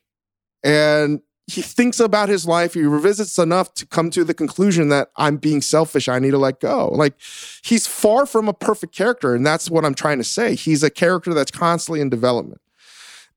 And 0.63 1.19
he 1.47 1.61
thinks 1.61 1.99
about 1.99 2.29
his 2.29 2.47
life. 2.47 2.73
He 2.73 2.83
revisits 2.83 3.37
enough 3.37 3.73
to 3.75 3.85
come 3.85 4.09
to 4.11 4.23
the 4.23 4.33
conclusion 4.33 4.89
that 4.89 5.09
I'm 5.17 5.37
being 5.37 5.61
selfish. 5.61 6.07
I 6.07 6.19
need 6.19 6.31
to 6.31 6.37
let 6.37 6.59
go. 6.59 6.87
Like 6.89 7.15
he's 7.63 7.85
far 7.85 8.25
from 8.25 8.47
a 8.47 8.53
perfect 8.53 8.95
character. 8.95 9.35
And 9.35 9.45
that's 9.45 9.69
what 9.69 9.83
I'm 9.83 9.93
trying 9.93 10.19
to 10.19 10.23
say. 10.23 10.55
He's 10.55 10.83
a 10.83 10.89
character 10.89 11.33
that's 11.33 11.51
constantly 11.51 11.99
in 11.99 12.09
development. 12.09 12.61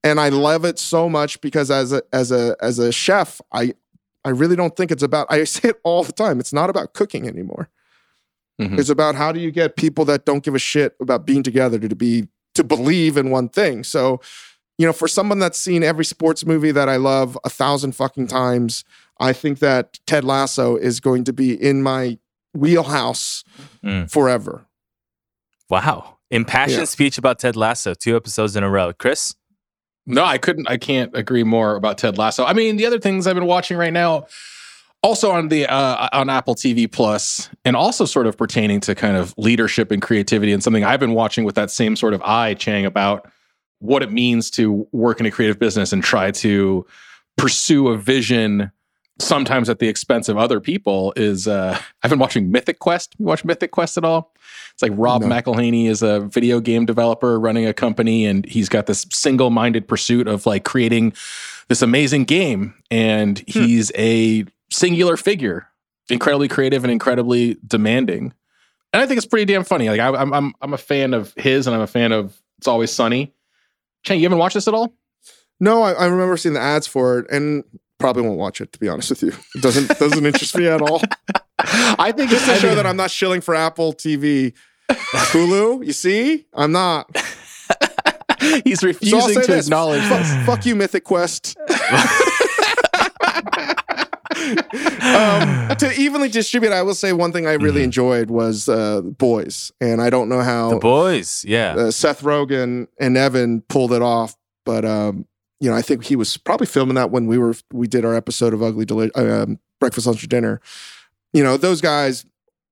And 0.05 0.21
I 0.21 0.29
love 0.29 0.64
it 0.64 0.79
so 0.79 1.09
much 1.09 1.40
because 1.40 1.71
as 1.71 1.92
a 1.92 2.03
as 2.12 2.31
a 2.31 2.57
as 2.61 2.79
a 2.79 2.92
chef, 2.92 3.40
I 3.53 3.75
I 4.25 4.29
really 4.31 4.55
don't 4.55 4.77
think 4.77 4.92
it's 4.92 5.03
about 5.03 5.27
I 5.29 5.42
say 5.45 5.71
it 5.71 5.81
all 5.83 6.05
the 6.05 6.12
time. 6.12 6.38
It's 6.38 6.53
not 6.53 6.71
about 6.71 6.92
cooking 6.95 7.27
anymore. 7.27 7.69
Mhm. 8.61 8.79
It's 8.79 8.88
about 8.88 9.16
how 9.16 9.33
do 9.33 9.40
you 9.40 9.51
get 9.51 9.77
people 9.77 10.05
that 10.07 10.25
don't 10.25 10.45
give 10.45 10.55
a 10.55 10.61
shit 10.61 10.95
about 11.01 11.27
being 11.27 11.42
together 11.42 11.79
to, 11.79 11.88
to 11.88 11.97
be 11.97 12.29
to 12.55 12.64
believe 12.64 13.16
in 13.16 13.31
one 13.31 13.49
thing. 13.49 13.85
So, 13.85 14.21
you 14.78 14.86
know, 14.86 14.92
for 14.92 15.08
someone 15.08 15.38
that's 15.38 15.58
seen 15.58 15.82
every 15.82 16.04
sports 16.04 16.44
movie 16.44 16.70
that 16.72 16.88
I 16.88 16.96
love 16.96 17.38
a 17.44 17.48
thousand 17.50 17.92
fucking 17.92 18.26
times, 18.26 18.84
I 19.18 19.32
think 19.32 19.58
that 19.60 19.98
Ted 20.06 20.24
Lasso 20.24 20.76
is 20.76 21.00
going 21.00 21.24
to 21.24 21.32
be 21.32 21.54
in 21.54 21.82
my 21.82 22.18
wheelhouse 22.54 23.44
Mm. 23.84 24.10
forever. 24.10 24.66
Wow! 25.70 26.16
Impassioned 26.30 26.80
Yeah. 26.80 26.84
speech 26.86 27.18
about 27.18 27.38
Ted 27.38 27.56
Lasso, 27.56 27.94
two 27.94 28.16
episodes 28.16 28.56
in 28.56 28.62
a 28.64 28.70
row. 28.70 28.92
Chris, 28.92 29.34
No, 30.08 30.24
I 30.24 30.38
couldn't. 30.38 30.68
I 30.70 30.76
can't 30.76 31.10
agree 31.16 31.42
more 31.42 31.74
about 31.74 31.98
Ted 31.98 32.16
Lasso. 32.16 32.44
I 32.44 32.52
mean, 32.52 32.76
the 32.76 32.86
other 32.86 33.00
things 33.00 33.26
I've 33.26 33.34
been 33.34 33.46
watching 33.46 33.76
right 33.76 33.92
now, 33.92 34.26
also 35.02 35.32
on 35.32 35.48
the 35.48 35.66
uh, 35.66 36.08
on 36.12 36.30
Apple 36.30 36.54
TV 36.54 36.86
Plus, 36.90 37.48
and 37.64 37.74
also 37.74 38.04
sort 38.04 38.28
of 38.28 38.36
pertaining 38.36 38.78
to 38.82 38.94
kind 38.94 39.16
of 39.16 39.34
leadership 39.36 39.90
and 39.90 40.00
creativity, 40.00 40.52
and 40.52 40.62
something 40.62 40.84
I've 40.84 41.00
been 41.00 41.12
watching 41.14 41.44
with 41.44 41.56
that 41.56 41.70
same 41.72 41.96
sort 41.96 42.14
of 42.14 42.22
eye, 42.22 42.54
Chang, 42.54 42.86
about 42.86 43.28
what 43.78 44.02
it 44.02 44.10
means 44.10 44.50
to 44.52 44.86
work 44.92 45.20
in 45.20 45.26
a 45.26 45.30
creative 45.30 45.58
business 45.58 45.92
and 45.92 46.02
try 46.02 46.30
to 46.30 46.86
pursue 47.36 47.88
a 47.88 47.96
vision 47.96 48.70
sometimes 49.18 49.70
at 49.70 49.78
the 49.78 49.88
expense 49.88 50.28
of 50.28 50.36
other 50.36 50.60
people 50.60 51.12
is 51.16 51.48
uh, 51.48 51.78
I've 52.02 52.10
been 52.10 52.18
watching 52.18 52.50
Mythic 52.50 52.78
Quest. 52.78 53.14
You 53.18 53.24
watch 53.26 53.44
Mythic 53.44 53.70
Quest 53.70 53.96
at 53.96 54.04
all? 54.04 54.32
It's 54.72 54.82
like 54.82 54.92
Rob 54.94 55.22
No. 55.22 55.28
McElhenney 55.28 55.88
is 55.88 56.02
a 56.02 56.20
video 56.20 56.60
game 56.60 56.84
developer 56.84 57.40
running 57.40 57.66
a 57.66 57.72
company, 57.72 58.26
and 58.26 58.44
he's 58.44 58.68
got 58.68 58.86
this 58.86 59.06
single-minded 59.10 59.88
pursuit 59.88 60.28
of 60.28 60.46
like 60.46 60.64
creating 60.64 61.14
this 61.68 61.82
amazing 61.82 62.24
game. 62.24 62.74
And 62.90 63.42
he's 63.46 63.90
a 63.96 64.44
singular 64.70 65.16
figure, 65.16 65.68
incredibly 66.10 66.48
creative 66.48 66.84
and 66.84 66.90
incredibly 66.90 67.56
demanding. 67.66 68.34
And 68.92 69.02
I 69.02 69.06
think 69.06 69.18
it's 69.18 69.26
pretty 69.26 69.46
damn 69.46 69.64
funny. 69.64 69.88
Like 69.88 70.00
I, 70.00 70.08
I'm, 70.08 70.32
I'm, 70.32 70.54
I'm 70.60 70.74
a 70.74 70.78
fan 70.78 71.14
of 71.14 71.32
his, 71.36 71.66
and 71.66 71.74
I'm 71.74 71.82
a 71.82 71.86
fan 71.86 72.12
of 72.12 72.40
It's 72.58 72.68
Always 72.68 72.92
Sunny. 72.92 73.32
Chang, 74.07 74.19
you 74.21 74.25
haven't 74.25 74.38
watched 74.38 74.55
this 74.55 74.69
at 74.69 74.75
all? 74.75 74.95
No, 75.59 75.83
I, 75.83 75.92
I 75.92 76.07
remember 76.07 76.37
seeing 76.37 76.55
the 76.55 76.61
ads 76.61 76.87
for 76.87 77.19
it, 77.19 77.27
and 77.31 77.64
probably 77.99 78.23
won't 78.23 78.38
watch 78.38 78.61
it. 78.61 78.73
To 78.73 78.79
be 78.79 78.88
honest 78.88 79.11
with 79.11 79.23
you, 79.23 79.33
it 79.55 79.62
doesn't 79.62 79.88
doesn't 79.99 80.25
interest 80.25 80.57
me 80.57 80.69
at 80.69 80.81
all. 80.81 81.03
I 81.59 82.12
think 82.12 82.31
Just 82.31 82.47
to 82.47 82.55
show 82.57 82.77
that 82.77 82.87
I'm 82.87 82.97
not 82.97 83.11
shilling 83.11 83.40
for 83.40 83.57
Apple 83.57 83.92
TV, 83.92 84.53
Hulu. 84.88 85.85
You 85.85 85.92
see, 85.92 86.47
I'm 86.55 86.71
not. 86.71 87.11
he's 88.64 88.85
refusing 88.85 89.21
say 89.21 89.42
to 89.42 89.53
this: 89.53 89.66
acknowledge 89.66 90.03
Fuck, 90.05 90.47
fuck 90.47 90.66
you, 90.66 90.77
Mythic 90.77 91.03
Quest. 91.03 91.57
um, 95.03 95.77
to 95.77 95.92
evenly 95.96 96.29
distribute, 96.29 96.72
I 96.72 96.83
will 96.83 96.94
say 96.94 97.12
one 97.12 97.33
thing 97.33 97.46
I 97.46 97.53
really 97.55 97.81
Mhm. 97.81 97.85
enjoyed 97.85 98.31
was 98.31 98.68
uh, 98.68 99.01
Boys, 99.03 99.72
and 99.81 100.01
I 100.01 100.11
don't 100.11 100.29
know 100.29 100.40
how 100.42 100.70
The 100.70 100.77
boys, 100.79 101.44
yeah. 101.46 101.75
uh, 101.75 101.90
Seth 101.90 102.22
Rogen 102.22 102.88
and 103.01 103.16
Evan 103.16 103.62
pulled 103.68 103.92
it 103.92 104.03
off, 104.03 104.37
but 104.64 104.85
um, 104.85 105.27
you 105.61 105.70
know, 105.70 105.77
I 105.77 105.83
think 105.83 106.05
he 106.05 106.16
was 106.16 106.37
probably 106.37 106.66
filming 106.66 106.94
that 106.96 107.11
when 107.11 107.27
we 107.27 107.38
were 107.38 107.55
we 107.72 107.87
did 107.87 108.05
our 108.05 108.14
episode 108.14 108.53
of 108.53 108.62
Ugly 108.62 108.85
Deli- 108.85 109.12
um, 109.14 109.59
Breakfast, 109.81 110.07
Lunch, 110.07 110.22
or 110.22 110.27
Dinner. 110.27 110.61
You 111.33 111.42
know, 111.42 111.57
those 111.57 111.81
guys 111.81 112.25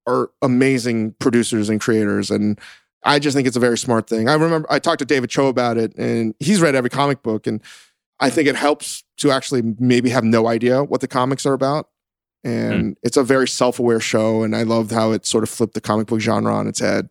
are 0.07 0.31
amazing 0.43 1.13
producers 1.19 1.69
and 1.71 1.81
creators, 1.81 2.31
and 2.31 2.59
I 3.03 3.19
just 3.19 3.35
think 3.35 3.47
it's 3.47 3.57
a 3.57 3.61
very 3.61 3.79
smart 3.79 4.07
thing. 4.09 4.29
I 4.29 4.35
remember 4.35 4.67
I 4.71 4.79
talked 4.79 4.99
to 5.01 5.05
David 5.05 5.31
Choe 5.31 5.49
about 5.49 5.77
it, 5.79 5.95
and 5.97 6.35
he's 6.41 6.61
read 6.61 6.75
every 6.75 6.91
comic 6.91 7.23
book, 7.23 7.47
and 7.47 7.61
I 8.21 8.31
think 8.31 8.49
it 8.49 8.57
helps 8.57 9.05
to 9.19 9.31
actually 9.31 9.63
maybe 9.79 10.11
have 10.11 10.25
no 10.25 10.47
idea 10.47 10.83
what 10.85 11.01
the 11.01 11.09
comics 11.09 11.45
are 11.47 11.53
about. 11.53 11.89
And 12.43 12.97
it's 13.03 13.17
a 13.17 13.23
very 13.23 13.49
self-aware 13.49 14.01
show, 14.01 14.43
and 14.43 14.55
I 14.55 14.65
loved 14.65 14.93
how 14.93 15.13
it 15.13 15.25
sort 15.25 15.45
of 15.45 15.49
flipped 15.49 15.73
the 15.73 15.81
comic 15.81 16.09
book 16.09 16.21
genre 16.21 16.55
on 16.55 16.67
its 16.67 16.79
head. 16.79 17.09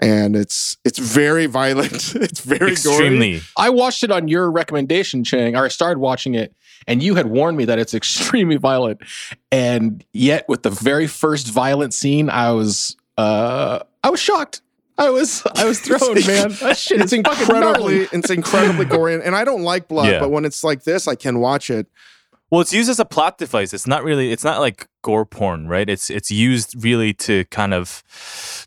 And 0.00 0.34
it's 0.34 0.78
it's 0.84 0.98
very 0.98 1.46
violent. 1.60 2.14
it's 2.16 2.40
very 2.40 2.58
gory. 2.58 2.72
Extremely. 2.72 3.40
I 3.58 3.68
watched 3.70 4.02
it 4.04 4.10
on 4.10 4.26
your 4.26 4.50
recommendation, 4.50 5.22
Chang, 5.22 5.54
or 5.54 5.64
I 5.66 5.68
started 5.68 5.98
watching 6.00 6.34
it, 6.34 6.54
and 6.86 7.02
you 7.02 7.14
had 7.14 7.26
warned 7.26 7.58
me 7.58 7.66
that 7.66 7.78
it's 7.78 7.92
extremely 8.02 8.56
violent. 8.56 9.02
And 9.52 10.02
yet, 10.14 10.48
with 10.48 10.62
the 10.62 10.70
very 10.70 11.06
first 11.06 11.46
violent 11.48 11.92
scene, 11.92 12.30
I 12.30 12.52
was 12.52 12.96
uh 13.18 13.80
I 14.02 14.10
was 14.10 14.18
shocked. 14.20 14.62
I 14.96 15.10
was 15.10 15.42
I 15.56 15.64
was 15.64 15.80
thrown, 15.84 16.14
man. 16.26 16.50
That 16.60 16.76
shit 16.76 17.00
It's 17.00 17.12
is 17.12 17.18
incredibly 17.18 17.60
gnarly. 17.60 18.08
it's 18.12 18.30
incredibly 18.30 18.84
gory, 18.84 19.14
and, 19.14 19.22
and 19.22 19.34
I 19.34 19.44
don't 19.44 19.62
like 19.62 19.88
blood, 19.88 20.08
Yeah. 20.10 20.20
but 20.20 20.30
when 20.30 20.44
it's 20.44 20.62
like 20.62 20.84
this, 20.84 21.08
I 21.08 21.14
can 21.16 21.40
watch 21.40 21.68
it. 21.70 21.86
Well, 22.50 22.60
it's 22.60 22.72
used 22.72 22.88
as 22.88 23.00
a 23.00 23.04
plot 23.04 23.38
device. 23.38 23.72
It's 23.74 23.86
not 23.86 24.04
really. 24.04 24.30
It's 24.30 24.44
not 24.44 24.60
like 24.60 24.86
gore 25.02 25.26
porn, 25.26 25.66
right? 25.66 25.88
It's 25.88 26.10
it's 26.10 26.30
used 26.30 26.84
really 26.84 27.12
to 27.14 27.44
kind 27.46 27.74
of 27.74 28.02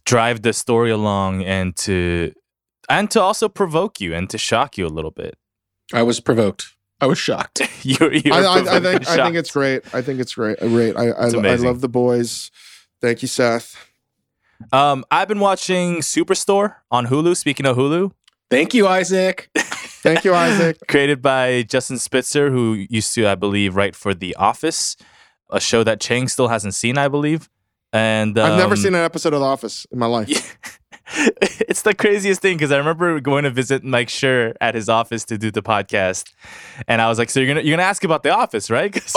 drive 0.05 0.41
the 0.41 0.51
story 0.51 0.91
along 0.91 1.43
and 1.43 1.75
to 1.77 2.33
and 2.89 3.09
to 3.11 3.21
also 3.21 3.47
provoke 3.47 4.01
you 4.01 4.13
and 4.13 4.29
to 4.29 4.37
shock 4.37 4.77
you 4.77 4.85
a 4.85 4.89
little 4.89 5.11
bit. 5.11 5.37
I 5.93 6.03
was 6.03 6.19
provoked. 6.19 6.75
I 6.99 7.05
was 7.05 7.17
shocked. 7.19 7.61
you're, 7.83 8.11
you're 8.11 8.33
I, 8.33 8.39
I, 8.39 8.55
I 8.57 8.79
think 8.81 9.07
and 9.09 9.21
I 9.21 9.23
think 9.25 9.35
it's 9.37 9.51
great. 9.51 9.83
I 9.93 10.01
think 10.01 10.19
it's 10.19 10.33
great. 10.33 10.59
Great. 10.59 10.97
I 10.97 11.03
I, 11.11 11.25
It's 11.27 11.35
I 11.35 11.37
amazing. 11.37 11.67
love 11.67 11.79
the 11.79 11.87
boys. 11.87 12.51
Thank 13.01 13.21
you, 13.21 13.27
Seth. 13.29 13.86
Um, 14.71 15.05
I've 15.11 15.27
been 15.27 15.39
watching 15.39 15.97
Superstore 15.97 16.75
on 16.91 17.07
Hulu. 17.07 17.35
Speaking 17.37 17.65
of 17.65 17.77
Hulu, 17.77 18.11
Thank 18.49 18.73
you, 18.73 18.87
Isaac. 18.87 19.49
Thank 19.57 20.23
you, 20.23 20.33
Isaac. 20.33 20.77
created 20.87 21.21
by 21.21 21.63
Justin 21.63 21.97
Spitzer, 21.97 22.49
who 22.49 22.85
used 22.89 23.13
to, 23.15 23.27
I 23.27 23.35
believe, 23.35 23.75
write 23.75 23.95
for 23.95 24.13
The 24.13 24.35
Office, 24.35 24.95
a 25.51 25.59
show 25.59 25.83
that 25.83 25.99
Chang 25.99 26.27
still 26.29 26.47
hasn't 26.47 26.73
seen, 26.73 26.97
I 26.97 27.07
believe. 27.09 27.49
And 27.91 28.37
I've 28.37 28.57
never 28.57 28.73
um, 28.73 28.77
seen 28.77 28.95
an 28.95 29.03
episode 29.03 29.33
of 29.33 29.41
The 29.41 29.45
Office 29.45 29.85
in 29.91 29.99
my 29.99 30.05
life. 30.05 30.57
it's 31.13 31.81
the 31.83 31.93
craziest 31.93 32.41
thing 32.41 32.57
because 32.57 32.71
I 32.71 32.77
remember 32.77 33.19
going 33.19 33.43
to 33.43 33.49
visit 33.49 33.83
Mike 33.83 34.07
Schur 34.09 34.53
at 34.61 34.75
his 34.75 34.87
office 34.89 35.23
to 35.25 35.37
do 35.37 35.51
the 35.51 35.61
podcast, 35.61 36.31
and 36.87 37.01
I 37.01 37.07
was 37.07 37.17
like, 37.17 37.29
"So 37.29 37.39
you're 37.39 37.47
gonna 37.47 37.61
you're 37.65 37.75
gonna 37.77 37.87
ask 37.87 38.03
about 38.03 38.23
the 38.23 38.33
office, 38.33 38.69
right?" 38.69 38.93
he's- 38.93 39.13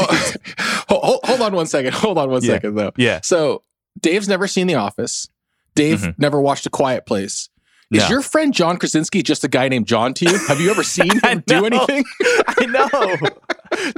hold, 0.88 1.02
hold- 1.04 1.20
hold 1.24 1.40
on 1.40 1.52
one 1.54 1.66
second. 1.66 1.94
Hold 1.94 2.16
on 2.18 2.30
one 2.30 2.42
Yeah. 2.42 2.54
second, 2.54 2.74
though. 2.76 2.92
yeah, 2.96 3.20
So 3.24 3.62
Dave's 4.02 4.28
never 4.28 4.46
seen 4.46 4.66
The 4.66 4.74
Office. 4.76 5.28
Dave 5.74 6.00
Mhm. 6.00 6.18
never 6.18 6.40
watched 6.40 6.66
A 6.66 6.70
Quiet 6.70 7.06
Place. 7.06 7.48
Is 7.92 8.02
No. 8.04 8.08
your 8.08 8.22
friend 8.22 8.54
John 8.54 8.76
Krasinski 8.76 9.20
just 9.22 9.42
a 9.42 9.48
guy 9.48 9.68
named 9.68 9.86
John 9.88 10.14
to 10.14 10.24
you? 10.24 10.38
Have 10.46 10.60
you 10.60 10.70
ever 10.70 10.84
seen 10.84 11.10
him 11.24 11.42
do 11.46 11.66
anything? 11.66 12.04
I 12.46 12.66
know. 12.66 13.16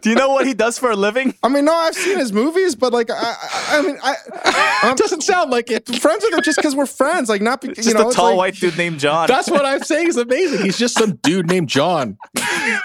do 0.02 0.08
you 0.08 0.16
know 0.16 0.30
what 0.30 0.46
he 0.46 0.54
does 0.54 0.78
for 0.78 0.90
a 0.90 0.96
living? 0.96 1.34
I 1.42 1.48
mean, 1.48 1.66
no, 1.66 1.74
I've 1.74 1.94
seen 1.94 2.16
his 2.18 2.32
movies, 2.32 2.74
but 2.74 2.92
like, 2.94 3.10
I, 3.10 3.14
I, 3.16 3.78
I 3.78 3.82
mean, 3.82 3.98
I, 4.02 4.94
Doesn't 4.96 5.22
sound 5.22 5.50
like 5.50 5.70
it. 5.70 5.86
friends 6.00 6.24
with 6.24 6.32
him 6.32 6.40
just 6.42 6.56
because 6.56 6.74
we're 6.74 6.86
friends. 6.86 7.28
Like, 7.28 7.42
not 7.42 7.60
because 7.60 7.86
you 7.86 7.92
know, 7.92 8.08
a 8.08 8.12
tall 8.12 8.28
like- 8.30 8.36
white 8.36 8.54
dude 8.54 8.78
named 8.78 8.98
John. 8.98 9.26
That's 9.28 9.50
what 9.50 9.64
I'm 9.66 9.82
saying 9.82 10.08
is 10.08 10.16
amazing. 10.16 10.62
He's 10.62 10.78
just 10.78 10.94
some 10.96 11.16
dude 11.22 11.48
named 11.48 11.68
John. 11.68 12.16
I 12.38 12.80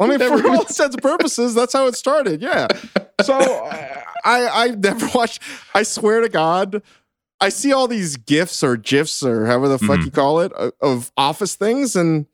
mean, 0.00 0.18
for 0.18 0.24
all 0.48 0.60
intents 0.60 0.80
and 0.80 1.00
purposes, 1.02 1.54
that's 1.54 1.72
how 1.72 1.86
it 1.86 1.94
started. 1.96 2.42
Yeah. 2.42 2.66
So 3.22 3.38
I 4.24 4.48
I 4.66 4.68
never 4.70 5.08
watched. 5.14 5.40
I 5.74 5.82
swear 5.82 6.20
to 6.20 6.28
God, 6.28 6.82
I 7.40 7.48
see 7.50 7.72
all 7.72 7.86
these 7.88 8.16
gifs 8.16 8.62
or 8.62 8.76
gifs 8.76 9.22
or 9.22 9.46
however 9.46 9.68
the 9.68 9.78
fuck 9.78 9.98
Mhm. 10.00 10.04
you 10.06 10.10
call 10.10 10.40
it 10.40 10.52
of, 10.52 10.72
of 10.80 11.12
office 11.16 11.54
things, 11.54 11.94
and 11.96 12.26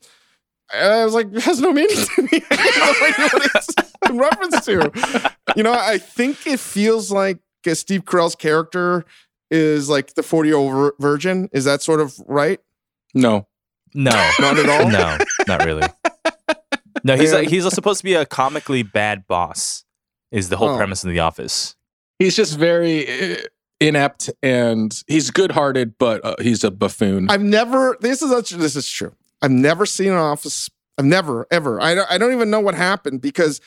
I 0.72 1.04
was 1.04 1.14
like, 1.14 1.26
it 1.32 1.42
has 1.42 1.60
no 1.60 1.72
meaning 1.72 1.96
to 1.96 2.22
me. 2.22 2.42
I 2.50 2.54
have 2.54 2.76
no 3.00 3.06
idea 3.06 3.28
what 3.32 3.50
it's 3.56 3.74
in 4.08 4.18
reference 4.18 4.64
to. 4.66 5.32
You 5.56 5.62
know, 5.64 5.72
I 5.72 5.98
think 5.98 6.46
it 6.46 6.60
feels 6.60 7.10
like 7.10 7.38
Steve 7.74 8.04
Carell's 8.04 8.36
character 8.36 9.04
is 9.50 9.88
like 9.88 10.14
the 10.14 10.22
forty 10.22 10.48
year 10.50 10.58
old 10.58 10.92
virgin. 11.00 11.48
Is 11.52 11.64
that 11.64 11.82
sort 11.82 12.00
of 12.00 12.14
right? 12.26 12.60
No. 13.14 13.48
no, 13.94 14.10
Not 14.38 14.56
at 14.58 14.68
all. 14.68 14.88
no, 14.88 15.18
not 15.48 15.64
really. 15.64 15.82
No, 17.02 17.16
he's 17.16 17.32
Man. 17.32 17.40
like, 17.40 17.48
he's 17.48 17.68
supposed 17.74 17.98
to 17.98 18.04
be 18.04 18.14
a 18.14 18.24
comically 18.26 18.82
bad 18.84 19.26
boss. 19.26 19.84
Is 20.30 20.48
the 20.48 20.56
whole 20.56 20.68
Oh. 20.68 20.76
premise 20.76 21.02
of 21.02 21.10
The 21.10 21.18
Office? 21.18 21.74
He's 22.20 22.36
just 22.36 22.56
very 22.56 23.32
uh, 23.32 23.36
inept 23.80 24.30
and 24.42 25.02
he's 25.08 25.30
good 25.30 25.52
hearted, 25.52 25.98
but 25.98 26.24
uh, 26.24 26.36
he's 26.40 26.62
a 26.62 26.70
buffoon. 26.70 27.28
I've 27.30 27.42
never. 27.42 27.96
This 28.00 28.22
is 28.22 28.50
this 28.50 28.76
is 28.76 28.88
true. 28.88 29.14
I've 29.42 29.50
never 29.50 29.86
seen 29.86 30.12
an 30.12 30.18
office. 30.18 30.70
I've 30.98 31.06
never 31.06 31.46
ever. 31.50 31.80
I 31.80 31.94
don't, 31.94 32.10
I 32.10 32.18
don't 32.18 32.32
even 32.32 32.50
know 32.50 32.60
what 32.60 32.74
happened 32.74 33.22
because 33.22 33.60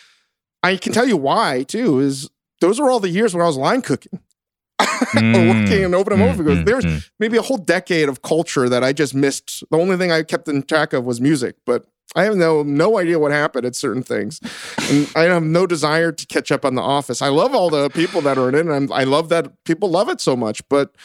I 0.61 0.77
can 0.77 0.93
tell 0.93 1.07
you 1.07 1.17
why 1.17 1.63
too. 1.63 1.99
Is 1.99 2.29
those 2.61 2.79
were 2.79 2.91
all 2.91 2.99
the 2.99 3.09
years 3.09 3.33
when 3.33 3.41
I 3.41 3.47
was 3.47 3.57
line 3.57 3.81
cooking 3.81 4.19
or 4.79 5.21
working 5.21 5.81
in 5.83 5.93
open 5.93 6.13
and 6.13 6.21
over. 6.21 6.43
Because 6.43 6.59
Mm, 6.59 6.65
there's 6.65 6.85
mm. 6.85 7.09
maybe 7.19 7.37
a 7.37 7.41
whole 7.41 7.57
decade 7.57 8.07
of 8.07 8.21
culture 8.21 8.69
that 8.69 8.83
I 8.83 8.93
just 8.93 9.15
missed. 9.15 9.63
The 9.71 9.77
only 9.77 9.97
thing 9.97 10.11
I 10.11 10.23
kept 10.23 10.47
in 10.47 10.63
track 10.63 10.93
of 10.93 11.05
was 11.05 11.19
music, 11.19 11.55
but 11.65 11.85
I 12.15 12.23
have 12.23 12.35
no 12.35 12.63
no 12.63 12.99
idea 12.99 13.17
what 13.17 13.31
happened 13.31 13.65
at 13.65 13.75
certain 13.75 14.03
things, 14.03 14.39
and 14.89 15.09
I 15.15 15.23
have 15.23 15.43
no 15.43 15.65
desire 15.65 16.11
to 16.11 16.25
catch 16.27 16.51
up 16.51 16.63
on 16.65 16.75
The 16.75 16.81
Office. 16.81 17.21
I 17.21 17.29
love 17.29 17.55
all 17.55 17.69
the 17.69 17.89
people 17.89 18.21
that 18.21 18.37
are 18.37 18.49
in 18.49 18.55
it, 18.55 18.61
and 18.61 18.73
I'm, 18.73 18.91
I 18.91 19.03
love 19.03 19.29
that 19.29 19.51
people 19.63 19.89
love 19.89 20.09
it 20.09 20.21
so 20.21 20.35
much, 20.35 20.67
but. 20.69 20.95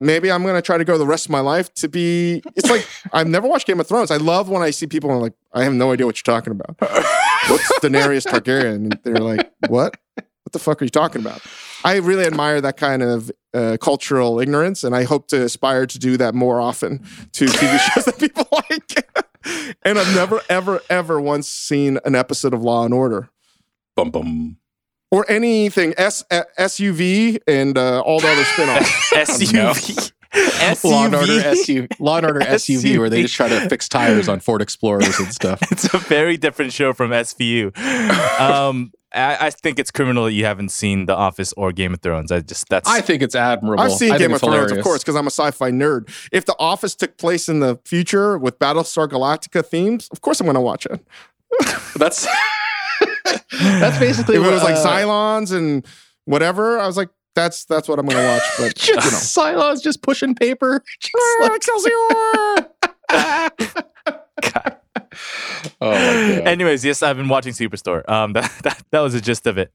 Maybe 0.00 0.30
I'm 0.30 0.44
gonna 0.44 0.62
try 0.62 0.78
to 0.78 0.84
go 0.84 0.96
the 0.96 1.04
rest 1.04 1.26
of 1.26 1.30
my 1.30 1.40
life 1.40 1.74
to 1.74 1.88
be. 1.88 2.40
It's 2.54 2.70
like 2.70 2.86
I've 3.12 3.26
never 3.26 3.48
watched 3.48 3.66
Game 3.66 3.80
of 3.80 3.88
Thrones. 3.88 4.12
I 4.12 4.16
love 4.18 4.48
when 4.48 4.62
I 4.62 4.70
see 4.70 4.86
people 4.86 5.10
and 5.10 5.16
I'm 5.16 5.22
like, 5.22 5.32
I 5.52 5.64
have 5.64 5.72
no 5.72 5.90
idea 5.90 6.06
what 6.06 6.16
you're 6.16 6.36
talking 6.36 6.52
about. 6.52 6.76
What's 6.78 7.68
Daenerys 7.80 8.24
Targaryen? 8.24 8.74
And 8.76 9.00
they're 9.02 9.16
like, 9.16 9.50
what? 9.66 9.96
What 10.14 10.52
the 10.52 10.60
fuck 10.60 10.80
are 10.80 10.84
you 10.84 10.90
talking 10.90 11.20
about? 11.20 11.42
I 11.84 11.96
really 11.96 12.24
admire 12.24 12.60
that 12.60 12.76
kind 12.76 13.02
of 13.02 13.30
uh, 13.52 13.76
cultural 13.80 14.38
ignorance, 14.40 14.84
and 14.84 14.94
I 14.94 15.02
hope 15.02 15.26
to 15.28 15.42
aspire 15.42 15.84
to 15.86 15.98
do 15.98 16.16
that 16.16 16.34
more 16.34 16.60
often 16.60 17.04
to 17.32 17.46
TV 17.46 17.78
shows 17.94 18.04
that 18.04 18.18
people 18.18 18.46
like. 18.52 19.27
And 19.82 19.98
I've 19.98 20.14
never, 20.14 20.40
ever, 20.48 20.80
ever 20.90 21.20
once 21.20 21.48
seen 21.48 21.98
an 22.04 22.14
episode 22.14 22.54
of 22.54 22.62
Law 22.62 22.84
and 22.84 22.94
Order 22.94 23.30
bum 23.96 24.10
bum. 24.10 24.56
or 25.10 25.28
anything 25.30 25.94
S- 25.96 26.24
uh, 26.30 26.42
SUV 26.58 27.38
and 27.46 27.76
uh, 27.76 28.00
all 28.00 28.20
the 28.20 28.28
other 28.28 28.42
spinoffs. 28.44 28.82
SUV. 29.12 30.12
SUV. 30.32 30.84
Law 30.84 31.04
and 31.06 31.14
Order 31.14 31.32
SUV. 31.32 32.00
Law 32.00 32.16
and 32.18 32.26
Order 32.26 32.40
SUV, 32.40 32.98
where 32.98 33.10
they 33.10 33.22
just 33.22 33.34
try 33.34 33.48
to 33.48 33.68
fix 33.68 33.88
tires 33.88 34.28
on 34.28 34.40
Ford 34.40 34.62
Explorers 34.62 35.18
and 35.18 35.32
stuff. 35.32 35.60
it's 35.70 35.92
a 35.92 35.98
very 35.98 36.36
different 36.36 36.72
show 36.72 36.92
from 36.92 37.10
SVU. 37.10 37.76
Um, 38.40 38.92
I, 39.12 39.46
I 39.46 39.50
think 39.50 39.78
it's 39.78 39.90
criminal 39.90 40.24
that 40.24 40.32
you 40.32 40.44
haven't 40.44 40.68
seen 40.70 41.06
The 41.06 41.16
Office 41.16 41.54
or 41.56 41.72
Game 41.72 41.94
of 41.94 42.00
Thrones. 42.00 42.30
I 42.30 42.40
just 42.40 42.68
that's 42.68 42.88
I 42.88 43.00
think 43.00 43.22
it's 43.22 43.34
admirable. 43.34 43.82
I've 43.82 43.92
seen 43.92 44.12
I 44.12 44.18
Game 44.18 44.32
of 44.32 44.36
it's 44.36 44.44
Thrones, 44.44 44.72
of 44.72 44.82
course, 44.82 45.02
because 45.02 45.16
I'm 45.16 45.26
a 45.26 45.30
sci-fi 45.30 45.70
nerd. 45.70 46.10
If 46.30 46.44
The 46.44 46.54
Office 46.58 46.94
took 46.94 47.16
place 47.16 47.48
in 47.48 47.60
the 47.60 47.80
future 47.84 48.36
with 48.36 48.58
Battlestar 48.58 49.08
Galactica 49.08 49.64
themes, 49.64 50.08
of 50.12 50.20
course 50.20 50.40
I'm 50.40 50.46
going 50.46 50.56
to 50.56 50.60
watch 50.60 50.86
it. 50.86 51.06
That's 51.96 52.26
That's 53.60 53.98
basically 53.98 54.36
if 54.36 54.42
it 54.42 54.44
what, 54.44 54.52
was 54.52 54.62
like 54.62 54.76
uh, 54.76 54.86
Cylons 54.86 55.56
and 55.56 55.86
whatever, 56.24 56.78
I 56.78 56.86
was 56.86 56.96
like, 56.96 57.08
that's 57.38 57.64
that's 57.66 57.88
what 57.88 57.98
I'm 57.98 58.06
gonna 58.06 58.26
watch. 58.26 58.42
But 58.58 58.88
you 58.88 58.94
know. 58.96 59.00
just 59.00 59.84
just 59.84 60.02
pushing 60.02 60.34
paper. 60.34 60.82
Just 61.00 61.14
like- 61.40 61.52
Excelsior! 61.56 61.92
God. 64.40 64.76
oh 65.80 65.90
my 65.90 66.36
god. 66.36 66.46
Anyways, 66.46 66.84
yes, 66.84 67.02
I've 67.02 67.16
been 67.16 67.28
watching 67.28 67.52
Superstore. 67.52 68.08
Um, 68.08 68.32
that, 68.34 68.52
that 68.62 68.82
that 68.90 69.00
was 69.00 69.12
the 69.14 69.20
gist 69.20 69.46
of 69.46 69.58
it. 69.58 69.74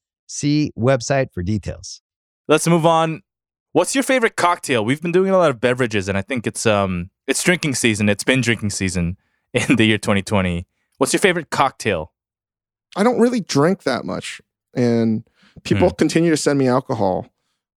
See 0.33 0.71
website 0.79 1.33
for 1.33 1.43
details. 1.43 2.01
Let's 2.47 2.65
move 2.65 2.85
on. 2.85 3.21
What's 3.73 3.95
your 3.95 4.03
favorite 4.03 4.37
cocktail? 4.37 4.85
We've 4.85 5.01
been 5.01 5.11
doing 5.11 5.29
a 5.29 5.37
lot 5.37 5.49
of 5.49 5.59
beverages, 5.59 6.07
and 6.07 6.17
I 6.17 6.21
think 6.21 6.47
it's 6.47 6.65
um 6.65 7.09
it's 7.27 7.43
drinking 7.43 7.75
season. 7.75 8.07
It's 8.07 8.23
been 8.23 8.39
drinking 8.39 8.69
season 8.69 9.17
in 9.53 9.75
the 9.75 9.83
year 9.83 9.97
2020. 9.97 10.65
What's 10.99 11.11
your 11.11 11.19
favorite 11.19 11.49
cocktail? 11.49 12.13
I 12.95 13.03
don't 13.03 13.19
really 13.19 13.41
drink 13.41 13.83
that 13.83 14.05
much, 14.05 14.41
and 14.73 15.25
people 15.63 15.89
Hmm. 15.89 15.95
continue 15.95 16.29
to 16.31 16.37
send 16.37 16.57
me 16.59 16.67
alcohol. 16.69 17.27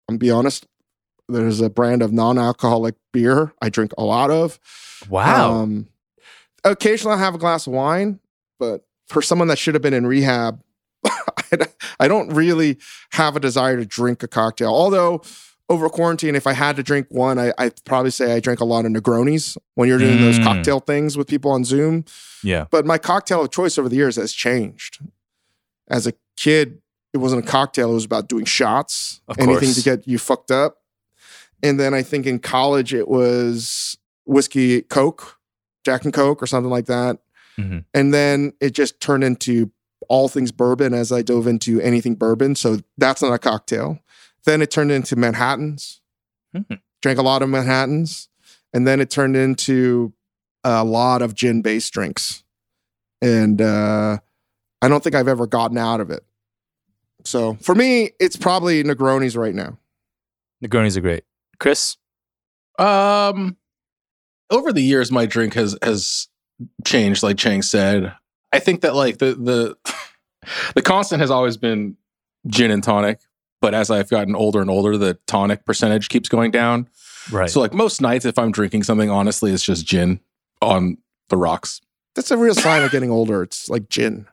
I'm 0.09 0.17
be 0.17 0.29
honest. 0.29 0.67
There's 1.29 1.61
a 1.61 1.69
brand 1.69 2.01
of 2.01 2.11
non-alcoholic 2.11 2.95
beer 3.13 3.53
I 3.61 3.69
drink 3.69 3.93
a 3.97 4.03
lot 4.03 4.29
of. 4.29 4.59
Wow. 5.09 5.53
Um, 5.61 5.87
occasionally, 6.65 7.15
I 7.15 7.19
have 7.19 7.35
a 7.35 7.37
glass 7.37 7.65
of 7.65 7.71
wine, 7.71 8.19
but 8.59 8.85
for 9.07 9.21
someone 9.21 9.47
that 9.47 9.57
should 9.57 9.73
have 9.73 9.81
been 9.81 9.93
in 9.93 10.05
rehab, 10.05 10.61
I 11.99 12.07
don't- 12.07 12.29
really 12.33 12.77
have 13.11 13.35
a 13.35 13.39
desire 13.39 13.77
to 13.77 13.85
drink 13.85 14.23
a 14.23 14.27
cocktail. 14.27 14.69
Although 14.69 15.21
over 15.69 15.87
quarantine, 15.89 16.35
if 16.35 16.47
I 16.47 16.53
had 16.53 16.75
to 16.77 16.83
drink 16.83 17.07
one, 17.09 17.39
I, 17.39 17.53
I'd 17.57 17.83
probably 17.85 18.11
say 18.11 18.33
I 18.33 18.39
drank 18.39 18.59
a 18.59 18.65
lot 18.65 18.85
of 18.85 18.91
Negronis 18.91 19.57
when 19.75 19.87
you're 19.87 19.99
doing 19.99 20.19
those 20.19 20.37
Mm. 20.39 20.43
cocktail 20.43 20.79
things 20.81 21.17
with 21.17 21.27
people 21.27 21.51
on 21.51 21.63
Zoom. 21.63 22.03
yeah. 22.43 22.65
But 22.71 22.85
my 22.85 22.97
cocktail 22.97 23.41
of 23.43 23.51
choice 23.51 23.77
over 23.77 23.87
the 23.87 23.95
years 23.95 24.15
has 24.17 24.33
changed. 24.33 24.99
As 25.89 26.07
a 26.07 26.13
kid, 26.37 26.81
it 27.13 27.17
wasn't 27.17 27.45
a 27.45 27.47
cocktail, 27.47 27.91
it 27.91 27.95
was 27.95 28.05
about 28.05 28.27
doing 28.27 28.45
shots, 28.45 29.21
Of 29.27 29.37
anything 29.39 29.59
course. 29.59 29.75
to 29.75 29.81
get 29.83 30.07
you 30.07 30.17
fucked 30.17 30.51
up. 30.51 30.77
And 31.63 31.79
then 31.79 31.93
I 31.93 32.01
think 32.01 32.25
in 32.25 32.39
college, 32.39 32.93
it 32.93 33.07
was 33.07 33.97
whiskey, 34.25 34.81
Coke, 34.83 35.37
Jack 35.85 36.03
and 36.05 36.13
Coke, 36.13 36.41
or 36.41 36.47
something 36.47 36.69
like 36.71 36.85
that. 36.87 37.19
Mhm. 37.59 37.85
And 37.93 38.13
then 38.13 38.53
it 38.61 38.71
just 38.71 38.99
turned 38.99 39.23
into 39.23 39.71
all 40.09 40.27
things 40.27 40.51
bourbon 40.51 40.93
as 40.93 41.11
I 41.11 41.21
dove 41.21 41.47
into 41.47 41.79
anything 41.81 42.15
bourbon. 42.15 42.55
So 42.55 42.79
that's 42.97 43.21
not 43.21 43.33
a 43.33 43.39
cocktail. 43.39 43.99
Then 44.45 44.61
it 44.61 44.71
turned 44.71 44.91
into 44.91 45.15
Manhattans, 45.15 46.01
Mhm. 46.55 46.79
drank 47.01 47.19
a 47.19 47.23
lot 47.23 47.41
of 47.41 47.49
Manhattans. 47.49 48.27
And 48.73 48.87
then 48.87 48.99
it 48.99 49.09
turned 49.09 49.35
into 49.35 50.13
a 50.63 50.83
lot 50.83 51.21
of 51.21 51.35
gin 51.35 51.61
based 51.61 51.91
drinks. 51.93 52.43
And 53.21 53.61
uh, 53.61 54.17
I 54.81 54.87
don't 54.87 55.03
think 55.03 55.15
I've 55.15 55.27
ever 55.27 55.45
gotten 55.45 55.77
out 55.77 55.99
of 55.99 56.09
it. 56.09 56.25
So 57.23 57.55
for 57.61 57.75
me, 57.75 58.11
it's 58.19 58.35
probably 58.35 58.83
Negronis 58.83 59.37
right 59.37 59.53
now. 59.53 59.77
Negronis 60.63 60.97
are 60.97 61.01
great. 61.01 61.23
Chris? 61.59 61.97
Um, 62.79 63.57
over 64.49 64.73
the 64.73 64.81
years, 64.81 65.11
my 65.11 65.25
drink 65.25 65.53
has 65.53 65.77
has 65.83 66.27
changed. 66.85 67.21
Like 67.23 67.37
Chang 67.37 67.61
said, 67.61 68.13
I 68.53 68.59
think 68.59 68.81
that 68.81 68.95
like 68.95 69.17
the 69.19 69.35
the 69.35 69.77
the 70.75 70.81
constant 70.81 71.21
has 71.21 71.31
always 71.31 71.57
been 71.57 71.97
gin 72.47 72.71
and 72.71 72.83
tonic. 72.83 73.19
But 73.61 73.75
as 73.75 73.91
I've 73.91 74.09
gotten 74.09 74.35
older 74.35 74.59
and 74.59 74.69
older, 74.71 74.97
the 74.97 75.19
tonic 75.27 75.65
percentage 75.65 76.09
keeps 76.09 76.27
going 76.27 76.49
down. 76.49 76.89
Right. 77.31 77.47
So 77.49 77.59
like 77.59 77.73
most 77.75 78.01
nights, 78.01 78.25
if 78.25 78.39
I'm 78.39 78.51
drinking 78.51 78.83
something, 78.83 79.09
honestly, 79.11 79.51
it's 79.51 79.61
just 79.63 79.85
gin 79.85 80.19
on 80.63 80.97
the 81.29 81.37
rocks. 81.37 81.79
That's 82.15 82.31
a 82.31 82.37
real 82.37 82.55
sign 82.55 82.81
of 82.83 82.91
getting 82.91 83.11
older. 83.11 83.43
It's 83.43 83.69
like 83.69 83.87
gin. 83.87 84.27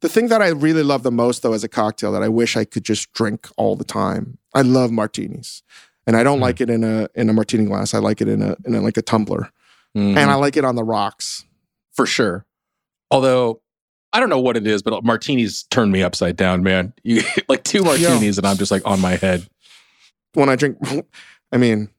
The 0.00 0.08
thing 0.08 0.28
that 0.28 0.42
I 0.42 0.48
really 0.48 0.82
love 0.82 1.02
the 1.02 1.10
most, 1.10 1.42
though, 1.42 1.52
as 1.54 1.64
a 1.64 1.68
cocktail 1.68 2.12
that 2.12 2.22
I 2.22 2.28
wish 2.28 2.56
I 2.56 2.64
could 2.64 2.84
just 2.84 3.12
drink 3.12 3.48
all 3.56 3.76
the 3.76 3.84
time. 3.84 4.38
I 4.54 4.62
love 4.62 4.90
martinis, 4.90 5.62
and 6.06 6.16
I 6.16 6.22
don't 6.22 6.38
Mm. 6.38 6.42
like 6.42 6.60
it 6.60 6.68
in 6.70 6.84
a 6.84 7.08
in 7.14 7.30
a 7.30 7.32
martini 7.32 7.64
glass. 7.64 7.94
I 7.94 7.98
like 7.98 8.20
it 8.20 8.28
in 8.28 8.42
a 8.42 8.56
in 8.64 8.74
a, 8.74 8.80
like 8.80 8.96
a 8.96 9.02
tumbler, 9.02 9.50
Mhm. 9.96 10.16
and 10.16 10.30
I 10.30 10.34
like 10.34 10.56
it 10.56 10.64
on 10.64 10.74
the 10.76 10.84
rocks. 10.84 11.44
for 11.94 12.04
sure. 12.04 12.44
Although 13.10 13.60
I 14.12 14.20
don't 14.20 14.30
know 14.30 14.40
what 14.40 14.56
it 14.56 14.66
is, 14.66 14.82
but 14.82 15.04
martinis 15.04 15.64
turn 15.64 15.90
me 15.90 16.02
upside 16.02 16.36
down, 16.36 16.62
man. 16.62 16.92
You 17.02 17.22
like 17.48 17.64
two 17.64 17.82
martinis, 17.82 18.38
and 18.38 18.46
I'm 18.46 18.56
just 18.56 18.70
like 18.70 18.82
on 18.86 19.00
my 19.00 19.16
head. 19.16 19.46
When 20.34 20.48
I 20.48 20.56
drink, 20.56 20.78
I 21.52 21.56
mean, 21.58 21.90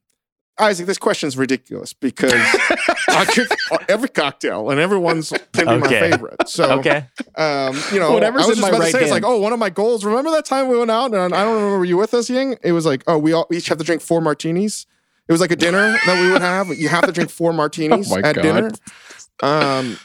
Isaac, 0.60 0.88
this 0.88 0.98
question's 0.98 1.38
ridiculous 1.38 1.94
because 1.94 2.34
I 3.10 3.26
drink 3.32 3.50
every 3.88 4.10
cocktail, 4.10 4.72
and 4.72 4.80
everyone's 4.80 5.32
can 5.54 5.68
be 5.68 5.78
my 5.78 5.88
favorite. 5.88 6.48
So 6.48 6.80
okay. 6.80 7.06
um, 7.36 7.80
you 7.94 8.00
know, 8.00 8.14
Whatever's 8.14 8.46
I 8.46 8.48
was 8.48 8.58
in 8.58 8.62
just 8.62 8.62
my 8.62 8.70
about 8.70 8.80
right 8.80 8.92
to 8.92 8.98
say, 8.98 9.04
it's 9.04 9.12
like, 9.12 9.24
oh, 9.24 9.40
one 9.40 9.54
of 9.54 9.60
my 9.60 9.70
goals. 9.70 10.04
Remember 10.04 10.32
that 10.32 10.46
time 10.46 10.68
we 10.70 10.78
went 10.78 10.90
out, 10.90 11.14
and 11.14 11.36
I 11.36 11.44
don't 11.44 11.56
remember 11.56 11.78
were 11.78 11.86
you 11.86 11.98
with 11.98 12.14
us, 12.14 12.30
Ying? 12.30 12.58
It 12.64 12.72
was 12.72 12.86
like, 12.86 13.04
oh, 13.06 13.18
we 13.18 13.34
all 13.34 13.46
we 13.50 13.58
each 13.58 13.68
have 13.68 13.78
to 13.78 13.84
drink 13.84 14.02
four 14.02 14.22
martinis. 14.22 14.88
It 15.28 15.32
was 15.32 15.42
like 15.42 15.52
a 15.52 15.56
dinner 15.56 15.98
that 16.06 16.22
we 16.22 16.32
would 16.32 16.42
have. 16.42 16.70
You 16.70 16.88
have 16.90 17.06
to 17.06 17.12
drink 17.12 17.30
four 17.30 17.54
martinis 17.54 18.12
Oh 18.12 18.18
at 18.18 18.36
God. 18.36 18.42
dinner. 18.42 18.72
Um, 19.44 20.00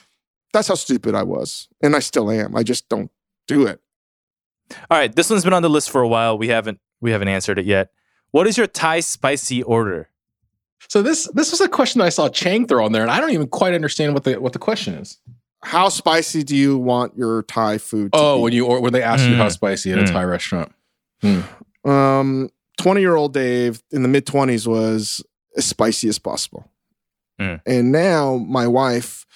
that's 0.52 0.68
how 0.68 0.74
stupid 0.74 1.14
I 1.14 1.22
was, 1.22 1.68
and 1.82 1.94
I 1.96 2.00
still 2.00 2.30
am. 2.30 2.54
I 2.56 2.62
just 2.62 2.88
don't 2.88 3.10
do 3.48 3.66
it. 3.66 3.80
All 4.90 4.98
right. 4.98 5.14
This 5.14 5.28
one's 5.30 5.44
been 5.44 5.52
on 5.52 5.62
the 5.62 5.68
list 5.70 5.90
for 5.90 6.00
a 6.00 6.08
while. 6.08 6.38
We 6.38 6.48
haven't 6.48 6.78
we 7.00 7.10
haven't 7.10 7.28
answered 7.28 7.58
it 7.58 7.66
yet. 7.66 7.90
What 8.30 8.46
is 8.46 8.56
your 8.56 8.66
Thai 8.66 9.00
spicy 9.00 9.62
order? 9.62 10.08
So 10.88 11.02
this 11.02 11.28
this 11.34 11.50
was 11.50 11.60
a 11.60 11.68
question 11.68 11.98
that 12.00 12.06
I 12.06 12.10
saw 12.10 12.28
Chang 12.28 12.66
throw 12.66 12.84
on 12.84 12.92
there, 12.92 13.02
and 13.02 13.10
I 13.10 13.20
don't 13.20 13.30
even 13.32 13.48
quite 13.48 13.74
understand 13.74 14.14
what 14.14 14.24
the 14.24 14.40
what 14.40 14.52
the 14.52 14.58
question 14.58 14.94
is. 14.94 15.18
How 15.64 15.88
spicy 15.90 16.42
do 16.42 16.56
you 16.56 16.76
want 16.78 17.16
your 17.16 17.42
Thai 17.44 17.78
food? 17.78 18.12
To 18.14 18.18
Oh, 18.18 18.36
be? 18.36 18.42
when 18.42 18.52
you 18.52 18.66
or 18.66 18.80
when 18.80 18.92
they 18.92 19.02
ask 19.02 19.28
you 19.28 19.36
how 19.36 19.46
Mm. 19.48 19.52
spicy 19.52 19.92
at 19.92 19.98
a 19.98 20.02
Mm. 20.02 20.12
Thai 20.12 20.24
restaurant. 20.24 20.72
um, 21.84 22.50
twenty 22.78 23.00
year 23.00 23.14
old 23.16 23.32
Dave 23.32 23.82
in 23.90 24.02
the 24.02 24.08
mid 24.08 24.26
twenties 24.26 24.66
was 24.66 25.22
as 25.56 25.64
spicy 25.66 26.08
as 26.08 26.18
possible, 26.18 26.68
Mm. 27.40 27.60
and 27.66 27.92
now 27.92 28.36
my 28.38 28.66
wife, 28.66 29.26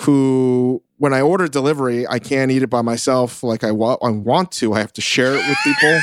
who 0.00 0.82
when 0.98 1.12
I 1.12 1.20
order 1.20 1.46
delivery, 1.48 2.06
I 2.06 2.18
can't 2.18 2.50
eat 2.50 2.62
it 2.62 2.70
by 2.70 2.82
myself 2.82 3.42
like 3.42 3.62
I 3.64 3.70
want. 3.72 4.00
I 4.02 4.10
want 4.10 4.52
to. 4.52 4.72
I 4.74 4.78
have 4.80 4.92
to 4.94 5.00
share 5.00 5.34
it 5.34 5.46
with 5.48 5.58
people. 5.64 6.00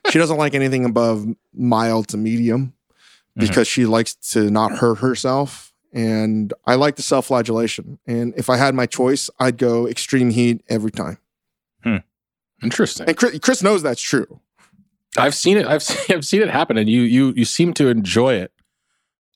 she 0.10 0.18
doesn't 0.18 0.36
like 0.38 0.54
anything 0.54 0.84
above 0.84 1.26
mild 1.54 2.08
to 2.08 2.16
medium 2.16 2.72
Mhm. 3.36 3.46
because 3.46 3.68
she 3.68 3.84
likes 3.86 4.14
to 4.32 4.50
not 4.50 4.72
hurt 4.78 4.98
herself. 4.98 5.72
And 5.92 6.52
I 6.66 6.74
like 6.74 6.96
the 6.96 7.02
self 7.02 7.26
flagellation. 7.26 7.98
And 8.06 8.34
if 8.36 8.50
I 8.50 8.56
had 8.56 8.74
my 8.74 8.86
choice, 8.86 9.30
I'd 9.40 9.56
go 9.58 9.86
extreme 9.86 10.30
heat 10.30 10.62
every 10.68 10.90
time. 10.90 11.18
Interesting. 12.62 13.06
And 13.08 13.16
Chris, 13.16 13.38
Chris 13.38 13.62
knows 13.62 13.82
that's 13.84 14.02
true. 14.02 14.40
I've 15.16 15.34
seen 15.34 15.56
it. 15.56 15.66
I've 15.66 15.82
seen, 15.82 15.98
I've 16.16 16.24
seen 16.24 16.42
it 16.42 16.50
happen, 16.50 16.76
and 16.76 16.88
you 16.88 17.02
you 17.02 17.32
you 17.36 17.44
seem 17.44 17.72
to 17.74 17.86
enjoy 17.88 18.34
it. 18.34 18.52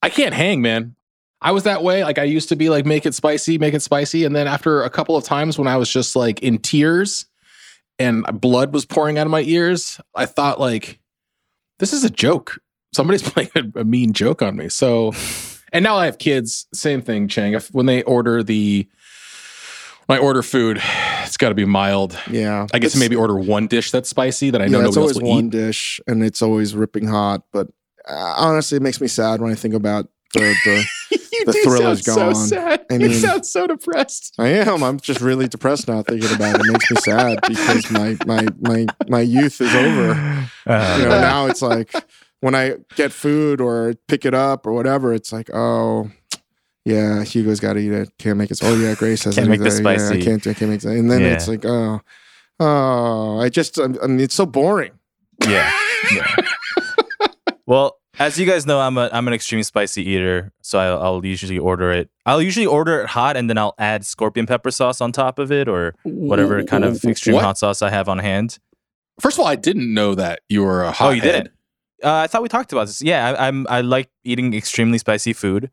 I 0.03 0.09
can't 0.11 0.35
hang, 0.35 0.61
man. 0.61 0.97
I 1.43 1.51
was 1.51 1.64
that 1.64 1.82
way. 1.82 2.05
Like 2.05 2.18
I 2.18 2.24
used 2.24 2.49
to 2.51 2.57
be 2.57 2.70
like, 2.70 2.86
make 2.86 3.05
it 3.05 3.14
spicy, 3.14 3.59
make 3.59 3.74
it 3.74 3.82
spicy, 3.82 4.24
and 4.24 4.34
then 4.34 4.47
after 4.47 4.82
a 4.82 4.90
couple 4.90 5.16
of 5.16 5.24
times 5.24 5.59
when 5.59 5.66
I 5.66 5.76
was 5.76 5.90
just 5.90 6.14
like 6.14 6.40
in 6.40 6.59
tears 6.59 7.26
and 7.99 8.24
blood 8.40 8.72
was 8.72 8.86
pouring 8.86 9.18
out 9.18 9.26
of 9.26 9.30
my 9.30 9.43
ears, 9.43 10.01
I 10.14 10.26
thought 10.26 10.61
like, 10.61 11.01
this 11.80 11.93
is 11.93 12.05
a 12.05 12.11
joke. 12.11 12.61
Somebody's 12.95 13.22
playing 13.28 13.51
a, 13.57 13.80
a 13.80 13.84
mean 13.84 14.12
joke 14.12 14.40
on 14.40 14.57
me. 14.57 14.68
So, 14.68 15.12
and 15.72 15.82
now 15.82 15.97
I 15.97 16.05
have 16.07 16.18
kids. 16.18 16.66
Same 16.72 17.03
thing, 17.03 17.26
Chang. 17.26 17.55
If 17.55 17.68
when 17.74 17.86
they 17.86 18.05
order 18.05 18.45
the 18.45 18.88
when 20.07 20.20
I 20.20 20.22
order 20.22 20.43
food, 20.43 20.80
it's 21.24 21.36
got 21.36 21.49
to 21.49 21.55
be 21.57 21.64
mild. 21.64 22.16
Yeah, 22.30 22.68
I 22.72 22.78
guess 22.78 22.95
maybe 22.95 23.16
order 23.16 23.36
one 23.36 23.66
dish 23.66 23.90
that's 23.90 24.09
spicy 24.09 24.51
that 24.51 24.62
I 24.62 24.68
know 24.68 24.80
yeah, 24.80 24.86
it's 24.86 24.97
nobody 24.97 25.14
else 25.14 25.22
will 25.22 25.30
one 25.30 25.47
eat. 25.47 25.51
dish, 25.51 26.01
and 26.07 26.22
it's 26.22 26.40
always 26.40 26.76
ripping 26.76 27.09
hot. 27.09 27.43
But 27.53 27.66
uh, 28.09 28.34
honestly, 28.36 28.76
it 28.76 28.82
makes 28.82 29.01
me 29.01 29.09
sad 29.09 29.40
when 29.40 29.51
I 29.51 29.57
think 29.57 29.74
about 29.74 30.09
the. 30.34 30.55
the 30.64 31.18
you 31.47 31.47
The 31.47 31.53
do 31.53 31.62
thrill 31.64 31.90
is 31.93 32.03
sound 32.03 32.16
so 32.16 32.32
gone. 32.32 32.34
sad. 32.49 32.86
I 32.90 32.95
you 32.95 33.09
mean- 33.09 33.12
sound 33.18 33.47
so 33.47 33.66
depressed. 33.66 34.34
I 34.38 34.49
am. 34.49 34.82
I'm 34.82 34.99
just 35.01 35.20
really 35.20 35.49
depressed 35.49 35.88
now 35.88 36.03
thinking 36.03 36.34
about 36.34 36.57
it. 36.57 36.66
It 36.66 36.72
makes 36.72 36.90
me 36.90 36.97
sad 36.99 37.38
because 37.47 37.90
my 37.90 38.16
my 38.26 38.47
my 38.61 38.86
my 39.09 39.20
youth 39.20 39.61
is 39.61 39.74
over. 39.74 40.11
Uh, 40.66 40.97
You 40.99 41.05
know, 41.09 41.20
now 41.20 41.47
it's 41.47 41.62
like 41.62 41.93
when 42.40 42.55
I 42.55 42.74
get 42.97 43.12
food 43.12 43.61
or 43.61 43.95
pick 44.09 44.24
it 44.24 44.34
up 44.34 44.66
or 44.66 44.72
whatever, 44.72 45.12
it's 45.14 45.32
like, 45.32 45.49
oh, 45.55 46.11
yeah, 46.84 47.22
Hugo's 47.22 47.61
got 47.61 47.74
to 47.74 47.78
eat 47.80 47.93
it. 47.93 48.11
Can't 48.18 48.36
make 48.38 48.51
it. 48.51 48.59
Oh 48.62 48.74
yeah, 48.74 48.95
Grace 48.95 49.24
has 49.24 49.34
Can't 49.36 49.49
make 49.49 49.61
eat 49.61 49.62
this 49.64 49.78
that. 49.78 49.84
Yeah, 49.84 49.97
spicy. 49.99 50.20
I 50.20 50.24
can't. 50.24 50.47
I 50.47 50.55
can't 50.55 50.70
make 50.70 50.80
that. 50.80 50.97
And 50.97 51.11
then 51.11 51.20
Yeah. 51.20 51.34
it's 51.34 51.47
like, 51.49 51.64
oh, 51.64 52.01
oh, 52.61 53.40
I 53.40 53.49
just. 53.49 53.78
I 53.80 53.86
mean, 53.86 54.20
it's 54.20 54.34
so 54.34 54.47
boring. 54.47 54.93
yeah. 55.47 55.70
yeah. 56.12 56.26
well, 57.66 57.99
as 58.19 58.39
you 58.39 58.47
guys 58.47 58.67
know, 58.67 58.81
I'm 58.81 58.97
a 58.99 59.09
I'm 59.13 59.27
an 59.27 59.35
extreme 59.35 59.63
spicy 59.63 60.09
eater, 60.09 60.53
so 60.63 60.79
I'll, 60.79 61.03
I'll 61.03 61.27
usually 61.27 61.59
order 61.59 61.91
it. 61.93 62.11
I'll 62.27 62.43
usually 62.43 62.67
order 62.67 63.01
it 63.01 63.09
hot, 63.09 63.37
and 63.37 63.49
then 63.49 63.59
I'll 63.59 63.75
add 63.79 64.05
scorpion 64.05 64.47
pepper 64.47 64.71
sauce 64.71 65.01
on 65.01 65.13
top 65.13 65.39
of 65.39 65.51
it, 65.51 65.69
or 65.69 65.95
whatever 66.05 66.63
kind 66.65 66.85
of 66.85 67.03
extreme 67.05 67.35
What? 67.37 67.45
hot 67.45 67.59
sauce 67.59 67.83
I 67.83 67.91
have 67.91 68.09
on 68.09 68.19
hand. 68.19 68.59
First 69.21 69.37
of 69.37 69.41
all, 69.41 69.47
I 69.47 69.57
didn't 69.57 69.93
know 69.93 70.15
that 70.15 70.41
you 70.49 70.63
were 70.63 70.83
a 70.85 70.93
hot. 70.93 71.09
Oh, 71.09 71.11
you 71.11 71.21
didn't? 71.21 71.49
Uh, 72.03 72.13
I 72.15 72.27
thought 72.27 72.43
we 72.43 72.49
talked 72.49 72.73
about 72.73 72.87
this. 72.87 73.01
Yeah, 73.03 73.31
I, 73.31 73.49
I'm 73.49 73.67
I 73.69 73.81
like 73.81 74.11
eating 74.25 74.55
extremely 74.55 74.99
spicy 74.99 75.33
food. 75.33 75.71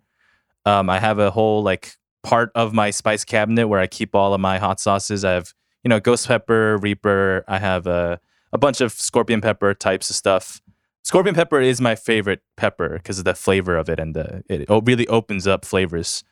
Um, 0.65 0.89
I 0.89 0.99
have 0.99 1.19
a 1.19 1.31
whole 1.31 1.63
like 1.63 1.95
part 2.23 2.51
of 2.55 2.73
my 2.73 2.89
spice 2.91 3.23
cabinet 3.25 3.67
where 3.67 3.79
I 3.79 3.87
keep 3.87 4.13
all 4.13 4.33
of 4.33 4.39
my 4.41 4.59
hot 4.59 4.79
sauces. 4.79 5.25
I 5.25 5.31
have 5.31 5.53
you 5.83 5.89
know 5.89 5.99
ghost 5.99 6.27
pepper, 6.27 6.77
reaper. 6.77 7.43
I 7.47 7.59
have 7.59 7.87
a 7.87 8.19
a 8.53 8.57
bunch 8.57 8.81
of 8.81 8.91
scorpion 8.93 9.41
pepper 9.41 9.73
types 9.73 10.09
of 10.09 10.15
stuff. 10.15 10.61
Scorpion 11.03 11.35
pepper 11.35 11.61
is 11.61 11.81
my 11.81 11.95
favorite 11.95 12.41
pepper 12.57 12.89
because 12.89 13.19
of 13.19 13.25
the 13.25 13.33
flavor 13.33 13.77
of 13.77 13.89
it 13.89 13.99
and 13.99 14.15
the 14.15 14.43
it 14.49 14.65
really 14.69 15.07
opens 15.07 15.47
up 15.47 15.65
flavors. 15.65 16.23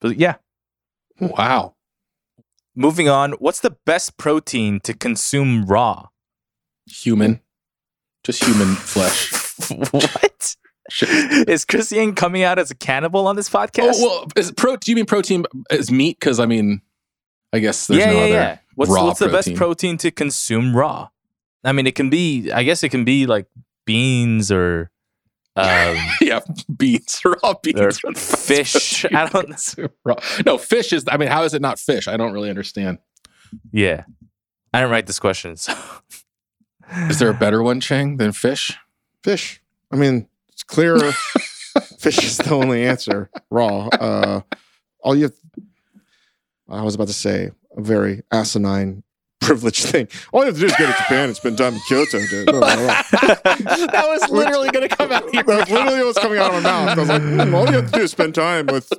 But 0.00 0.16
yeah, 0.16 0.36
Wow. 1.20 1.74
moving 2.74 3.08
on. 3.08 3.32
What's 3.32 3.60
the 3.60 3.76
best 3.84 4.16
protein 4.16 4.80
to 4.80 4.94
consume 4.94 5.66
raw? 5.66 6.08
Human. 6.86 7.40
Just 8.24 8.44
human 8.44 8.74
flesh. 8.74 9.32
what? 9.90 10.56
is 11.48 11.64
Christian 11.64 12.14
coming 12.14 12.42
out 12.42 12.58
as 12.58 12.70
a 12.70 12.74
cannibal 12.74 13.26
on 13.26 13.36
this 13.36 13.52
oh, 13.54 13.58
podcast? 13.58 13.94
Oh, 13.96 14.02
well, 14.02 14.28
is 14.36 14.52
pro, 14.52 14.76
do 14.76 14.90
you 14.90 14.96
mean 14.96 15.06
protein 15.06 15.44
is 15.70 15.90
meat? 15.90 16.18
Because 16.18 16.40
I 16.40 16.46
mean, 16.46 16.82
I 17.52 17.58
guess 17.58 17.86
there's 17.86 18.00
yeah, 18.00 18.06
no 18.06 18.12
yeah, 18.12 18.18
other 18.18 18.28
yeah. 18.28 18.58
What's, 18.74 18.90
raw 18.90 19.04
what's 19.04 19.18
the 19.20 19.28
best 19.28 19.48
protein. 19.48 19.56
protein 19.56 19.98
to 19.98 20.10
consume 20.10 20.74
raw? 20.74 21.08
I 21.64 21.72
mean, 21.72 21.86
it 21.86 21.94
can 21.94 22.10
be. 22.10 22.50
I 22.50 22.62
guess 22.62 22.82
it 22.82 22.88
can 22.88 23.04
be 23.04 23.26
like 23.26 23.46
beans 23.92 24.50
or 24.50 24.90
um, 25.54 25.96
yeah, 26.20 26.40
beans, 26.74 27.20
raw 27.24 27.54
beans, 27.62 28.00
or 28.04 28.14
fish. 28.14 29.04
I 29.12 29.28
don't. 29.28 29.74
Raw. 30.04 30.16
No, 30.46 30.58
fish 30.58 30.92
is. 30.92 31.04
I 31.08 31.16
mean, 31.16 31.28
how 31.28 31.44
is 31.44 31.54
it 31.54 31.62
not 31.62 31.78
fish? 31.78 32.08
I 32.08 32.16
don't 32.16 32.32
really 32.32 32.50
understand. 32.50 32.98
Yeah, 33.70 34.04
I 34.72 34.80
didn't 34.80 34.92
write 34.92 35.06
this 35.06 35.20
question. 35.20 35.56
So. 35.56 35.74
Is 37.08 37.18
there 37.18 37.30
a 37.30 37.34
better 37.34 37.62
one, 37.62 37.80
Chang, 37.80 38.18
than 38.18 38.32
fish? 38.32 38.76
Fish. 39.22 39.62
I 39.90 39.96
mean, 39.96 40.28
it's 40.50 40.62
clear. 40.62 40.98
fish 41.98 42.22
is 42.22 42.36
the 42.36 42.52
only 42.52 42.84
answer. 42.84 43.30
Raw. 43.50 43.88
Uh, 43.88 44.40
all 45.00 45.14
you. 45.14 45.24
Have, 45.24 45.34
I 46.68 46.82
was 46.82 46.94
about 46.94 47.08
to 47.08 47.14
say 47.14 47.50
a 47.76 47.80
very 47.80 48.22
asinine, 48.30 49.04
privileged 49.42 49.84
thing. 49.86 50.08
All 50.32 50.40
you 50.40 50.46
have 50.46 50.54
to 50.54 50.60
do 50.60 50.66
is 50.66 50.76
go 50.76 50.86
to 50.86 50.92
Japan 50.92 51.28
and 51.28 51.36
spend 51.36 51.58
time 51.58 51.74
in 51.74 51.80
Kyoto. 51.88 52.18
Dude. 52.30 52.46
That 52.46 54.04
was 54.08 54.30
literally 54.30 54.70
going 54.70 54.88
to 54.88 54.96
come 54.96 55.12
out 55.12 55.26
of 55.26 55.34
your 55.34 55.42
That's 55.42 55.70
literally 55.70 56.04
what's 56.04 56.18
coming 56.18 56.38
out 56.38 56.54
of 56.54 56.62
my 56.62 56.70
mouth. 56.70 56.96
I 56.96 57.00
was 57.00 57.08
like, 57.08 57.22
"Hmm, 57.22 57.54
all 57.54 57.66
you 57.66 57.72
have 57.72 57.90
to 57.90 57.98
do 57.98 58.04
is 58.04 58.10
spend 58.10 58.34
time 58.34 58.66
with, 58.66 58.90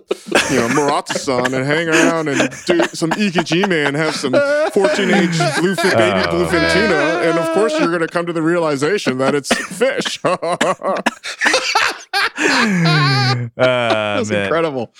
you 0.51 0.57
know, 0.57 0.69
Murata-san 0.69 1.53
and 1.53 1.65
hang 1.65 1.87
around 1.89 2.27
and 2.27 2.39
do 2.65 2.83
some 2.93 3.11
ikijime 3.11 3.87
and 3.87 3.95
have 3.95 4.15
some 4.15 4.33
14-H 4.33 5.29
bluefin, 5.59 5.97
baby 5.97 6.27
Oh, 6.27 6.45
bluefin 6.45 6.73
tuna. 6.73 7.29
And 7.29 7.39
of 7.39 7.53
course, 7.53 7.77
you're 7.79 7.87
going 7.89 8.01
to 8.01 8.07
come 8.07 8.25
to 8.25 8.33
the 8.33 8.41
realization 8.41 9.17
that 9.19 9.35
it's 9.35 9.53
fish. 9.77 10.19
uh, 10.23 11.01
That's 13.55 14.29
man. 14.29 14.43
incredible. 14.43 14.93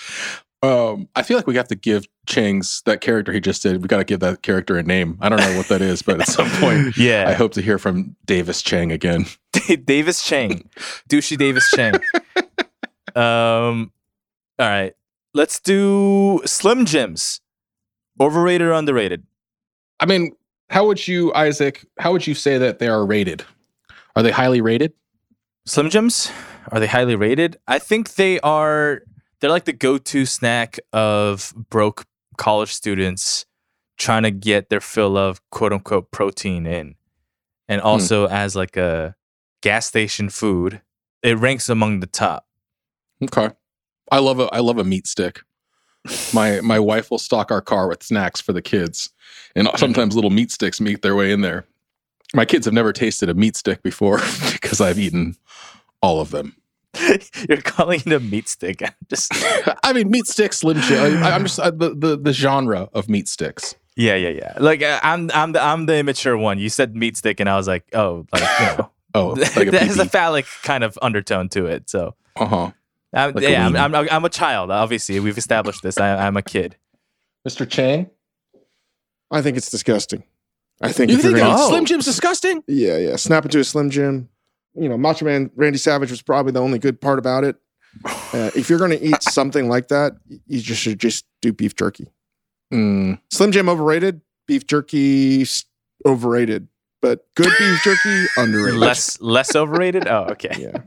Um, 0.64 1.10
I 1.14 1.24
feel 1.24 1.36
like 1.36 1.46
we 1.46 1.56
have 1.58 1.68
to 1.68 1.76
give 1.76 2.08
Chang's 2.26 2.82
that 2.86 3.02
character 3.02 3.34
he 3.34 3.42
just 3.42 3.62
did. 3.62 3.82
We 3.82 3.88
got 3.90 3.98
to 3.98 4.06
give 4.06 4.22
that 4.22 4.44
character 4.44 4.78
a 4.78 4.84
name. 4.84 5.18
I 5.20 5.28
don't 5.28 5.40
know 5.40 5.58
what 5.58 5.68
that 5.68 5.82
is, 5.82 6.02
but 6.02 6.22
at 6.22 6.28
some 6.28 6.50
point, 6.62 6.98
Yeah, 6.98 7.26
I 7.28 7.34
hope 7.34 7.52
to 7.54 7.62
hear 7.62 7.78
from 7.78 8.16
Davis 8.26 8.62
Chang 8.62 8.92
again. 8.92 9.26
Davis 9.86 10.24
Chang, 10.24 10.70
douchey 11.10 11.38
Davis 11.38 11.70
Chang. 11.76 11.96
um, 13.16 13.92
all 14.58 14.70
right, 14.70 14.94
let's 15.34 15.60
do 15.60 16.42
Slim 16.46 16.86
Jims. 16.86 17.42
Overrated 18.20 18.68
or 18.68 18.74
underrated? 18.74 19.26
I 20.00 20.06
mean, 20.06 20.36
how 20.70 20.86
would 20.86 21.08
you, 21.08 21.34
Isaac? 21.34 21.86
How 22.00 22.12
would 22.12 22.26
you 22.26 22.36
say 22.36 22.58
that 22.60 22.80
they 22.80 22.88
are 22.88 23.06
rated? 23.06 23.44
Are 24.16 24.22
they 24.24 24.32
highly 24.32 24.62
rated? 24.62 24.94
Slim 25.66 25.90
Jims 25.90 26.32
are 26.72 26.80
they 26.80 26.88
highly 26.88 27.16
rated? 27.16 27.58
I 27.68 27.80
think 27.80 28.16
they 28.16 28.40
are. 28.40 29.02
They're 29.44 29.52
like 29.52 29.66
the 29.66 29.74
go-to 29.74 30.26
snack 30.26 30.80
of 30.94 31.54
broke 31.70 32.06
college 32.38 32.72
students 32.72 33.46
trying 33.98 34.24
to 34.24 34.32
get 34.32 34.70
their 34.70 34.80
fill 34.80 35.18
of 35.18 35.42
quote 35.50 35.74
unquote 35.74 36.12
protein 36.12 36.66
in, 36.66 36.96
and 37.68 37.82
hmm. 37.82 37.86
also 37.88 38.30
as 38.30 38.56
like 38.56 38.78
a 38.78 39.18
gas 39.62 39.86
station 39.86 40.30
food. 40.30 40.82
It 41.24 41.38
ranks 41.38 41.68
among 41.68 42.00
the 42.00 42.08
top. 42.08 42.48
Okay. 43.22 43.50
I 44.14 44.20
love 44.20 44.40
a 44.40 44.46
I 44.54 44.60
love 44.60 44.78
a 44.78 44.86
meat 44.86 45.08
stick. 45.08 45.42
My 46.34 46.62
my 46.62 46.80
wife 46.80 47.12
will 47.12 47.20
stock 47.20 47.52
our 47.52 47.62
car 47.62 47.90
with 47.90 48.02
snacks 48.02 48.40
for 48.40 48.54
the 48.54 48.62
kids, 48.62 49.10
and 49.58 49.68
hmm. 49.68 49.76
sometimes 49.76 50.16
little 50.16 50.30
meat 50.30 50.52
sticks 50.52 50.80
make 50.80 51.02
their 51.02 51.18
way 51.18 51.34
in 51.34 51.42
there. 51.42 51.66
My 52.34 52.46
kids 52.46 52.64
have 52.64 52.74
never 52.74 52.94
tasted 52.94 53.28
a 53.28 53.34
meat 53.34 53.58
stick 53.58 53.84
before 53.84 54.22
because 54.54 54.80
I've 54.80 55.00
eaten 55.00 55.36
all 56.02 56.22
of 56.22 56.32
them. 56.32 56.56
You're 57.50 57.62
calling 57.62 58.02
it 58.06 58.12
a 58.14 58.20
meat 58.20 58.48
stick. 58.48 58.82
I'm 58.86 58.94
just 59.10 59.32
I 59.84 59.94
mean, 59.94 60.10
meat 60.12 60.28
sticks, 60.28 60.60
Slim 60.60 60.80
Jim. 60.82 61.24
I, 61.24 61.32
I'm 61.32 61.44
just 61.44 61.60
uh, 61.60 61.72
the, 61.72 61.94
the 61.96 62.18
the 62.18 62.34
genre 62.34 62.90
of 62.94 63.10
meat 63.10 63.28
sticks. 63.28 63.76
yeah, 63.96 64.16
yeah, 64.16 64.30
yeah. 64.30 64.54
Like 64.60 64.82
uh, 64.84 65.00
I'm, 65.04 65.30
I'm 65.34 65.52
the, 65.54 65.62
I'm 65.62 65.86
the 65.86 65.98
immature 65.98 66.38
one. 66.38 66.60
You 66.60 66.70
said 66.70 66.96
meat 66.96 67.18
stick, 67.18 67.40
and 67.40 67.50
I 67.50 67.56
was 67.58 67.68
like, 67.68 67.86
oh, 67.94 68.26
like 68.32 68.44
you 68.60 68.66
know, 68.66 68.90
Oh, 69.16 69.28
like 69.56 69.68
a 69.68 69.72
there's 69.72 70.00
a 70.00 70.06
phallic 70.06 70.46
kind 70.64 70.84
of 70.84 70.98
undertone 71.02 71.50
to 71.50 71.66
it. 71.68 71.90
So 71.90 72.16
Uh 72.36 72.46
huh. 72.46 72.72
I'm, 73.14 73.34
Like 73.34 73.44
a 73.46 73.52
yeah, 73.52 73.68
I'm. 73.68 73.76
I'm, 73.96 74.08
I'm 74.10 74.26
a 74.26 74.30
child. 74.30 74.72
Obviously, 74.72 75.20
we've 75.20 75.38
established 75.38 75.84
this. 75.84 76.00
I, 76.00 76.26
I'm 76.26 76.36
a 76.38 76.42
kid. 76.42 76.78
Mr. 77.48 77.70
Chang, 77.70 78.10
I 79.30 79.42
think 79.42 79.58
it's 79.58 79.70
disgusting. 79.70 80.24
I 80.82 80.92
think 80.92 81.12
you 81.12 81.18
if 81.18 81.24
you're 81.24 81.34
think 81.34 81.46
gonna, 81.46 81.56
Oh. 81.60 81.70
Slim 81.70 81.86
Jim's 81.86 82.06
disgusting? 82.06 82.64
yeah, 82.68 82.98
yeah, 82.98 83.16
snap 83.18 83.46
into 83.46 83.60
a 83.60 83.64
Slim 83.64 83.90
Jim. 83.92 84.30
You 84.76 84.90
know, 84.90 84.98
Macho 84.98 85.26
Man 85.26 85.52
Randy 85.56 85.78
Savage 85.78 86.10
was 86.12 86.22
probably 86.22 86.52
the 86.52 86.62
only 86.62 86.80
good 86.80 87.00
part 87.00 87.20
about 87.20 87.44
it. 87.44 87.58
Uh, 88.06 88.50
if 88.56 88.70
you're 88.70 88.80
going 88.80 88.92
to 88.92 89.02
eat 89.02 89.22
something 89.24 89.70
like 89.70 89.90
that, 89.90 90.14
you 90.48 90.62
just 90.62 90.82
should 90.82 91.00
just 91.00 91.26
do 91.42 91.54
beef 91.54 91.76
jerky. 91.76 92.08
Mm, 92.74 93.20
Slim 93.30 93.52
Jim 93.52 93.70
overrated, 93.70 94.22
beef 94.48 94.66
jerky 94.66 95.46
overrated, 96.06 96.68
but 97.02 97.28
good 97.36 97.52
beef 97.60 97.82
jerky 97.84 98.26
underrated. 98.38 98.80
Less 98.80 99.22
less 99.22 99.56
overrated. 99.56 100.08
Oh, 100.08 100.26
okay. 100.32 100.50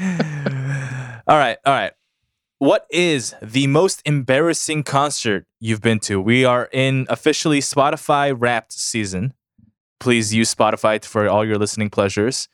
Yeah. 0.00 1.22
all 1.26 1.36
right, 1.38 1.58
all 1.64 1.72
right. 1.72 1.92
What 2.58 2.86
is 2.90 3.34
the 3.40 3.66
most 3.66 4.02
embarrassing 4.04 4.82
concert 4.82 5.46
you've 5.60 5.80
been 5.80 5.98
to? 6.00 6.20
We 6.20 6.44
are 6.44 6.68
in 6.72 7.06
officially 7.08 7.60
Spotify 7.60 8.34
Wrapped 8.36 8.72
season. 8.72 9.32
Please 10.00 10.34
use 10.34 10.54
Spotify 10.54 11.04
for 11.04 11.28
all 11.28 11.44
your 11.44 11.56
listening 11.56 11.90
pleasures. 11.90 12.48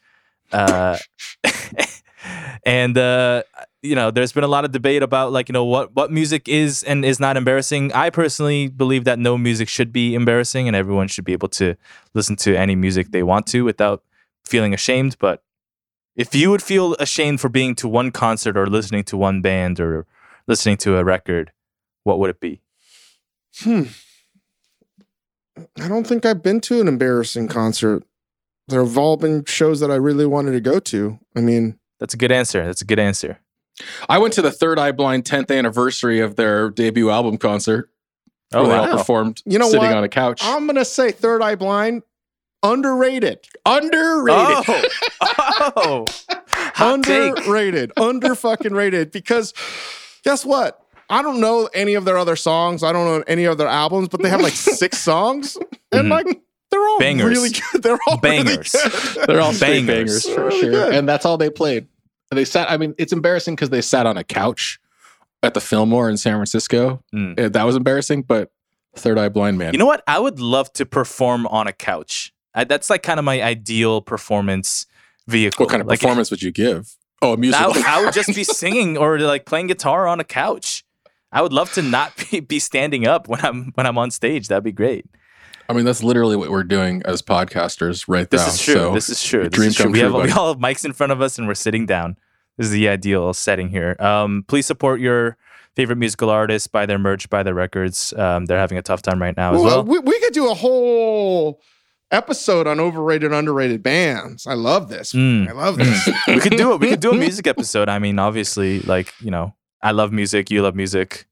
Uh, 0.55 0.97
and 2.65 2.97
uh, 2.97 3.43
you 3.83 3.95
know, 3.95 4.11
there's 4.11 4.33
been 4.33 4.45
a 4.45 4.49
lot 4.49 4.65
of 4.65 4.73
debate 4.73 5.03
about 5.03 5.33
like 5.33 5.49
you 5.49 5.53
know 5.53 5.65
what 5.65 5.95
what 5.95 6.11
music 6.11 6.49
is 6.49 6.83
and 6.85 7.05
is 7.05 7.21
not 7.21 7.37
embarrassing. 7.37 7.93
I 7.93 8.11
personally 8.11 8.69
believe 8.69 9.05
that 9.05 9.19
no 9.19 9.37
music 9.37 9.69
should 9.69 9.93
be 9.93 10.15
embarrassing, 10.15 10.67
and 10.67 10.77
everyone 10.77 11.09
should 11.09 11.25
be 11.25 11.33
able 11.33 11.49
to 11.49 11.77
listen 12.15 12.37
to 12.37 12.57
any 12.57 12.77
music 12.77 13.11
they 13.11 13.23
want 13.23 13.47
to 13.49 13.63
without 13.63 14.03
feeling 14.45 14.75
ashamed, 14.75 15.17
but 15.19 15.43
if 16.17 16.35
you 16.35 16.51
would 16.51 16.63
feel 16.63 16.95
ashamed 17.01 17.41
for 17.41 17.49
being 17.49 17.75
to 17.77 17.89
one 17.89 18.11
concert 18.11 18.57
or 18.57 18.67
listening 18.67 19.05
to 19.05 19.17
one 19.17 19.41
band 19.41 19.81
or 19.81 20.07
listening 20.47 20.77
to 20.79 20.97
a 20.97 21.05
record, 21.05 21.51
what 22.05 22.19
would 22.19 22.31
it 22.31 22.41
be? 22.41 22.61
Hmm. 23.59 23.85
I 25.81 25.89
don't 25.89 26.07
think 26.07 26.27
I've 26.27 26.43
been 26.43 26.61
to 26.63 26.81
an 26.81 26.89
embarrassing 26.89 27.49
concert. 27.49 28.05
There 28.69 28.83
have 28.83 28.97
all 28.97 29.17
been 29.17 29.45
shows 29.45 29.81
that 29.81 29.91
I 29.91 29.97
really 29.97 30.27
wanted 30.27 30.53
to 30.53 30.61
go 30.61 30.79
to. 30.81 31.19
I 31.37 31.41
mean, 31.41 31.79
That's 32.01 32.15
a 32.15 32.17
good 32.17 32.33
answer. 32.33 32.65
That's 32.65 32.81
a 32.83 32.85
good 32.87 32.99
answer. 32.99 33.39
I 34.09 34.19
went 34.19 34.33
to 34.35 34.43
the 34.43 34.51
Third 34.53 34.79
Eye 34.79 34.93
Blind 34.93 35.25
10th 35.25 35.51
anniversary 35.57 36.21
of 36.21 36.37
their 36.37 36.71
debut 36.71 37.11
album 37.11 37.37
concert. 37.39 37.91
Oh, 38.53 38.63
where 38.67 38.71
they 38.73 38.91
all 38.91 38.99
performed 38.99 39.43
You 39.45 39.59
know 39.59 39.67
sitting 39.69 39.89
what? 39.89 39.97
on 39.97 40.05
a 40.05 40.09
couch. 40.09 40.41
I'm 40.45 40.67
gonna 40.67 40.85
say 40.85 41.11
Third 41.11 41.43
Eye 41.43 41.57
Blind 41.57 42.03
underrated. 42.63 43.41
Underrated. 43.67 44.91
Oh, 45.21 46.07
oh. 46.07 46.07
underrated, 46.79 47.93
under 47.97 48.35
fucking 48.35 48.73
rated. 48.73 49.11
Because 49.11 49.53
guess 50.25 50.45
what? 50.45 50.81
I 51.11 51.21
don't 51.23 51.41
know 51.41 51.69
any 51.75 51.95
of 51.95 52.05
their 52.05 52.17
other 52.17 52.37
songs. 52.37 52.83
I 52.83 52.93
don't 52.93 53.05
know 53.07 53.25
any 53.27 53.45
of 53.45 53.59
their 53.59 53.69
albums, 53.69 54.09
but 54.09 54.23
they 54.23 54.29
have 54.31 54.41
like 54.41 54.53
six 54.55 54.99
songs, 54.99 55.57
and 55.93 56.07
Mhm. 56.07 56.11
like 56.11 56.41
they're 56.75 56.89
all 56.89 56.99
Bangers. 56.99 57.29
really 57.39 57.51
good. 57.51 57.83
They're 57.83 57.99
all 58.07 58.17
Bangers. 58.19 58.75
Really 58.75 58.91
good. 59.15 59.27
They're 59.29 59.41
all 59.41 59.59
Bangers. 59.59 60.25
bangers 60.27 60.29
for 60.29 60.45
Really 60.47 60.61
sure. 60.61 60.71
good. 60.71 60.95
And 60.95 61.09
that's 61.09 61.25
all 61.25 61.37
they 61.39 61.51
played. 61.51 61.87
And 62.31 62.39
they 62.39 62.45
sat, 62.45 62.71
I 62.71 62.77
mean, 62.77 62.95
it's 62.99 63.13
embarrassing 63.13 63.55
because 63.55 63.71
they 63.71 63.81
sat 63.81 64.07
on 64.07 64.17
a 64.17 64.25
couch 64.25 64.81
at 65.43 65.55
the 65.55 65.61
Fillmore 65.61 66.09
in 66.11 66.17
San 66.17 66.35
Francisco. 66.35 67.03
Mm. 67.15 67.39
Uh, 67.39 67.49
That 67.51 67.65
was 67.65 67.77
embarrassing, 67.77 68.23
but 68.23 68.51
Third 68.97 69.19
Eye 69.19 69.29
Blind 69.29 69.59
Man. 69.59 69.73
You 69.73 69.79
know 69.79 69.87
what? 69.87 70.03
I 70.07 70.19
would 70.19 70.41
love 70.41 70.73
to 70.75 70.87
perform 70.87 71.47
on 71.49 71.67
a 71.67 71.73
couch. 71.73 72.33
I, 72.55 72.65
that's 72.65 72.89
like 72.91 73.03
kind 73.03 73.19
of 73.19 73.25
my 73.25 73.43
ideal 73.43 74.01
performance 74.01 74.87
vehicle. 75.27 75.65
what 75.65 75.71
kind 75.71 75.81
of 75.81 75.87
Like, 75.89 76.01
performance 76.01 76.31
would 76.31 76.43
you 76.43 76.51
give? 76.53 76.97
Oh, 77.23 77.31
a 77.31 77.33
I, 77.35 77.37
musical. 77.37 77.73
would- 77.73 77.85
I 77.85 78.05
would 78.05 78.15
just 78.15 78.35
be 78.35 78.45
singing 78.63 78.97
or 78.97 79.19
like 79.19 79.45
playing 79.47 79.67
guitar 79.69 80.07
on 80.07 80.21
a 80.21 80.25
couch. 80.25 80.85
I 81.33 81.43
would 81.43 81.53
love 81.53 81.73
to 81.73 81.83
not 81.83 82.13
be, 82.31 82.41
be 82.41 82.59
standing 82.59 83.07
up 83.07 83.29
when 83.29 83.45
I'm 83.45 83.73
when 83.75 83.87
I'm 83.87 83.99
on 83.99 84.11
stage. 84.11 84.49
That'd 84.49 84.65
be 84.65 84.73
great. 84.73 85.07
I 85.69 85.73
mean, 85.73 85.85
that's 85.85 86.03
literally 86.03 86.37
what 86.37 86.51
we're 86.51 86.63
doing 86.65 87.03
as 87.05 87.23
podcasters 87.23 88.05
right 88.07 88.29
This 88.29 88.43
now. 88.43 88.49
is 88.49 88.61
true. 88.61 88.75
So 88.75 88.95
this 88.95 89.09
is 89.09 89.23
true. 89.23 89.49
This 89.49 89.59
is 89.67 89.75
true. 89.77 89.85
come 89.85 89.93
We 89.93 90.01
true, 90.01 90.13
have 90.19 90.27
we 90.27 90.31
all 90.33 90.49
have 90.49 90.59
mics 90.63 90.85
in 90.85 90.93
front 90.93 91.13
of 91.13 91.21
us 91.21 91.39
and 91.39 91.47
we're 91.49 91.55
sitting 91.55 91.87
down. 91.87 92.17
This 92.59 92.67
is 92.67 92.73
the 92.73 92.89
ideal 92.89 93.33
setting 93.35 93.69
here. 93.71 93.97
Um, 93.99 94.45
please 94.47 94.67
support 94.67 95.01
your 95.01 95.37
favorite 95.75 95.97
musical 95.97 96.31
artists. 96.31 96.69
Buy 96.69 96.87
their 96.87 96.99
merch. 96.99 97.29
Buy 97.31 97.43
their 97.43 97.55
records. 97.55 98.13
Um, 98.13 98.47
they're 98.47 98.59
having 98.59 98.79
a 98.79 98.83
tough 98.83 99.03
time 99.03 99.21
right 99.21 99.37
now 99.37 99.55
as 99.55 99.61
Well, 99.63 99.83
well. 99.83 99.85
we, 99.85 99.99
we 99.99 100.21
could 100.21 100.33
do 100.35 100.51
a 100.51 100.55
whole 100.55 101.61
episode 102.11 102.67
on 102.69 102.79
overrated, 102.79 103.33
underrated 103.33 103.83
bands. 103.83 104.47
I 104.47 104.55
love 104.55 104.89
this. 104.89 105.13
Mm. 105.15 105.49
I 105.49 105.53
love 105.53 105.79
this. 105.79 106.09
we 106.29 106.39
could 106.41 106.57
do 106.57 106.73
it. 106.75 106.81
We 106.81 106.89
could 106.91 107.01
do 107.01 107.11
a 107.11 107.15
music 107.19 107.47
episode. 107.47 107.89
I 107.89 107.99
mean, 107.99 108.19
obviously, 108.19 108.81
like 108.81 109.13
you 109.21 109.31
know, 109.31 109.55
I 109.83 109.91
love 109.93 110.13
music. 110.13 110.51
You 110.51 110.63
love 110.63 110.77
music. 110.77 111.27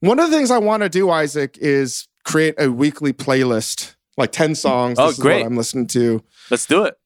One 0.00 0.18
of 0.18 0.30
the 0.30 0.36
things 0.36 0.50
I 0.50 0.58
want 0.58 0.82
to 0.82 0.88
do, 0.88 1.08
Isaac, 1.10 1.56
is 1.60 2.08
create 2.24 2.54
a 2.58 2.70
weekly 2.70 3.12
playlist, 3.12 3.94
like 4.16 4.32
ten 4.32 4.54
songs. 4.54 4.98
Oh, 4.98 5.06
this 5.08 5.18
is 5.18 5.22
great. 5.22 5.38
what 5.42 5.46
I'm 5.46 5.56
listening 5.56 5.86
to. 5.88 6.22
Let's 6.50 6.66
do 6.66 6.84
it. 6.84 6.96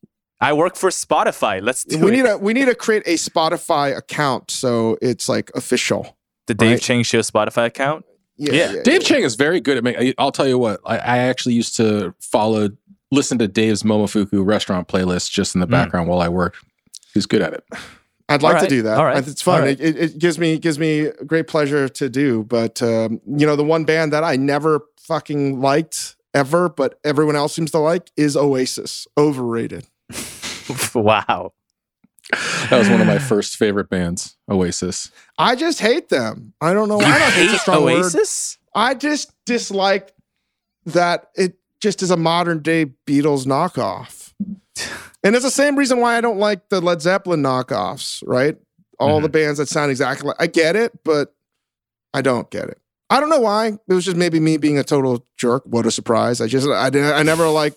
I 0.40 0.52
work 0.52 0.76
for 0.76 0.90
Spotify. 0.90 1.62
Let's 1.62 1.84
do 1.84 1.98
we 1.98 2.08
it. 2.10 2.14
need 2.16 2.22
to 2.26 2.36
we 2.38 2.52
need 2.52 2.66
to 2.66 2.74
create 2.74 3.02
a 3.06 3.14
Spotify 3.14 3.96
account 3.96 4.50
so 4.50 4.98
it's 5.00 5.28
like 5.28 5.50
official. 5.54 6.16
the 6.46 6.54
Dave 6.54 6.72
right. 6.72 6.80
Chang 6.82 7.02
Show 7.02 7.20
Spotify 7.20 7.66
account. 7.66 8.04
Yeah. 8.36 8.52
yeah 8.74 8.82
Dave 8.82 9.02
Chang 9.02 9.22
is 9.22 9.34
very 9.34 9.60
good 9.60 9.78
at 9.78 9.84
making. 9.84 10.12
I'll 10.18 10.32
tell 10.32 10.46
you 10.46 10.58
what. 10.58 10.80
I, 10.84 10.98
I 10.98 11.18
actually 11.18 11.54
used 11.54 11.74
to 11.78 12.14
follow, 12.20 12.68
listen 13.10 13.38
to 13.38 13.48
Dave's 13.48 13.82
Momofuku 13.82 14.44
restaurant 14.44 14.88
playlist 14.88 15.30
just 15.30 15.54
in 15.54 15.62
the 15.62 15.66
Mm. 15.66 15.70
background 15.70 16.08
while 16.08 16.20
I 16.20 16.28
worked. 16.28 16.58
He's 17.14 17.24
good 17.24 17.40
at 17.40 17.54
it. 17.54 17.64
I'd 18.28 18.42
like 18.42 18.56
All 18.56 18.62
to 18.62 18.68
do 18.68 18.82
that. 18.82 18.98
All 18.98 19.04
right. 19.06 19.26
It's 19.26 19.40
fun. 19.40 19.60
All 19.60 19.66
right. 19.66 19.80
It, 19.80 19.96
it, 19.96 20.02
it 20.16 20.18
gives 20.18 20.38
me 20.38 20.58
gives 20.58 20.78
me 20.78 21.10
great 21.26 21.46
pleasure 21.46 21.88
to 21.88 22.08
do. 22.10 22.42
But 22.44 22.82
um, 22.82 23.22
you 23.26 23.46
know, 23.46 23.56
the 23.56 23.64
one 23.64 23.84
band 23.84 24.12
that 24.12 24.22
I 24.22 24.36
never 24.36 24.80
fucking 25.06 25.60
liked 25.60 26.16
ever, 26.34 26.68
but 26.68 26.98
everyone 27.04 27.36
else 27.36 27.54
seems 27.54 27.70
to 27.72 27.78
like 27.78 28.10
is 28.16 28.36
Oasis. 28.36 29.06
Overrated. 29.16 29.86
wow. 30.94 31.52
That 32.70 32.78
was 32.78 32.88
one 32.88 33.00
of 33.00 33.06
my 33.06 33.18
first 33.18 33.56
favorite 33.56 33.88
bands, 33.88 34.36
Oasis. 34.50 35.10
I 35.38 35.54
just 35.54 35.80
hate 35.80 36.08
them. 36.08 36.54
I 36.60 36.72
don't 36.72 36.88
know. 36.88 37.00
You 37.00 37.06
I 37.06 37.18
don't 37.18 37.32
hate 37.32 37.46
a 37.46 37.50
hate 37.50 37.60
strong 37.60 37.84
word. 37.84 38.04
Oasis? 38.04 38.58
I 38.74 38.94
just 38.94 39.32
dislike 39.46 40.12
that 40.86 41.30
it 41.36 41.56
just 41.80 42.02
is 42.02 42.10
a 42.10 42.16
modern 42.16 42.62
day 42.62 42.86
Beatles 43.06 43.46
knockoff. 43.46 44.32
And 45.22 45.34
it's 45.34 45.44
the 45.44 45.50
same 45.50 45.76
reason 45.76 46.00
why 46.00 46.16
I 46.16 46.20
don't 46.20 46.38
like 46.38 46.68
the 46.68 46.80
Led 46.80 47.00
Zeppelin 47.00 47.42
knockoffs, 47.42 48.22
right? 48.26 48.56
All 48.98 49.20
the 49.20 49.28
mm-hmm. 49.28 49.32
bands 49.32 49.58
that 49.58 49.68
sound 49.68 49.90
exactly 49.90 50.28
like 50.28 50.36
I 50.38 50.46
get 50.46 50.76
it, 50.76 50.92
but 51.04 51.34
I 52.14 52.22
don't 52.22 52.50
get 52.50 52.64
it. 52.64 52.80
I 53.08 53.20
don't 53.20 53.30
know 53.30 53.40
why. 53.40 53.68
It 53.88 53.94
was 53.94 54.04
just 54.04 54.16
maybe 54.16 54.40
me 54.40 54.56
being 54.56 54.78
a 54.78 54.84
total 54.84 55.24
jerk. 55.36 55.62
What 55.66 55.86
a 55.86 55.90
surprise. 55.90 56.40
I 56.40 56.46
just 56.48 56.68
I 56.68 56.90
didn't 56.90 57.14
I 57.14 57.22
never 57.22 57.48
like 57.48 57.74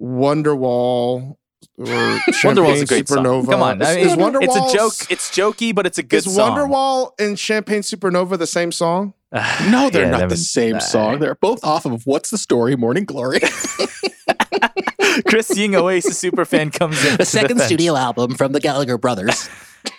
Wonderwall 0.00 1.36
or 1.78 1.86
Wonderwall's 1.86 2.24
a 2.26 2.32
Champagne 2.32 2.86
great 2.86 3.08
song. 3.08 3.24
Supernova. 3.24 3.50
Come 3.50 3.62
on, 3.62 3.82
I 3.82 3.94
mean, 3.96 4.06
is 4.06 4.12
Wonderwall 4.12 4.42
it's 4.42 4.74
a 4.74 4.76
joke. 4.76 4.92
It's 5.10 5.30
jokey, 5.30 5.74
but 5.74 5.86
it's 5.86 5.98
a 5.98 6.02
good 6.02 6.22
song. 6.24 6.30
is 6.32 6.36
song. 6.36 6.58
Wonderwall 6.70 7.10
and 7.18 7.38
Champagne 7.38 7.80
Supernova 7.82 8.38
the 8.38 8.46
same 8.46 8.72
song? 8.72 9.14
No, 9.70 9.88
they're 9.90 10.04
Yeah, 10.04 10.18
not 10.18 10.28
the 10.28 10.36
same 10.36 10.76
uh, 10.76 10.80
song. 10.80 11.18
They're 11.18 11.34
both 11.36 11.64
off 11.64 11.86
of 11.86 12.06
What's 12.06 12.30
the 12.30 12.38
Story, 12.38 12.76
Morning 12.76 13.04
Glory. 13.04 13.40
Chris, 15.28 15.46
seeing 15.46 15.74
Oasis 15.74 16.18
super 16.18 16.44
fan 16.44 16.70
comes 16.70 17.02
in. 17.04 17.16
The 17.16 17.24
second 17.24 17.60
studio 17.60 17.96
album 17.96 18.34
from 18.34 18.52
the 18.52 18.60
Gallagher 18.60 18.98
brothers. 18.98 19.48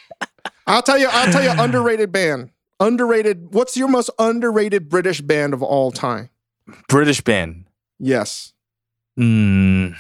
I'll 0.68 0.82
tell 0.82 0.98
you, 0.98 1.08
I'll 1.12 1.32
tell 1.32 1.44
you, 1.44 1.52
underrated 1.62 2.12
band. 2.12 2.50
Underrated. 2.84 3.54
What's 3.54 3.78
your 3.78 3.88
most 3.88 4.10
underrated 4.20 4.90
British 4.90 5.22
band 5.22 5.54
of 5.54 5.64
all 5.64 5.92
time? 5.92 6.30
British 6.90 7.22
band. 7.22 7.66
Yes. 8.00 8.54
Mm. 9.18 9.96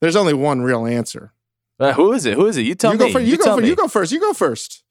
There's 0.00 0.16
only 0.16 0.34
one 0.34 0.60
real 0.62 0.86
answer. 0.86 1.32
Uh, 1.80 1.92
who 1.92 2.12
is 2.12 2.26
it? 2.26 2.34
Who 2.34 2.46
is 2.46 2.56
it? 2.56 2.62
You 2.62 2.74
tell 2.74 2.92
you 2.92 2.98
me. 2.98 3.06
go 3.06 3.12
first. 3.12 3.26
You, 3.26 3.36
go 3.36 3.44
tell 3.44 3.56
first. 3.56 3.62
me. 3.62 3.68
You 3.68 3.76
go 3.76 3.88
first. 3.88 4.12
You 4.12 4.20
go 4.20 4.32
first. 4.32 4.84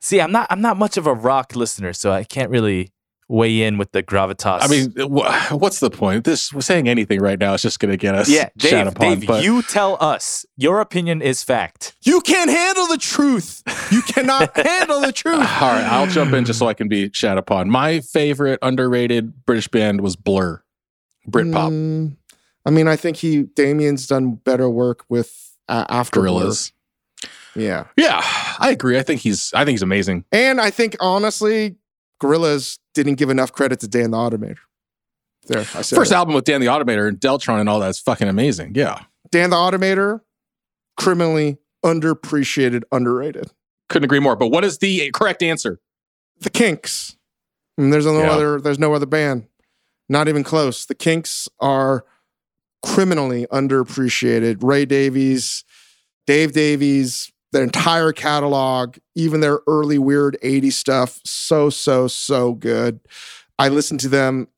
See, 0.00 0.20
I'm 0.20 0.32
not. 0.32 0.46
I'm 0.50 0.60
not 0.60 0.76
much 0.76 0.96
of 0.96 1.06
a 1.06 1.14
rock 1.14 1.56
listener, 1.56 1.92
so 1.92 2.12
I 2.12 2.24
can't 2.24 2.50
really 2.50 2.92
weigh 3.32 3.62
in 3.62 3.78
with 3.78 3.90
the 3.92 4.02
gravitas. 4.02 4.58
I 4.60 4.68
mean, 4.68 4.90
what's 5.58 5.80
the 5.80 5.88
point? 5.90 6.24
This 6.24 6.52
saying 6.60 6.86
anything 6.86 7.18
right 7.20 7.38
now 7.38 7.54
is 7.54 7.62
just 7.62 7.80
going 7.80 7.90
to 7.90 7.96
get 7.96 8.14
us 8.14 8.28
yeah, 8.28 8.50
shat 8.58 8.70
Dave. 8.70 8.86
upon. 8.88 9.18
Dave, 9.20 9.26
but 9.26 9.42
you 9.42 9.62
tell 9.62 9.96
us. 10.00 10.44
Your 10.56 10.80
opinion 10.80 11.22
is 11.22 11.42
fact. 11.42 11.96
You 12.02 12.20
can't 12.20 12.50
handle 12.50 12.86
the 12.86 12.98
truth. 12.98 13.62
You 13.90 14.02
cannot 14.02 14.54
handle 14.66 15.00
the 15.00 15.12
truth. 15.12 15.34
all 15.34 15.72
right, 15.72 15.84
I'll 15.84 16.06
jump 16.06 16.34
in 16.34 16.44
just 16.44 16.58
so 16.58 16.66
I 16.68 16.74
can 16.74 16.88
be 16.88 17.10
shat 17.12 17.38
upon. 17.38 17.70
My 17.70 18.00
favorite 18.00 18.58
underrated 18.60 19.46
British 19.46 19.68
band 19.68 20.02
was 20.02 20.14
Blur, 20.14 20.62
Britpop, 21.28 21.70
Mm, 21.70 22.16
I 22.66 22.70
mean, 22.70 22.86
I 22.86 22.96
think 22.96 23.16
he 23.16 23.44
Damon's 23.44 24.06
done 24.06 24.34
better 24.34 24.68
work 24.68 25.04
with 25.08 25.56
uh, 25.68 25.86
after 25.88 26.20
Blur. 26.20 26.52
Yeah, 27.56 27.84
Yeah, 27.96 28.20
I 28.58 28.70
agree. 28.70 28.98
I 28.98 29.02
think 29.02 29.20
he's. 29.20 29.52
I 29.54 29.64
think 29.64 29.74
he's 29.74 29.82
amazing. 29.82 30.24
and 30.32 30.60
I 30.60 30.70
think 30.70 30.96
honestly, 31.00 31.76
Gorillaz 32.22 32.78
didn't 32.94 33.14
give 33.14 33.30
enough 33.30 33.52
credit 33.52 33.80
to 33.80 33.88
Dan 33.88 34.10
the 34.10 34.16
Automator. 34.16 34.58
There, 35.46 35.60
I 35.60 35.82
said 35.82 35.96
First 35.96 36.12
it. 36.12 36.14
album 36.14 36.34
with 36.34 36.44
Dan 36.44 36.60
the 36.60 36.68
Automator 36.68 37.08
and 37.08 37.18
Deltron 37.18 37.58
and 37.60 37.68
all 37.68 37.80
that's 37.80 37.98
fucking 37.98 38.28
amazing. 38.28 38.72
Yeah, 38.74 39.00
Dan 39.30 39.50
the 39.50 39.56
Automator, 39.56 40.20
criminally 40.96 41.58
underappreciated, 41.84 42.82
underrated. 42.92 43.50
couldn't 43.88 44.04
agree 44.04 44.20
more. 44.20 44.36
But 44.36 44.48
what 44.48 44.64
is 44.64 44.78
the 44.78 45.10
correct 45.12 45.42
answer? 45.42 45.80
the 46.40 46.50
Kinks. 46.50 47.16
And 47.78 47.92
there's 47.92 48.04
no 48.06 48.18
Yeah. 48.18 48.30
other 48.32 48.60
there's 48.60 48.78
no 48.78 48.94
other 48.94 49.06
band. 49.06 49.46
Not 50.08 50.28
even 50.28 50.44
close. 50.44 50.84
The 50.86 50.94
Kinks 50.94 51.48
are 51.60 52.04
criminally 52.84 53.46
underappreciated. 53.52 54.58
Ray 54.62 54.84
Davies, 54.84 55.64
Dave 56.26 56.52
Davies, 56.52 57.31
their 57.52 57.62
entire 57.62 58.12
catalog, 58.12 58.96
even 59.14 59.40
their 59.40 59.60
early 59.66 59.98
weird 59.98 60.36
80s 60.42 60.72
stuff, 60.72 61.20
so 61.24 61.70
so 61.70 62.08
so 62.08 62.54
good. 62.54 63.00
I 63.58 63.68
listen 63.68 63.98
to 63.98 64.08
them 64.08 64.48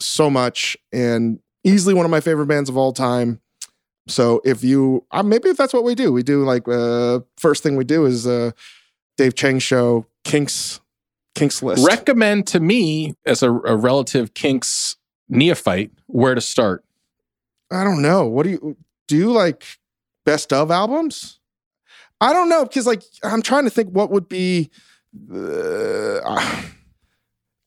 so 0.00 0.28
much 0.30 0.76
and 0.92 1.40
easily 1.64 1.94
one 1.94 2.04
of 2.04 2.10
my 2.10 2.20
favorite 2.20 2.46
bands 2.46 2.68
of 2.68 2.76
all 2.76 2.92
time. 2.92 3.40
So 4.06 4.40
if 4.44 4.62
you 4.62 5.04
uh, 5.10 5.22
maybe 5.22 5.48
if 5.48 5.56
that's 5.56 5.72
what 5.72 5.84
we 5.84 5.94
do, 5.94 6.12
we 6.12 6.22
do 6.22 6.44
like 6.44 6.68
uh 6.68 7.20
first 7.38 7.62
thing 7.62 7.76
we 7.76 7.84
do 7.84 8.04
is 8.04 8.26
uh 8.26 8.50
Dave 9.16 9.34
Chang 9.34 9.58
show 9.58 10.06
Kinks 10.24 10.80
Kinks 11.34 11.62
list. 11.62 11.86
Recommend 11.86 12.46
to 12.48 12.60
me 12.60 13.14
as 13.24 13.42
a, 13.42 13.50
a 13.50 13.76
relative 13.76 14.34
Kinks 14.34 14.96
neophyte 15.28 15.92
where 16.06 16.34
to 16.34 16.40
start. 16.40 16.84
I 17.70 17.84
don't 17.84 18.02
know. 18.02 18.26
What 18.26 18.42
do 18.42 18.50
you 18.50 18.76
do? 19.08 19.16
You 19.16 19.32
like 19.32 19.64
best 20.26 20.52
of 20.52 20.70
albums? 20.70 21.38
I 22.22 22.32
don't 22.32 22.48
know 22.48 22.64
because 22.64 22.86
like 22.86 23.02
I'm 23.24 23.42
trying 23.42 23.64
to 23.64 23.70
think 23.70 23.88
what 23.90 24.10
would 24.10 24.28
be 24.28 24.70
uh, 25.34 26.62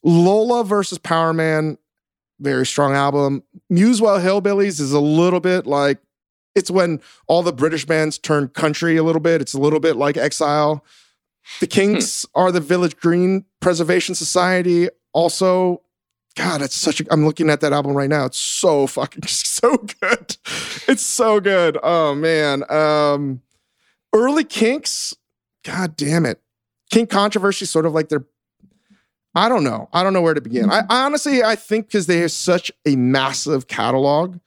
Lola 0.01 0.63
versus 0.63 0.97
Powerman. 0.97 1.77
Very 2.39 2.65
strong 2.65 2.93
album. 2.93 3.43
Muswell 3.69 4.19
Hillbillies 4.19 4.79
is 4.79 4.93
a 4.93 4.99
little 4.99 5.41
bit 5.41 5.67
like 5.67 5.99
it's 6.55 6.71
when 6.71 7.01
all 7.27 7.43
the 7.43 7.51
British 7.51 7.85
bands 7.85 8.17
turn 8.17 8.47
country 8.47 8.95
a 8.95 9.03
little 9.03 9.19
bit. 9.21 9.41
It's 9.41 9.53
a 9.53 9.59
little 9.59 9.81
bit 9.81 9.97
like 9.97 10.15
Exile. 10.15 10.85
The 11.59 11.67
Kinks 11.67 12.25
are 12.33 12.51
the 12.51 12.61
Village 12.61 12.95
Green 12.97 13.43
Preservation 13.59 14.15
Society. 14.15 14.87
Also, 15.13 15.81
God, 16.37 16.61
it's 16.61 16.75
such 16.75 17.01
a. 17.01 17.05
I'm 17.11 17.25
looking 17.25 17.49
at 17.49 17.59
that 17.59 17.73
album 17.73 17.93
right 17.93 18.09
now. 18.09 18.25
It's 18.25 18.39
so 18.39 18.87
fucking 18.87 19.23
so 19.27 19.75
good. 19.77 20.37
It's 20.87 21.03
so 21.03 21.41
good. 21.41 21.77
Oh 21.83 22.15
man. 22.15 22.69
Um, 22.71 23.41
early 24.15 24.43
Kinks. 24.43 25.13
God 25.63 25.95
damn 25.95 26.25
it. 26.25 26.41
Kink 26.89 27.09
Controversy, 27.09 27.65
sort 27.65 27.85
of 27.85 27.93
like 27.93 28.09
their. 28.09 28.25
I 29.35 29.49
don't 29.49 29.65
know. 29.65 29.89
I 29.91 30.01
don't 30.01 30.13
know 30.13 30.21
where 30.21 30.33
to 30.33 30.41
begin. 30.41 30.71
I, 30.71 30.83
I 30.89 31.03
honestly, 31.03 31.43
I 31.43 31.55
think 31.55 31.87
because 31.87 32.07
they 32.07 32.19
have 32.19 32.31
such 32.31 32.71
a 32.85 32.95
massive 32.95 33.67
catalog, 33.67 34.39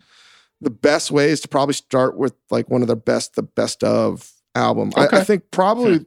the 0.62 0.70
best 0.70 1.10
way 1.10 1.28
is 1.28 1.40
to 1.42 1.48
probably 1.48 1.74
start 1.74 2.16
with 2.16 2.34
like 2.50 2.70
one 2.70 2.80
of 2.80 2.88
their 2.88 2.96
best, 2.96 3.34
the 3.34 3.42
best 3.42 3.84
of 3.84 4.32
album. 4.54 4.92
I, 4.96 5.08
I 5.12 5.24
think 5.24 5.50
probably 5.50 6.06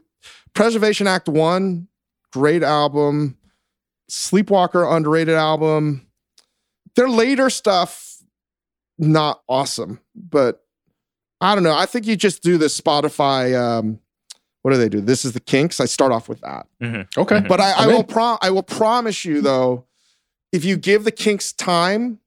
Preservation 0.53 1.05
Act 1.05 1.29
One, 1.29 1.87
great 2.33 2.63
album. 2.63 3.37
Sleepwalker, 4.09 4.83
underrated 4.83 5.35
album. 5.35 6.07
Their 6.95 7.07
later 7.07 7.49
stuff, 7.49 8.17
not 8.97 9.41
awesome, 9.47 10.01
but 10.15 10.60
I 11.41 11.55
don't 11.55 11.63
know. 11.63 11.75
I 11.75 11.85
think 11.85 12.05
you 12.07 12.15
just 12.15 12.43
do 12.43 12.57
the 12.57 12.67
Spotify. 12.67 13.59
Um, 13.59 13.99
what 14.61 14.71
do 14.71 14.77
they 14.77 14.89
do? 14.89 15.01
This 15.01 15.25
is 15.25 15.33
the 15.33 15.39
Kinks. 15.39 15.79
I 15.79 15.85
start 15.85 16.11
off 16.11 16.29
with 16.29 16.39
that, 16.41 16.67
Okay. 16.81 17.35
Mhm. 17.39 17.47
but 17.47 17.59
I, 17.59 17.71
I 17.71 17.87
will 17.87 18.01
in. 18.01 18.05
prom. 18.05 18.37
I 18.41 18.51
will 18.51 18.61
promise 18.63 19.25
you 19.25 19.41
though, 19.41 19.85
if 20.51 20.63
you 20.63 20.77
give 20.77 21.03
the 21.03 21.11
Kinks 21.11 21.51
time, 21.51 22.19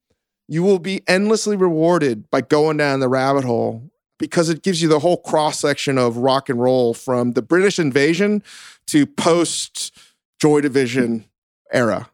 you 0.49 0.63
will 0.63 0.81
be 0.81 1.03
endlessly 1.07 1.57
rewarded 1.57 2.29
by 2.31 2.41
going 2.41 2.77
down 2.77 2.99
the 3.01 3.09
rabbit 3.09 3.45
hole 3.45 3.89
because 4.19 4.49
it 4.49 4.63
gives 4.63 4.83
you 4.83 4.89
the 4.89 4.99
whole 4.99 5.17
cross 5.17 5.61
section 5.61 5.97
of 5.97 6.17
rock 6.19 6.49
and 6.49 6.61
roll 6.61 6.93
from 6.93 7.33
the 7.33 7.43
British 7.43 7.79
invasion 7.79 8.43
to 8.89 9.07
post 9.07 9.97
Joy 10.41 10.61
Division 10.61 11.25
era. 11.73 12.11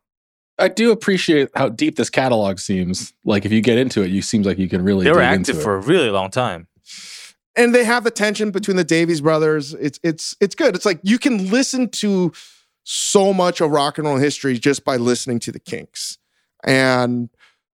I 0.59 0.69
do 0.69 0.91
appreciate 0.93 1.49
how 1.55 1.71
deep 1.71 1.97
this 1.97 2.11
catalog 2.11 2.59
seems. 2.59 3.15
Like 3.25 3.47
if 3.47 3.53
you 3.53 3.63
get 3.63 3.79
into 3.79 4.03
it, 4.03 4.11
you 4.11 4.21
seems 4.21 4.45
like 4.47 4.59
you 4.59 4.69
can 4.69 4.83
really. 4.85 5.05
They 5.05 5.11
were 5.13 5.17
dig 5.21 5.25
active 5.41 5.49
into 5.57 5.63
for 5.63 5.77
a 5.77 5.81
really 5.81 6.11
long 6.11 6.31
time. 6.31 6.67
And 7.57 7.75
they 7.75 7.85
have 7.85 8.05
the 8.05 8.11
tension 8.11 8.51
between 8.51 8.77
the 8.77 8.85
Davies 8.85 9.21
brothers. 9.21 9.75
It's 9.75 9.99
it's 10.03 10.37
it's 10.41 10.55
good. 10.55 10.75
It's 10.75 10.87
like 10.87 11.01
you 11.03 11.19
can 11.19 11.51
listen 11.51 11.89
to 11.91 12.33
so 12.85 13.33
much 13.33 13.61
of 13.61 13.71
rock 13.71 13.99
and 13.99 14.07
roll 14.07 14.17
history 14.17 14.59
just 14.59 14.85
by 14.85 14.97
listening 14.97 15.39
to 15.41 15.53
the 15.53 15.61
Kinks, 15.61 16.19
and 16.65 17.29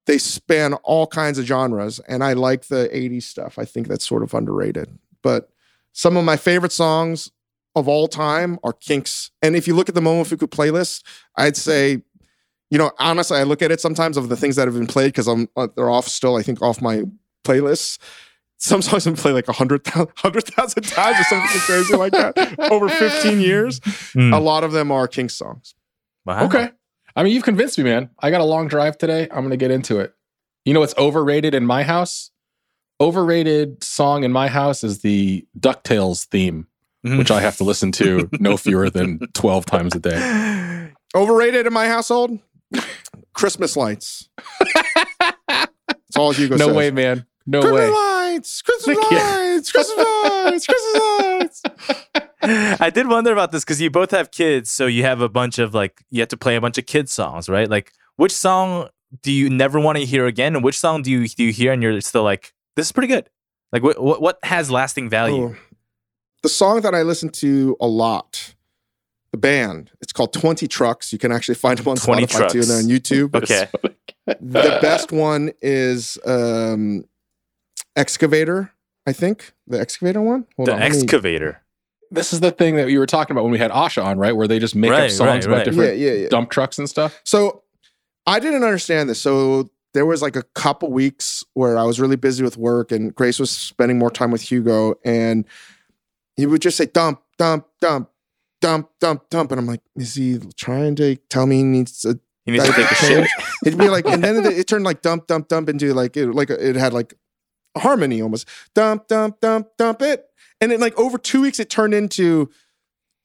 they 0.07 0.19
span 0.19 0.75
all 0.75 1.07
kinds 1.07 1.39
of 1.39 1.45
genres. 1.45 2.01
And 2.01 2.25
I 2.25 2.33
like 2.33 2.67
the 2.67 2.89
'80s 2.93 3.25
stuff. 3.25 3.59
I 3.59 3.65
think 3.65 3.89
that's 3.89 4.07
sort 4.07 4.23
of 4.23 4.35
underrated. 4.35 4.99
But 5.23 5.51
some 5.93 6.17
of 6.17 6.25
my 6.25 6.37
favorite 6.37 6.73
songs 6.73 7.31
of 7.75 7.89
all 7.89 8.09
time 8.09 8.59
are 8.65 8.73
Kinks. 8.73 9.31
And 9.43 9.55
if 9.55 9.67
you 9.67 9.75
look 9.75 9.89
at 9.89 9.95
the 9.95 10.01
Momofuku 10.01 10.49
playlist, 10.49 11.03
I'd 11.37 11.57
say. 11.57 12.03
You 12.69 12.79
know, 12.79 12.91
honestly, 12.99 13.39
I 13.39 13.45
look 13.45 13.63
at 13.63 13.71
it 13.71 13.81
sometimes 13.81 14.17
of 14.17 14.29
the 14.29 14.37
things 14.37 14.57
that 14.57 14.67
have 14.67 14.75
been 14.75 14.89
played 14.89 15.13
because 15.13 15.29
I'm 15.29 15.49
uh, 15.57 15.69
they're 15.77 15.89
off 15.89 16.09
still. 16.09 16.35
I 16.35 16.43
think 16.43 16.61
off 16.61 16.83
my 16.83 17.05
playlists 17.45 17.99
some 18.59 18.83
songs 18.83 19.05
have 19.05 19.15
been 19.15 19.21
played 19.23 19.33
like 19.35 19.49
a 19.49 19.53
hundred 19.53 19.87
hundred 20.17 20.45
thousand 20.45 20.83
times 20.85 21.19
or 21.21 21.25
something 21.25 21.61
crazy 21.61 21.95
like 21.97 22.13
that 22.13 22.59
over 22.71 22.89
15 22.89 23.41
years. 23.41 23.81
Hmm. 24.13 24.33
A 24.33 24.41
lot 24.41 24.65
of 24.65 24.73
them 24.73 24.91
are 24.91 25.07
Kinks 25.09 25.35
songs. 25.35 25.75
Wow. 26.25 26.45
Okay. 26.47 26.71
I 27.15 27.23
mean, 27.23 27.33
you've 27.35 27.45
convinced 27.45 27.79
me, 27.79 27.85
man. 27.85 28.11
I 28.21 28.31
got 28.31 28.41
a 28.41 28.45
long 28.45 28.69
drive 28.69 28.99
today. 28.99 29.23
I'm 29.31 29.39
going 29.41 29.51
to 29.51 29.57
get 29.57 29.71
into 29.71 30.01
it. 30.01 30.13
You 30.65 30.75
know 30.75 30.81
what's 30.81 30.97
overrated 30.99 31.55
in 31.55 31.65
my 31.65 31.83
house? 31.83 32.31
Overrated 33.01 33.85
song 33.85 34.25
in 34.25 34.33
my 34.33 34.49
house 34.49 34.83
is 34.83 35.01
the 35.01 35.47
DuckTales 35.59 36.25
theme, 36.27 36.67
Mhm. 37.07 37.19
which 37.19 37.31
I 37.31 37.41
have 37.41 37.57
to 37.59 37.65
listen 37.65 37.93
to 37.93 38.29
no 38.41 38.57
fewer 38.57 38.91
than 38.91 39.21
12 39.35 39.65
times 39.67 39.95
a 39.95 40.01
day. 40.01 40.91
Overrated 41.15 41.67
in 41.67 41.73
my 41.73 41.87
household. 41.89 42.39
Christmas 43.35 43.77
lights. 43.77 44.29
That's 45.49 46.17
all 46.17 46.33
Hugo 46.33 46.57
no 46.57 46.69
says. 46.69 46.77
way, 46.77 46.91
man. 46.91 47.27
No 47.47 47.61
Christmas 47.61 47.81
way. 47.81 47.89
lights. 47.91 48.16
Christmas 48.41 48.99
Yeah. 49.11 49.37
lights. 49.55 49.73
Christmas 49.73 50.07
lights. 50.25 50.67
Christmas 50.67 51.63
lights. 51.63 51.63
I 52.81 52.91
did 52.91 53.09
wonder 53.09 53.33
about 53.33 53.53
this 53.53 53.65
because 53.65 53.81
you 53.81 53.91
both 53.91 54.11
have 54.13 54.31
kids, 54.31 54.71
so 54.71 54.87
you 54.87 55.03
have 55.03 55.21
a 55.21 55.29
bunch 55.29 55.59
of 55.59 55.75
like 55.75 56.03
you 56.11 56.21
have 56.21 56.29
to 56.29 56.37
play 56.37 56.57
a 56.57 56.61
bunch 56.61 56.79
of 56.79 56.87
kids 56.87 57.13
songs, 57.13 57.49
right? 57.49 57.69
Like, 57.69 57.93
which 58.17 58.33
song 58.33 58.89
do 59.23 59.33
you 59.33 59.49
never 59.51 59.81
want 59.81 59.99
to 59.99 60.05
hear 60.05 60.27
again, 60.27 60.55
and 60.55 60.63
which 60.65 60.79
song 60.79 61.03
do 61.03 61.11
you 61.11 61.27
do 61.29 61.45
you 61.45 61.53
hear 61.53 61.73
and 61.73 61.83
you're 61.83 62.01
still 62.01 62.23
like, 62.23 62.53
this 62.77 62.87
is 62.87 62.93
pretty 62.93 63.09
good? 63.09 63.29
Like, 63.73 63.83
what 63.83 64.01
what, 64.01 64.23
what 64.23 64.39
has 64.45 64.71
lasting 64.71 65.09
value? 65.11 65.55
Oh. 65.55 65.57
The 66.43 66.49
song 66.51 66.83
that 66.83 66.95
I 66.95 67.03
listen 67.03 67.31
to 67.31 67.77
a 67.81 67.87
lot, 67.89 68.55
the 69.33 69.39
band, 69.39 69.91
it's 70.01 70.13
called 70.13 70.33
20 70.33 70.69
Trucks. 70.69 71.13
You 71.13 71.19
can 71.19 71.33
actually 71.33 71.57
find 71.57 71.77
them 71.79 71.89
on 71.89 71.97
20 71.97 72.27
Spotify 72.27 72.49
too 72.51 72.59
and 72.61 72.67
Trucks. 72.69 72.71
on 72.71 72.89
YouTube. 72.89 73.35
Okay, 73.43 73.69
the 74.41 74.79
best 74.83 75.11
one 75.13 75.53
is 75.63 76.19
um 76.27 77.05
excavator 77.97 78.73
i 79.07 79.13
think 79.13 79.53
the 79.67 79.81
excavator 79.81 80.21
one 80.21 80.47
Hold 80.57 80.69
the 80.69 80.75
on, 80.75 80.81
let 80.81 80.93
me- 80.93 80.99
excavator. 80.99 81.63
This 82.13 82.33
is 82.33 82.39
the 82.39 82.53
thing 82.53 82.77
that 82.77 82.89
you 82.89 83.01
were 83.01 83.07
talking 83.07 83.35
about 83.35 83.43
when 83.43 83.51
we 83.51 83.59
had 83.59 83.73
Asha 83.73 84.05
on, 84.05 84.17
right? 84.17 84.31
Where 84.37 84.47
they 84.47 84.61
just 84.61 84.77
make 84.77 84.93
Right, 84.93 85.07
up 85.07 85.11
songs 85.11 85.29
right, 85.29 85.45
about 85.47 85.57
right. 85.57 85.65
different 85.65 85.99
yeah 85.99 86.13
yeah 86.13 86.23
yeah 86.23 86.29
dump 86.29 86.51
trucks 86.51 86.79
and 86.79 86.89
stuff. 86.89 87.21
so 87.25 87.65
i 88.27 88.39
didn't 88.39 88.63
understand 88.63 89.09
this 89.11 89.21
so 89.21 89.71
there 89.93 90.07
was 90.07 90.23
like 90.23 90.37
a 90.37 90.43
couple 90.55 90.91
weeks 90.93 91.43
where 91.55 91.77
i 91.77 91.83
was 91.83 91.99
really 91.99 92.15
busy 92.17 92.45
with 92.45 92.57
work 92.57 92.93
and 92.93 93.13
grace 93.15 93.41
was 93.41 93.51
spending 93.51 93.99
more 93.99 94.11
time 94.11 94.31
with 94.31 94.43
hugo 94.43 94.95
and 95.05 95.45
he 96.37 96.47
would 96.47 96.63
just 96.63 96.77
say 96.77 96.87
dump 96.87 97.21
dump 97.39 97.67
dump 97.81 98.09
dump 98.61 98.89
dump 99.01 99.29
dump 99.29 99.51
and 99.51 99.59
i'm 99.61 99.67
like 99.67 99.81
is 99.97 100.15
he 100.15 100.39
trying 100.57 100.95
to 100.95 101.17
tell 101.29 101.47
me 101.47 101.57
he 101.57 101.63
needs 101.65 102.01
to 102.03 102.21
He 102.45 102.53
needs 102.53 102.65
to 102.67 102.73
take 102.73 102.89
a 102.91 102.95
shit. 102.95 103.29
It'd 103.67 103.77
be 103.79 103.89
like, 103.89 104.07
and 104.07 104.23
then 104.23 104.37
it, 104.47 104.57
it 104.59 104.67
turned 104.69 104.85
like 104.85 105.03
dump, 105.03 105.27
dump, 105.27 105.49
dump 105.49 105.69
into 105.69 105.93
like 105.93 106.17
it, 106.17 106.29
like 106.33 106.49
it 106.51 106.77
had 106.77 106.93
like 106.93 107.15
a 107.77 107.79
harmony 107.81 108.21
almost. 108.23 108.49
Dump, 108.75 109.07
dump, 109.09 109.41
dump, 109.41 109.69
dump 109.79 110.03
it, 110.03 110.25
and 110.61 110.71
then 110.73 110.81
like 110.81 110.99
over 110.99 111.19
two 111.19 111.43
weeks, 111.43 111.61
it 111.61 111.71
turned 111.71 111.95
into 111.95 112.51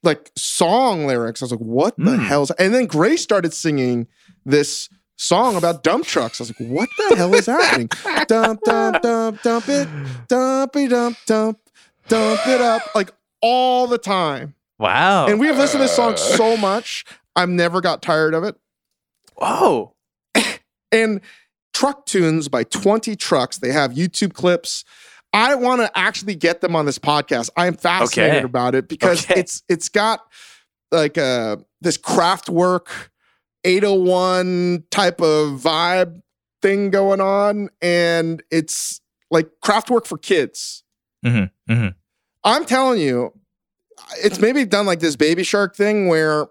like 0.03 0.31
song 0.35 1.05
lyrics. 1.07 1.41
I 1.41 1.45
was 1.45 1.51
like, 1.51 1.59
what 1.61 1.95
the 1.97 2.17
Hmm. 2.17 2.23
hell's? 2.23 2.51
And 2.51 2.73
then 2.73 2.85
Grace 2.87 3.21
started 3.21 3.53
singing 3.53 4.07
this 4.45 4.89
song 5.15 5.55
about 5.55 5.83
dump 5.83 6.05
trucks. 6.05 6.41
I 6.41 6.43
was 6.45 6.59
like, 6.59 6.69
what 6.69 6.89
the 7.09 7.15
hell 7.15 7.33
is 7.35 7.45
happening? 7.45 7.87
dump, 8.27 8.61
dump, 8.63 9.01
dump, 9.01 9.41
dump 9.43 9.69
it, 9.69 9.87
dumpy, 10.27 10.87
dump, 10.87 11.17
dump, 11.27 11.59
dump 12.07 12.39
it 12.47 12.61
up, 12.61 12.81
like 12.95 13.11
all 13.41 13.85
the 13.87 13.99
time. 13.99 14.55
Wow. 14.79 15.27
And 15.27 15.39
we 15.39 15.45
have 15.47 15.57
listened 15.57 15.79
to 15.81 15.83
this 15.83 15.95
song 15.95 16.17
so 16.17 16.57
much, 16.57 17.05
I've 17.35 17.49
never 17.49 17.81
got 17.81 18.01
tired 18.01 18.33
of 18.33 18.43
it. 18.43 18.55
Whoa. 19.35 19.93
and 20.91 21.21
truck 21.73 22.05
tunes 22.05 22.47
by 22.47 22.63
20 22.63 23.15
trucks 23.15 23.57
they 23.59 23.71
have 23.71 23.91
youtube 23.91 24.33
clips 24.33 24.83
i 25.33 25.55
want 25.55 25.81
to 25.81 25.97
actually 25.97 26.35
get 26.35 26.61
them 26.61 26.75
on 26.75 26.85
this 26.85 26.99
podcast 26.99 27.49
i 27.57 27.67
am 27.67 27.75
fascinated 27.75 28.35
Okay. 28.37 28.45
about 28.45 28.75
it 28.75 28.87
because 28.87 29.23
Okay. 29.25 29.39
it's 29.39 29.63
it's 29.69 29.89
got 29.89 30.19
like 30.91 31.17
uh 31.17 31.57
this 31.81 31.97
Kraftwerk 31.97 32.87
801 33.63 34.83
type 34.91 35.21
of 35.21 35.59
vibe 35.61 36.21
thing 36.61 36.89
going 36.91 37.21
on 37.21 37.69
and 37.81 38.43
it's 38.51 39.01
like 39.31 39.49
Kraftwerk 39.63 40.05
for 40.05 40.17
kids 40.17 40.83
Mm-hmm. 41.25 41.71
Mm-hmm. 41.73 41.87
i'm 42.43 42.65
telling 42.65 42.99
you 42.99 43.31
it's 44.23 44.39
maybe 44.39 44.65
done 44.65 44.87
like 44.87 44.99
this 44.99 45.15
baby 45.15 45.43
shark 45.43 45.75
thing 45.75 46.07
where 46.07 46.47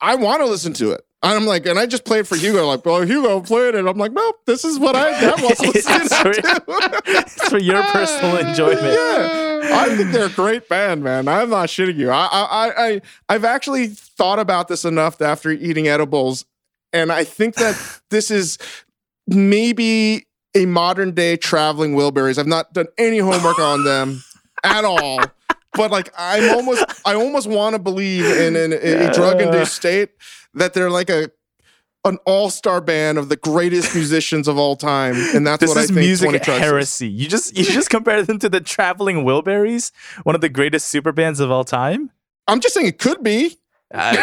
i 0.00 0.14
want 0.14 0.40
to 0.40 0.46
listen 0.46 0.72
to 0.74 0.92
it 0.92 1.02
I'm 1.24 1.46
like, 1.46 1.64
and 1.66 1.78
I 1.78 1.86
just 1.86 2.04
played 2.04 2.28
for 2.28 2.36
Hugo, 2.36 2.66
like, 2.66 2.84
well, 2.84 3.00
Hugo 3.00 3.40
played 3.40 3.74
it. 3.74 3.86
I'm 3.86 3.96
like, 3.96 4.12
nope, 4.12 4.40
this 4.46 4.64
is 4.64 4.78
what 4.78 4.94
I, 4.94 5.08
I 5.10 5.30
was 5.42 5.56
It's 5.60 6.16
for- 6.18 6.32
to. 6.32 6.62
It's 7.06 7.48
for 7.48 7.58
your 7.58 7.82
personal 7.84 8.36
enjoyment. 8.46 8.82
Yeah, 8.82 9.70
I 9.72 9.96
think 9.96 10.12
they're 10.12 10.26
a 10.26 10.30
great 10.30 10.68
band, 10.68 11.02
man. 11.02 11.26
I'm 11.28 11.48
not 11.50 11.68
shitting 11.70 11.96
you. 11.96 12.10
I, 12.10 12.26
I, 12.30 12.72
I, 12.86 13.00
I've 13.28 13.44
actually 13.44 13.86
thought 13.88 14.38
about 14.38 14.68
this 14.68 14.84
enough 14.84 15.22
after 15.22 15.50
eating 15.50 15.88
edibles, 15.88 16.44
and 16.92 17.10
I 17.10 17.24
think 17.24 17.54
that 17.56 18.00
this 18.10 18.30
is 18.30 18.58
maybe 19.26 20.26
a 20.54 20.66
modern 20.66 21.12
day 21.12 21.36
traveling 21.36 21.94
Wilburys. 21.94 22.38
I've 22.38 22.46
not 22.46 22.72
done 22.72 22.86
any 22.98 23.18
homework 23.18 23.58
on 23.58 23.84
them 23.84 24.22
at 24.62 24.84
all. 24.84 25.20
But 25.72 25.90
like 25.90 26.10
I'm 26.16 26.54
almost, 26.54 26.84
I 27.04 27.14
almost 27.14 27.48
want 27.48 27.74
to 27.74 27.80
believe 27.80 28.24
in, 28.24 28.54
in 28.54 28.72
a, 28.72 29.08
a 29.08 29.12
drug-induced 29.12 29.74
state 29.74 30.10
that 30.54 30.74
they're 30.74 30.90
like 30.90 31.10
a 31.10 31.30
an 32.06 32.18
all-star 32.26 32.82
band 32.82 33.16
of 33.16 33.30
the 33.30 33.36
greatest 33.36 33.94
musicians 34.00 34.46
of 34.46 34.58
all 34.58 34.76
time, 34.76 35.14
and 35.34 35.46
that's 35.46 35.60
This 35.62 35.70
what 35.70 35.78
is 35.78 35.84
I 35.90 35.94
think. 35.94 35.98
music 36.06 36.26
20 36.28 36.38
Trucks 36.40 36.58
is. 36.58 36.62
heresy. 36.64 37.08
You 37.08 37.28
just 37.28 37.56
you 37.56 37.64
just 37.64 37.88
compared 37.88 38.26
them 38.26 38.38
to 38.40 38.48
the 38.50 38.60
Traveling 38.60 39.24
Wilburys, 39.24 39.90
one 40.24 40.34
of 40.34 40.40
the 40.42 40.50
greatest 40.50 40.88
super 40.88 41.12
bands 41.12 41.40
of 41.40 41.50
all 41.50 41.64
time. 41.64 42.10
I'm 42.46 42.60
just 42.60 42.74
saying 42.74 42.86
it 42.88 42.98
could 42.98 43.22
be. 43.22 43.56
Uh, 43.94 44.16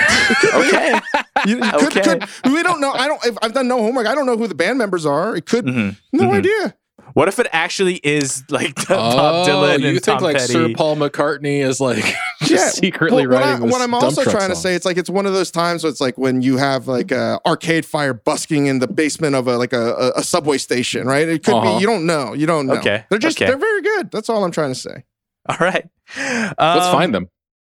okay. 0.53 0.99
You, 1.47 1.55
you 1.63 1.71
could, 1.71 1.97
Okay. 1.97 2.01
could, 2.19 2.51
we 2.51 2.61
don't 2.61 2.81
know. 2.81 2.91
I 2.91 3.07
don't. 3.07 3.23
If 3.25 3.37
I've 3.41 3.53
done 3.53 3.67
no 3.69 3.77
homework. 3.77 4.05
I 4.05 4.13
don't 4.13 4.25
know 4.25 4.35
who 4.35 4.47
the 4.47 4.55
band 4.55 4.77
members 4.77 5.05
are. 5.05 5.35
It 5.35 5.45
could. 5.45 5.65
Mhm. 5.65 5.95
No 6.11 6.25
Mhm. 6.25 6.33
idea. 6.39 6.75
What 7.13 7.27
if 7.27 7.39
it 7.39 7.47
actually 7.51 7.95
is 8.03 8.43
like 8.49 8.75
Bob 8.87 9.47
oh, 9.47 9.49
Dylan 9.49 9.79
you 9.81 9.87
and 9.89 10.01
think 10.03 10.19
Tom 10.19 10.23
like 10.23 10.37
Petty? 10.37 10.53
Sir 10.53 10.69
Paul 10.75 10.95
McCartney 10.95 11.61
is 11.61 11.79
like 11.79 12.03
just 12.41 12.51
Yeah, 12.51 12.69
secretly 12.69 13.27
Well, 13.27 13.37
what, 13.39 13.45
writing 13.45 13.63
I, 13.63 13.65
this 13.65 13.71
what 13.71 13.81
I'm 13.81 13.91
dump 13.91 14.03
also 14.03 14.23
truck 14.23 14.35
trying 14.35 14.49
to 14.49 14.55
say, 14.55 14.75
it's 14.75 14.85
like 14.85 14.97
it's 14.97 15.09
one 15.09 15.25
of 15.25 15.33
those 15.33 15.51
times 15.51 15.83
where 15.83 15.89
it's 15.91 16.01
like 16.01 16.17
when 16.17 16.41
you 16.41 16.57
have 16.57 16.87
like 16.87 17.11
a 17.11 17.39
arcade 17.45 17.85
fire 17.85 18.13
busking 18.13 18.67
in 18.67 18.79
the 18.79 18.87
basement 18.87 19.35
of 19.35 19.47
a 19.47 19.57
like 19.57 19.73
a, 19.73 19.93
a, 19.93 20.11
a 20.17 20.23
subway 20.23 20.57
station, 20.57 21.07
right? 21.07 21.27
It 21.27 21.43
could 21.43 21.55
Uh-huh. 21.55 21.75
be 21.77 21.81
you 21.81 21.87
don't 21.87 22.05
know, 22.05 22.33
you 22.33 22.45
don't 22.47 22.67
know. 22.67 22.75
Okay, 22.75 23.05
they're 23.09 23.19
just 23.19 23.37
okay. 23.37 23.45
they're 23.47 23.57
very 23.57 23.81
good. 23.81 24.11
That's 24.11 24.29
all 24.29 24.43
I'm 24.43 24.51
trying 24.51 24.71
to 24.73 24.79
say. 24.79 25.03
All 25.49 25.57
right. 25.59 25.89
Let's 26.17 26.53
Um, 26.59 26.91
find 26.93 27.13
them. 27.15 27.29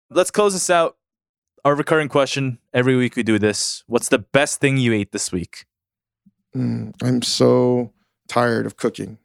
Let's 0.09 0.29
close 0.31 0.53
this 0.53 0.69
out. 0.69 0.97
Our 1.63 1.75
recurring 1.75 2.09
question 2.09 2.57
every 2.73 2.95
week 2.97 3.15
we 3.15 3.23
do 3.23 3.37
this. 3.39 3.83
What's 3.87 4.09
the 4.09 4.17
best 4.19 4.59
thing 4.59 4.77
you 4.77 4.93
ate 4.93 5.11
this 5.11 5.31
week? 5.31 5.65
Mm, 6.55 6.93
I'm 7.03 7.21
so 7.21 7.93
tired 8.27 8.65
of 8.65 8.75
cooking. 8.77 9.19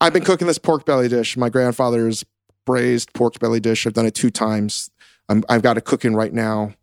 I've 0.00 0.12
been 0.12 0.24
cooking 0.24 0.46
this 0.46 0.58
pork 0.58 0.84
belly 0.84 1.08
dish. 1.08 1.36
My 1.36 1.48
grandfather's 1.48 2.24
braised 2.64 3.12
pork 3.14 3.38
belly 3.38 3.60
dish. 3.60 3.86
I've 3.86 3.94
done 3.94 4.06
it 4.06 4.14
two 4.14 4.30
times. 4.30 4.90
I'm, 5.28 5.44
I've 5.48 5.62
got 5.62 5.76
it 5.76 5.84
cooking 5.84 6.14
right 6.14 6.32
now. 6.32 6.74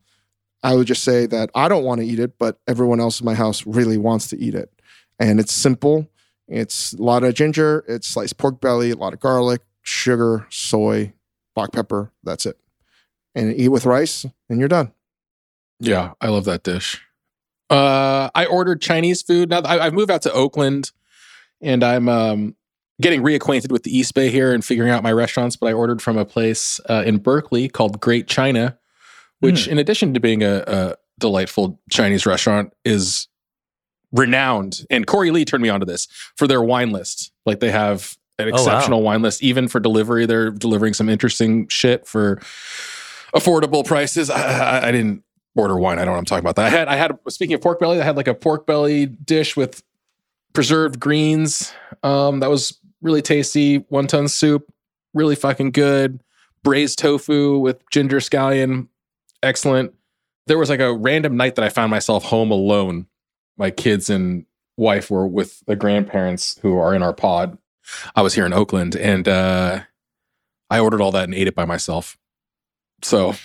I 0.63 0.76
would 0.76 0.88
just 0.88 1.03
say 1.03 1.26
that 1.28 1.49
I 1.53 1.68
don't 1.68 1.84
want 1.84 2.01
to 2.01 2.07
eat 2.07 2.20
it, 2.20 2.38
but 2.39 2.59
everyone 2.68 2.99
else 2.99 3.20
in 3.20 3.26
my 3.26 3.36
house 3.36 3.66
really 3.66 3.97
wants 3.97 4.28
to 4.30 4.38
eat 4.38 4.55
it. 4.55 4.72
And 5.20 5.39
it's 5.39 5.53
simple. 5.53 6.09
It's 6.47 6.93
a 6.93 7.01
lot 7.01 7.24
of 7.24 7.34
ginger, 7.34 7.84
it's 7.88 8.07
sliced 8.07 8.38
pork 8.38 8.61
belly, 8.61 8.91
a 8.91 8.95
lot 8.95 9.13
of 9.13 9.20
garlic, 9.20 9.61
sugar, 9.82 10.45
soy, 10.49 11.13
black 11.55 11.72
pepper. 11.72 12.11
That's 12.24 12.45
it. 12.45 12.57
And 13.34 13.53
eat 13.55 13.70
with 13.70 13.86
rice, 13.86 14.26
and 14.49 14.59
you're 14.59 14.68
done. 14.68 14.91
Yeah, 15.80 16.13
I 16.22 16.28
love 16.28 16.45
that 16.45 16.63
dish. 16.63 17.01
Uh, 17.70 18.30
I 18.36 18.45
ordered 18.45 18.82
Chinese 18.82 19.22
food. 19.24 19.49
Now 19.49 19.61
I, 19.61 19.88
I've 19.88 19.93
moved 19.93 20.11
out 20.11 20.22
to 20.24 20.32
Oakland, 20.32 20.91
and 21.61 21.84
I'm 21.84 22.07
um, 22.07 22.55
getting 23.01 23.21
reacquainted 23.21 23.71
with 23.71 23.83
the 23.83 23.95
East 23.95 24.13
Bay 24.13 24.29
here 24.29 24.53
and 24.53 24.63
figuring 24.63 24.89
out 24.89 25.03
my 25.03 25.11
restaurants. 25.11 25.55
But 25.55 25.67
I 25.67 25.73
ordered 25.73 26.01
from 26.01 26.17
a 26.17 26.25
place 26.25 26.79
uh, 26.89 27.03
in 27.05 27.17
Berkeley 27.17 27.67
called 27.67 27.99
Great 27.99 28.27
China, 28.27 28.77
which, 29.39 29.67
in 29.67 29.77
addition 29.77 30.13
to 30.13 30.19
being 30.19 30.43
a, 30.43 30.63
a 30.67 30.95
delightful 31.19 31.79
Chinese 31.89 32.25
restaurant, 32.25 32.73
is 32.85 33.27
renowned. 34.11 34.85
And 34.89 35.05
Corey 35.05 35.31
Lee 35.31 35.45
turned 35.45 35.63
me 35.63 35.69
onto 35.69 35.85
this 35.85 36.07
for 36.37 36.47
their 36.47 36.61
wine 36.61 36.91
list. 36.91 37.31
Like 37.45 37.59
they 37.59 37.71
have 37.71 38.17
an 38.39 38.47
Oh, 38.47 38.51
wow. 38.51 38.57
exceptional 38.57 39.01
wine 39.01 39.21
list, 39.21 39.43
even 39.43 39.67
for 39.67 39.79
delivery. 39.79 40.25
They're 40.25 40.51
delivering 40.51 40.93
some 40.93 41.09
interesting 41.09 41.67
shit 41.67 42.05
for 42.07 42.37
affordable 43.35 43.85
prices. 43.85 44.29
I, 44.29 44.41
I, 44.81 44.87
I 44.87 44.91
didn't 44.91 45.23
order 45.55 45.77
wine. 45.77 45.97
I 45.99 46.05
don't 46.05 46.07
know 46.07 46.11
what 46.13 46.17
I'm 46.19 46.25
talking 46.25 46.43
about. 46.43 46.55
That 46.57 46.65
I 46.65 46.69
had 46.69 46.87
I 46.87 46.95
had 46.95 47.17
speaking 47.29 47.53
of 47.55 47.61
pork 47.61 47.79
belly, 47.79 47.99
I 47.99 48.03
had 48.03 48.15
like 48.17 48.27
a 48.27 48.33
pork 48.33 48.65
belly 48.65 49.05
dish 49.05 49.55
with 49.55 49.83
preserved 50.53 50.99
greens. 50.99 51.73
Um, 52.03 52.39
that 52.41 52.49
was 52.49 52.77
really 53.01 53.21
tasty. 53.21 53.79
Wonton 53.81 54.29
soup, 54.29 54.71
really 55.13 55.35
fucking 55.35 55.71
good. 55.71 56.21
Braised 56.63 56.97
tofu 56.99 57.59
with 57.59 57.81
ginger 57.91 58.17
scallion, 58.17 58.87
excellent. 59.43 59.93
There 60.47 60.57
was 60.57 60.69
like 60.69 60.79
a 60.79 60.93
random 60.93 61.37
night 61.37 61.55
that 61.55 61.65
I 61.65 61.69
found 61.69 61.91
myself 61.91 62.23
home 62.25 62.51
alone. 62.51 63.07
My 63.57 63.71
kids 63.71 64.09
and 64.09 64.45
wife 64.77 65.09
were 65.11 65.27
with 65.27 65.63
the 65.67 65.75
grandparents 65.75 66.57
who 66.61 66.77
are 66.77 66.93
in 66.93 67.01
our 67.03 67.13
pod. 67.13 67.57
I 68.15 68.21
was 68.23 68.33
here 68.33 68.45
in 68.45 68.53
Oakland 68.53 68.95
and 68.95 69.27
uh, 69.27 69.81
I 70.69 70.79
ordered 70.79 71.01
all 71.01 71.11
that 71.11 71.25
and 71.25 71.35
ate 71.35 71.47
it 71.47 71.55
by 71.55 71.65
myself. 71.65 72.17
So 73.03 73.35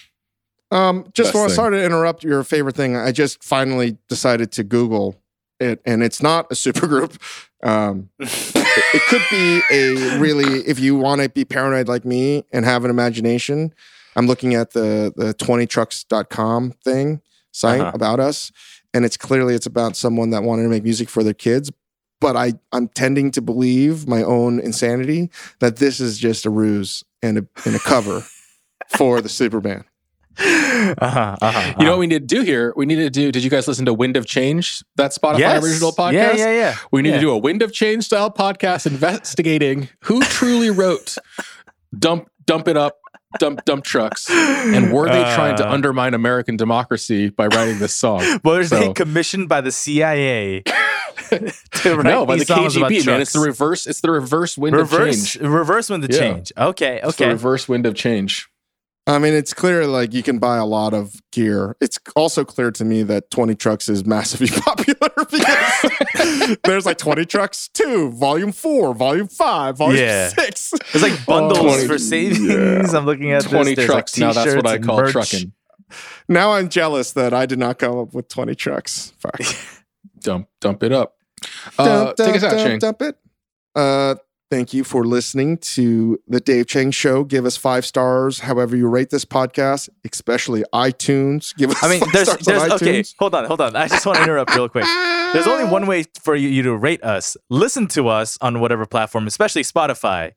Um, 0.70 1.04
just 1.12 1.32
thing. 1.32 1.48
sorry 1.50 1.76
to 1.78 1.84
interrupt 1.84 2.24
your 2.24 2.42
favorite 2.44 2.76
thing. 2.76 2.96
I 2.96 3.12
just 3.12 3.44
finally 3.44 3.98
decided 4.08 4.50
to 4.52 4.64
Google 4.64 5.20
it, 5.58 5.80
and 5.84 6.02
it's 6.02 6.22
not 6.22 6.46
a 6.50 6.54
supergroup. 6.54 7.18
Um, 7.62 8.10
it, 8.18 9.02
could 9.08 9.22
be 9.30 9.60
a 9.70 10.18
really, 10.18 10.60
if 10.66 10.78
you 10.78 10.96
want 10.96 11.20
to 11.20 11.28
be 11.28 11.44
paranoid 11.44 11.88
like 11.88 12.04
me 12.04 12.44
and 12.52 12.64
have 12.64 12.84
an 12.84 12.90
imagination. 12.90 13.74
I'm 14.16 14.26
looking 14.26 14.54
at 14.54 14.72
the 14.72 15.12
the 15.16 15.34
20trucks.com 15.34 16.72
thing 16.84 17.20
site 17.52 17.80
Uh-huh. 17.80 17.92
about 17.94 18.20
us, 18.20 18.50
and 18.92 19.04
it's 19.04 19.16
clearly 19.16 19.54
it's 19.54 19.66
about 19.66 19.96
someone 19.96 20.30
that 20.30 20.42
wanted 20.42 20.64
to 20.64 20.68
make 20.68 20.82
music 20.84 21.08
for 21.08 21.22
their 21.22 21.34
kids. 21.34 21.70
But 22.20 22.36
I 22.36 22.54
I'm 22.72 22.88
tending 22.88 23.30
to 23.32 23.40
believe 23.42 24.06
my 24.08 24.22
own 24.22 24.58
insanity 24.60 25.30
that 25.60 25.76
this 25.76 26.00
is 26.00 26.18
just 26.18 26.44
a 26.44 26.50
ruse 26.50 27.04
and 27.22 27.38
a 27.38 27.46
and 27.64 27.76
a 27.76 27.78
cover 27.78 28.24
for 28.88 29.20
the 29.20 29.28
Superman. 29.28 29.84
uh-huh, 30.98 31.36
uh-huh, 31.40 31.74
You 31.78 31.84
know 31.84 31.90
what 31.92 31.98
we 32.00 32.06
need 32.06 32.26
to 32.28 32.34
do 32.36 32.42
here? 32.42 32.72
We 32.76 32.86
need 32.86 32.96
to 32.96 33.10
do. 33.10 33.30
Did 33.30 33.44
you 33.44 33.50
guys 33.50 33.68
listen 33.68 33.84
to 33.86 33.92
Wind 33.94 34.16
of 34.16 34.24
Change, 34.26 34.82
that 34.96 35.10
Spotify 35.12 35.38
Yes. 35.40 35.62
original 35.64 35.92
podcast? 35.92 36.12
Yeah, 36.14 36.36
yeah, 36.36 36.52
yeah. 36.52 36.76
We 36.90 37.02
need 37.02 37.10
Yeah. 37.10 37.14
to 37.16 37.20
do 37.20 37.30
a 37.30 37.38
Wind 37.38 37.60
of 37.62 37.72
Change 37.72 38.04
style 38.04 38.30
podcast 38.30 38.86
investigating 38.86 39.88
who 40.04 40.20
truly 40.22 40.70
wrote 40.70 41.16
"Dump 41.98 42.28
Dump 42.46 42.68
It 42.68 42.76
Up, 42.78 42.96
Dump 43.38 43.64
Dump 43.66 43.84
Trucks," 43.84 44.30
and 44.30 44.92
were 44.92 45.06
they 45.08 45.22
trying 45.34 45.56
to 45.58 45.68
Uh. 45.68 45.72
undermine 45.72 46.14
American 46.14 46.56
democracy 46.56 47.28
by 47.28 47.46
writing 47.48 47.78
this 47.78 47.94
song? 47.94 48.22
Were 48.44 48.64
they 48.64 48.92
commissioned 48.94 49.48
by 49.48 49.60
the 49.60 49.70
CIA? 49.72 50.62
no, 51.30 52.24
by 52.26 52.36
the 52.36 52.44
KGB, 52.46 53.06
man. 53.06 53.20
It's 53.20 53.32
the 53.32 53.40
reverse. 53.40 53.86
It's 53.86 54.00
the 54.00 54.10
reverse 54.10 54.56
wind 54.58 54.74
reverse, 54.74 55.34
of 55.36 55.40
change. 55.42 55.50
reverse 55.52 55.90
when 55.90 56.00
the 56.00 56.08
Yeah. 56.10 56.18
change. 56.18 56.52
Okay, 56.56 57.00
It's 57.04 57.16
the 57.16 57.24
okay. 57.24 57.32
reverse 57.32 57.68
wind 57.68 57.86
of 57.86 57.94
change. 57.94 58.48
I 59.14 59.18
mean, 59.18 59.34
it's 59.34 59.52
clear 59.54 59.86
like 59.86 60.12
you 60.12 60.22
can 60.22 60.38
buy 60.38 60.56
a 60.58 60.64
lot 60.64 60.94
of 60.94 61.14
gear. 61.32 61.76
It's 61.80 61.98
also 62.14 62.44
clear 62.44 62.70
to 62.72 62.84
me 62.84 63.02
that 63.04 63.30
20 63.30 63.54
trucks 63.54 63.88
is 63.88 64.04
massively 64.04 64.48
popular 64.60 65.10
because 65.30 66.56
there's 66.64 66.86
like 66.86 66.98
20 66.98 67.24
trucks 67.24 67.68
2, 67.74 68.10
volume 68.12 68.52
4, 68.52 68.94
volume 68.94 69.28
5, 69.28 69.76
volume 69.78 69.98
Yeah. 70.00 70.28
6. 70.28 70.72
There's 70.92 71.02
like 71.02 71.26
bundles 71.26 71.58
20 71.60 71.86
for 71.88 71.98
savings. 71.98 72.40
yeah. 72.48 72.98
I'm 72.98 73.06
looking 73.06 73.32
at 73.32 73.42
Twenty 73.42 73.74
this. 73.74 73.86
There's, 73.86 73.88
like, 73.88 74.06
trucks. 74.06 74.18
now 74.18 74.32
that's 74.32 74.54
what 74.54 74.66
I 74.66 74.78
call 74.78 74.96
merch. 74.98 75.12
trucking. 75.12 75.52
Now 76.28 76.52
I'm 76.52 76.68
jealous 76.68 77.12
that 77.12 77.32
I 77.34 77.46
did 77.46 77.58
not 77.58 77.78
come 77.78 77.98
up 77.98 78.14
with 78.14 78.28
20 78.28 78.54
trucks. 78.54 79.12
Fuck. 79.18 79.40
Dump 80.20 80.48
dump 80.60 80.82
it 80.82 80.92
up. 80.92 81.16
Uh, 81.78 82.12
Dump, 82.12 82.16
take 82.16 82.34
us 82.36 82.42
dump, 82.42 82.52
out, 82.52 82.56
dump, 82.58 82.68
Shane. 82.68 82.78
dump 82.78 83.02
it. 83.02 83.16
Uh, 83.74 84.14
thank 84.50 84.74
you 84.74 84.84
for 84.84 85.04
listening 85.04 85.56
to 85.58 86.18
the 86.26 86.40
Dave 86.40 86.66
Chang 86.66 86.90
Show. 86.90 87.24
Give 87.24 87.46
us 87.46 87.56
five 87.56 87.86
stars, 87.86 88.40
however 88.40 88.76
you 88.76 88.88
rate 88.88 89.10
this 89.10 89.24
podcast, 89.24 89.88
especially 90.10 90.64
iTunes. 90.74 91.56
Give 91.56 91.70
us 91.70 91.82
I 91.82 91.88
mean, 91.88 92.00
five 92.00 92.12
there's, 92.12 92.30
stars 92.30 92.44
there's 92.44 92.72
okay. 92.72 93.04
Hold 93.18 93.34
on, 93.34 93.44
hold 93.46 93.60
on. 93.60 93.76
I 93.76 93.88
just 93.88 94.04
want 94.04 94.18
to 94.18 94.24
interrupt 94.24 94.54
real 94.54 94.68
quick. 94.68 94.84
There's 95.32 95.46
only 95.46 95.64
one 95.64 95.86
way 95.86 96.04
for 96.20 96.34
you, 96.34 96.48
you 96.48 96.62
to 96.64 96.76
rate 96.76 97.02
us. 97.04 97.36
Listen 97.48 97.86
to 97.88 98.08
us 98.08 98.36
on 98.40 98.60
whatever 98.60 98.84
platform, 98.84 99.26
especially 99.26 99.62
Spotify, 99.62 100.32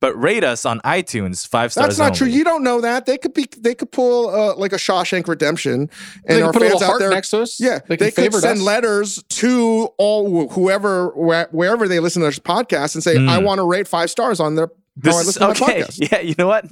but 0.00 0.14
rate 0.20 0.44
us 0.44 0.64
on 0.64 0.80
iTunes 0.80 1.46
five 1.46 1.72
stars. 1.72 1.96
That's 1.96 1.98
not 1.98 2.14
true. 2.14 2.28
You 2.28 2.44
don't 2.44 2.62
know 2.62 2.80
that. 2.80 3.06
They 3.06 3.18
could 3.18 3.34
be. 3.34 3.46
They 3.58 3.74
could 3.74 3.90
pull 3.90 4.28
uh, 4.30 4.54
like 4.56 4.72
a 4.72 4.76
Shawshank 4.76 5.26
Redemption, 5.28 5.72
and 5.72 5.90
can 6.26 6.42
our 6.42 6.52
put 6.52 6.62
a 6.62 6.66
fans 6.66 6.74
little 6.74 6.84
out 6.84 6.88
heart 6.88 7.00
there. 7.00 7.10
next 7.10 7.30
to 7.30 7.40
us. 7.42 7.60
Yeah, 7.60 7.80
they, 7.88 7.96
they, 7.96 8.10
could 8.10 8.34
send 8.34 8.58
us. 8.58 8.64
letters 8.64 9.22
to 9.24 9.88
all 9.98 10.48
whoever 10.48 11.08
where- 11.10 11.48
wherever 11.50 11.88
they 11.88 12.00
listen 12.00 12.20
to 12.22 12.26
this 12.28 12.38
podcast 12.38 12.94
and 12.94 13.02
say, 13.02 13.16
Mm. 13.16 13.28
"I 13.28 13.38
want 13.38 13.58
to 13.58 13.64
rate 13.64 13.88
five 13.88 14.10
stars 14.10 14.40
on 14.40 14.54
their." 14.54 14.70
This 15.00 15.14
is 15.14 15.26
listen 15.28 15.42
to 15.42 15.46
my 15.46 15.52
okay. 15.52 15.82
podcast. 15.82 16.08
Yeah, 16.12 16.20
you 16.22 16.34
know 16.36 16.48
what? 16.48 16.66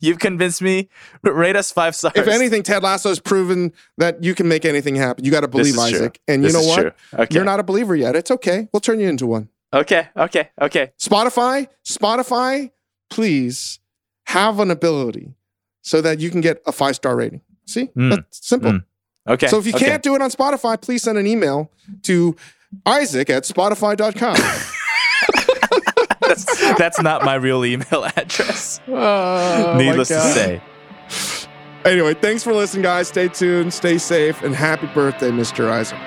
You've 0.00 0.18
convinced 0.18 0.62
me. 0.62 0.88
R- 1.26 1.32
Rate 1.34 1.56
us 1.56 1.70
five 1.70 1.94
stars. 1.94 2.14
If 2.16 2.26
anything, 2.26 2.62
Ted 2.62 2.82
Lasso 2.82 3.10
has 3.10 3.20
proven 3.20 3.70
that 3.98 4.24
you 4.24 4.34
can 4.34 4.48
make 4.48 4.64
anything 4.64 4.96
happen. 4.96 5.26
You 5.26 5.30
got 5.30 5.40
to 5.42 5.48
believe 5.48 5.66
is 5.66 5.74
true. 5.74 5.82
Isaac, 5.82 6.18
and 6.26 6.42
This 6.42 6.54
you 6.54 6.58
know 6.58 6.66
what? 6.66 6.96
Okay. 7.12 7.34
You're 7.34 7.44
not 7.44 7.60
a 7.60 7.62
believer 7.62 7.94
yet. 7.94 8.16
It's 8.16 8.30
okay. 8.30 8.68
We'll 8.72 8.80
turn 8.80 8.98
you 8.98 9.10
into 9.10 9.26
one. 9.26 9.50
Okay. 9.72 10.08
Okay. 10.16 10.48
Okay. 10.60 10.92
Spotify, 10.98 11.68
Spotify, 11.84 12.70
please 13.10 13.78
have 14.26 14.60
an 14.60 14.70
ability 14.70 15.34
so 15.82 16.00
that 16.00 16.18
you 16.20 16.30
can 16.30 16.40
get 16.40 16.62
a 16.66 16.72
five 16.72 16.96
star 16.96 17.16
rating. 17.16 17.40
See, 17.66 17.86
Mm. 17.96 18.10
that's 18.10 18.46
simple. 18.46 18.72
Mm. 18.72 18.84
Okay. 19.28 19.48
So 19.48 19.58
if 19.58 19.66
you 19.66 19.74
okay. 19.74 19.86
can't 19.86 20.02
do 20.02 20.14
it 20.14 20.22
on 20.22 20.30
Spotify, 20.30 20.80
please 20.80 21.02
send 21.02 21.18
an 21.18 21.26
email 21.26 21.70
to 22.02 22.36
Isaac 22.86 23.28
at 23.30 23.42
Spotify.com. 23.44 24.36
that's, 26.20 26.44
that's 26.78 27.00
not 27.00 27.24
my 27.24 27.34
real 27.34 27.64
email 27.64 28.04
address. 28.16 28.80
Oh, 28.88 29.74
Needless 29.78 30.08
to 30.08 30.20
say. 30.20 30.62
anyway, 31.84 32.14
thanks 32.14 32.42
for 32.44 32.52
listening, 32.52 32.82
guys. 32.84 33.08
Stay 33.08 33.28
tuned, 33.28 33.74
stay 33.74 33.98
safe, 33.98 34.42
and 34.42 34.54
happy 34.54 34.86
birthday, 34.88 35.30
Mr. 35.30 35.68
Isaac. 35.70 35.98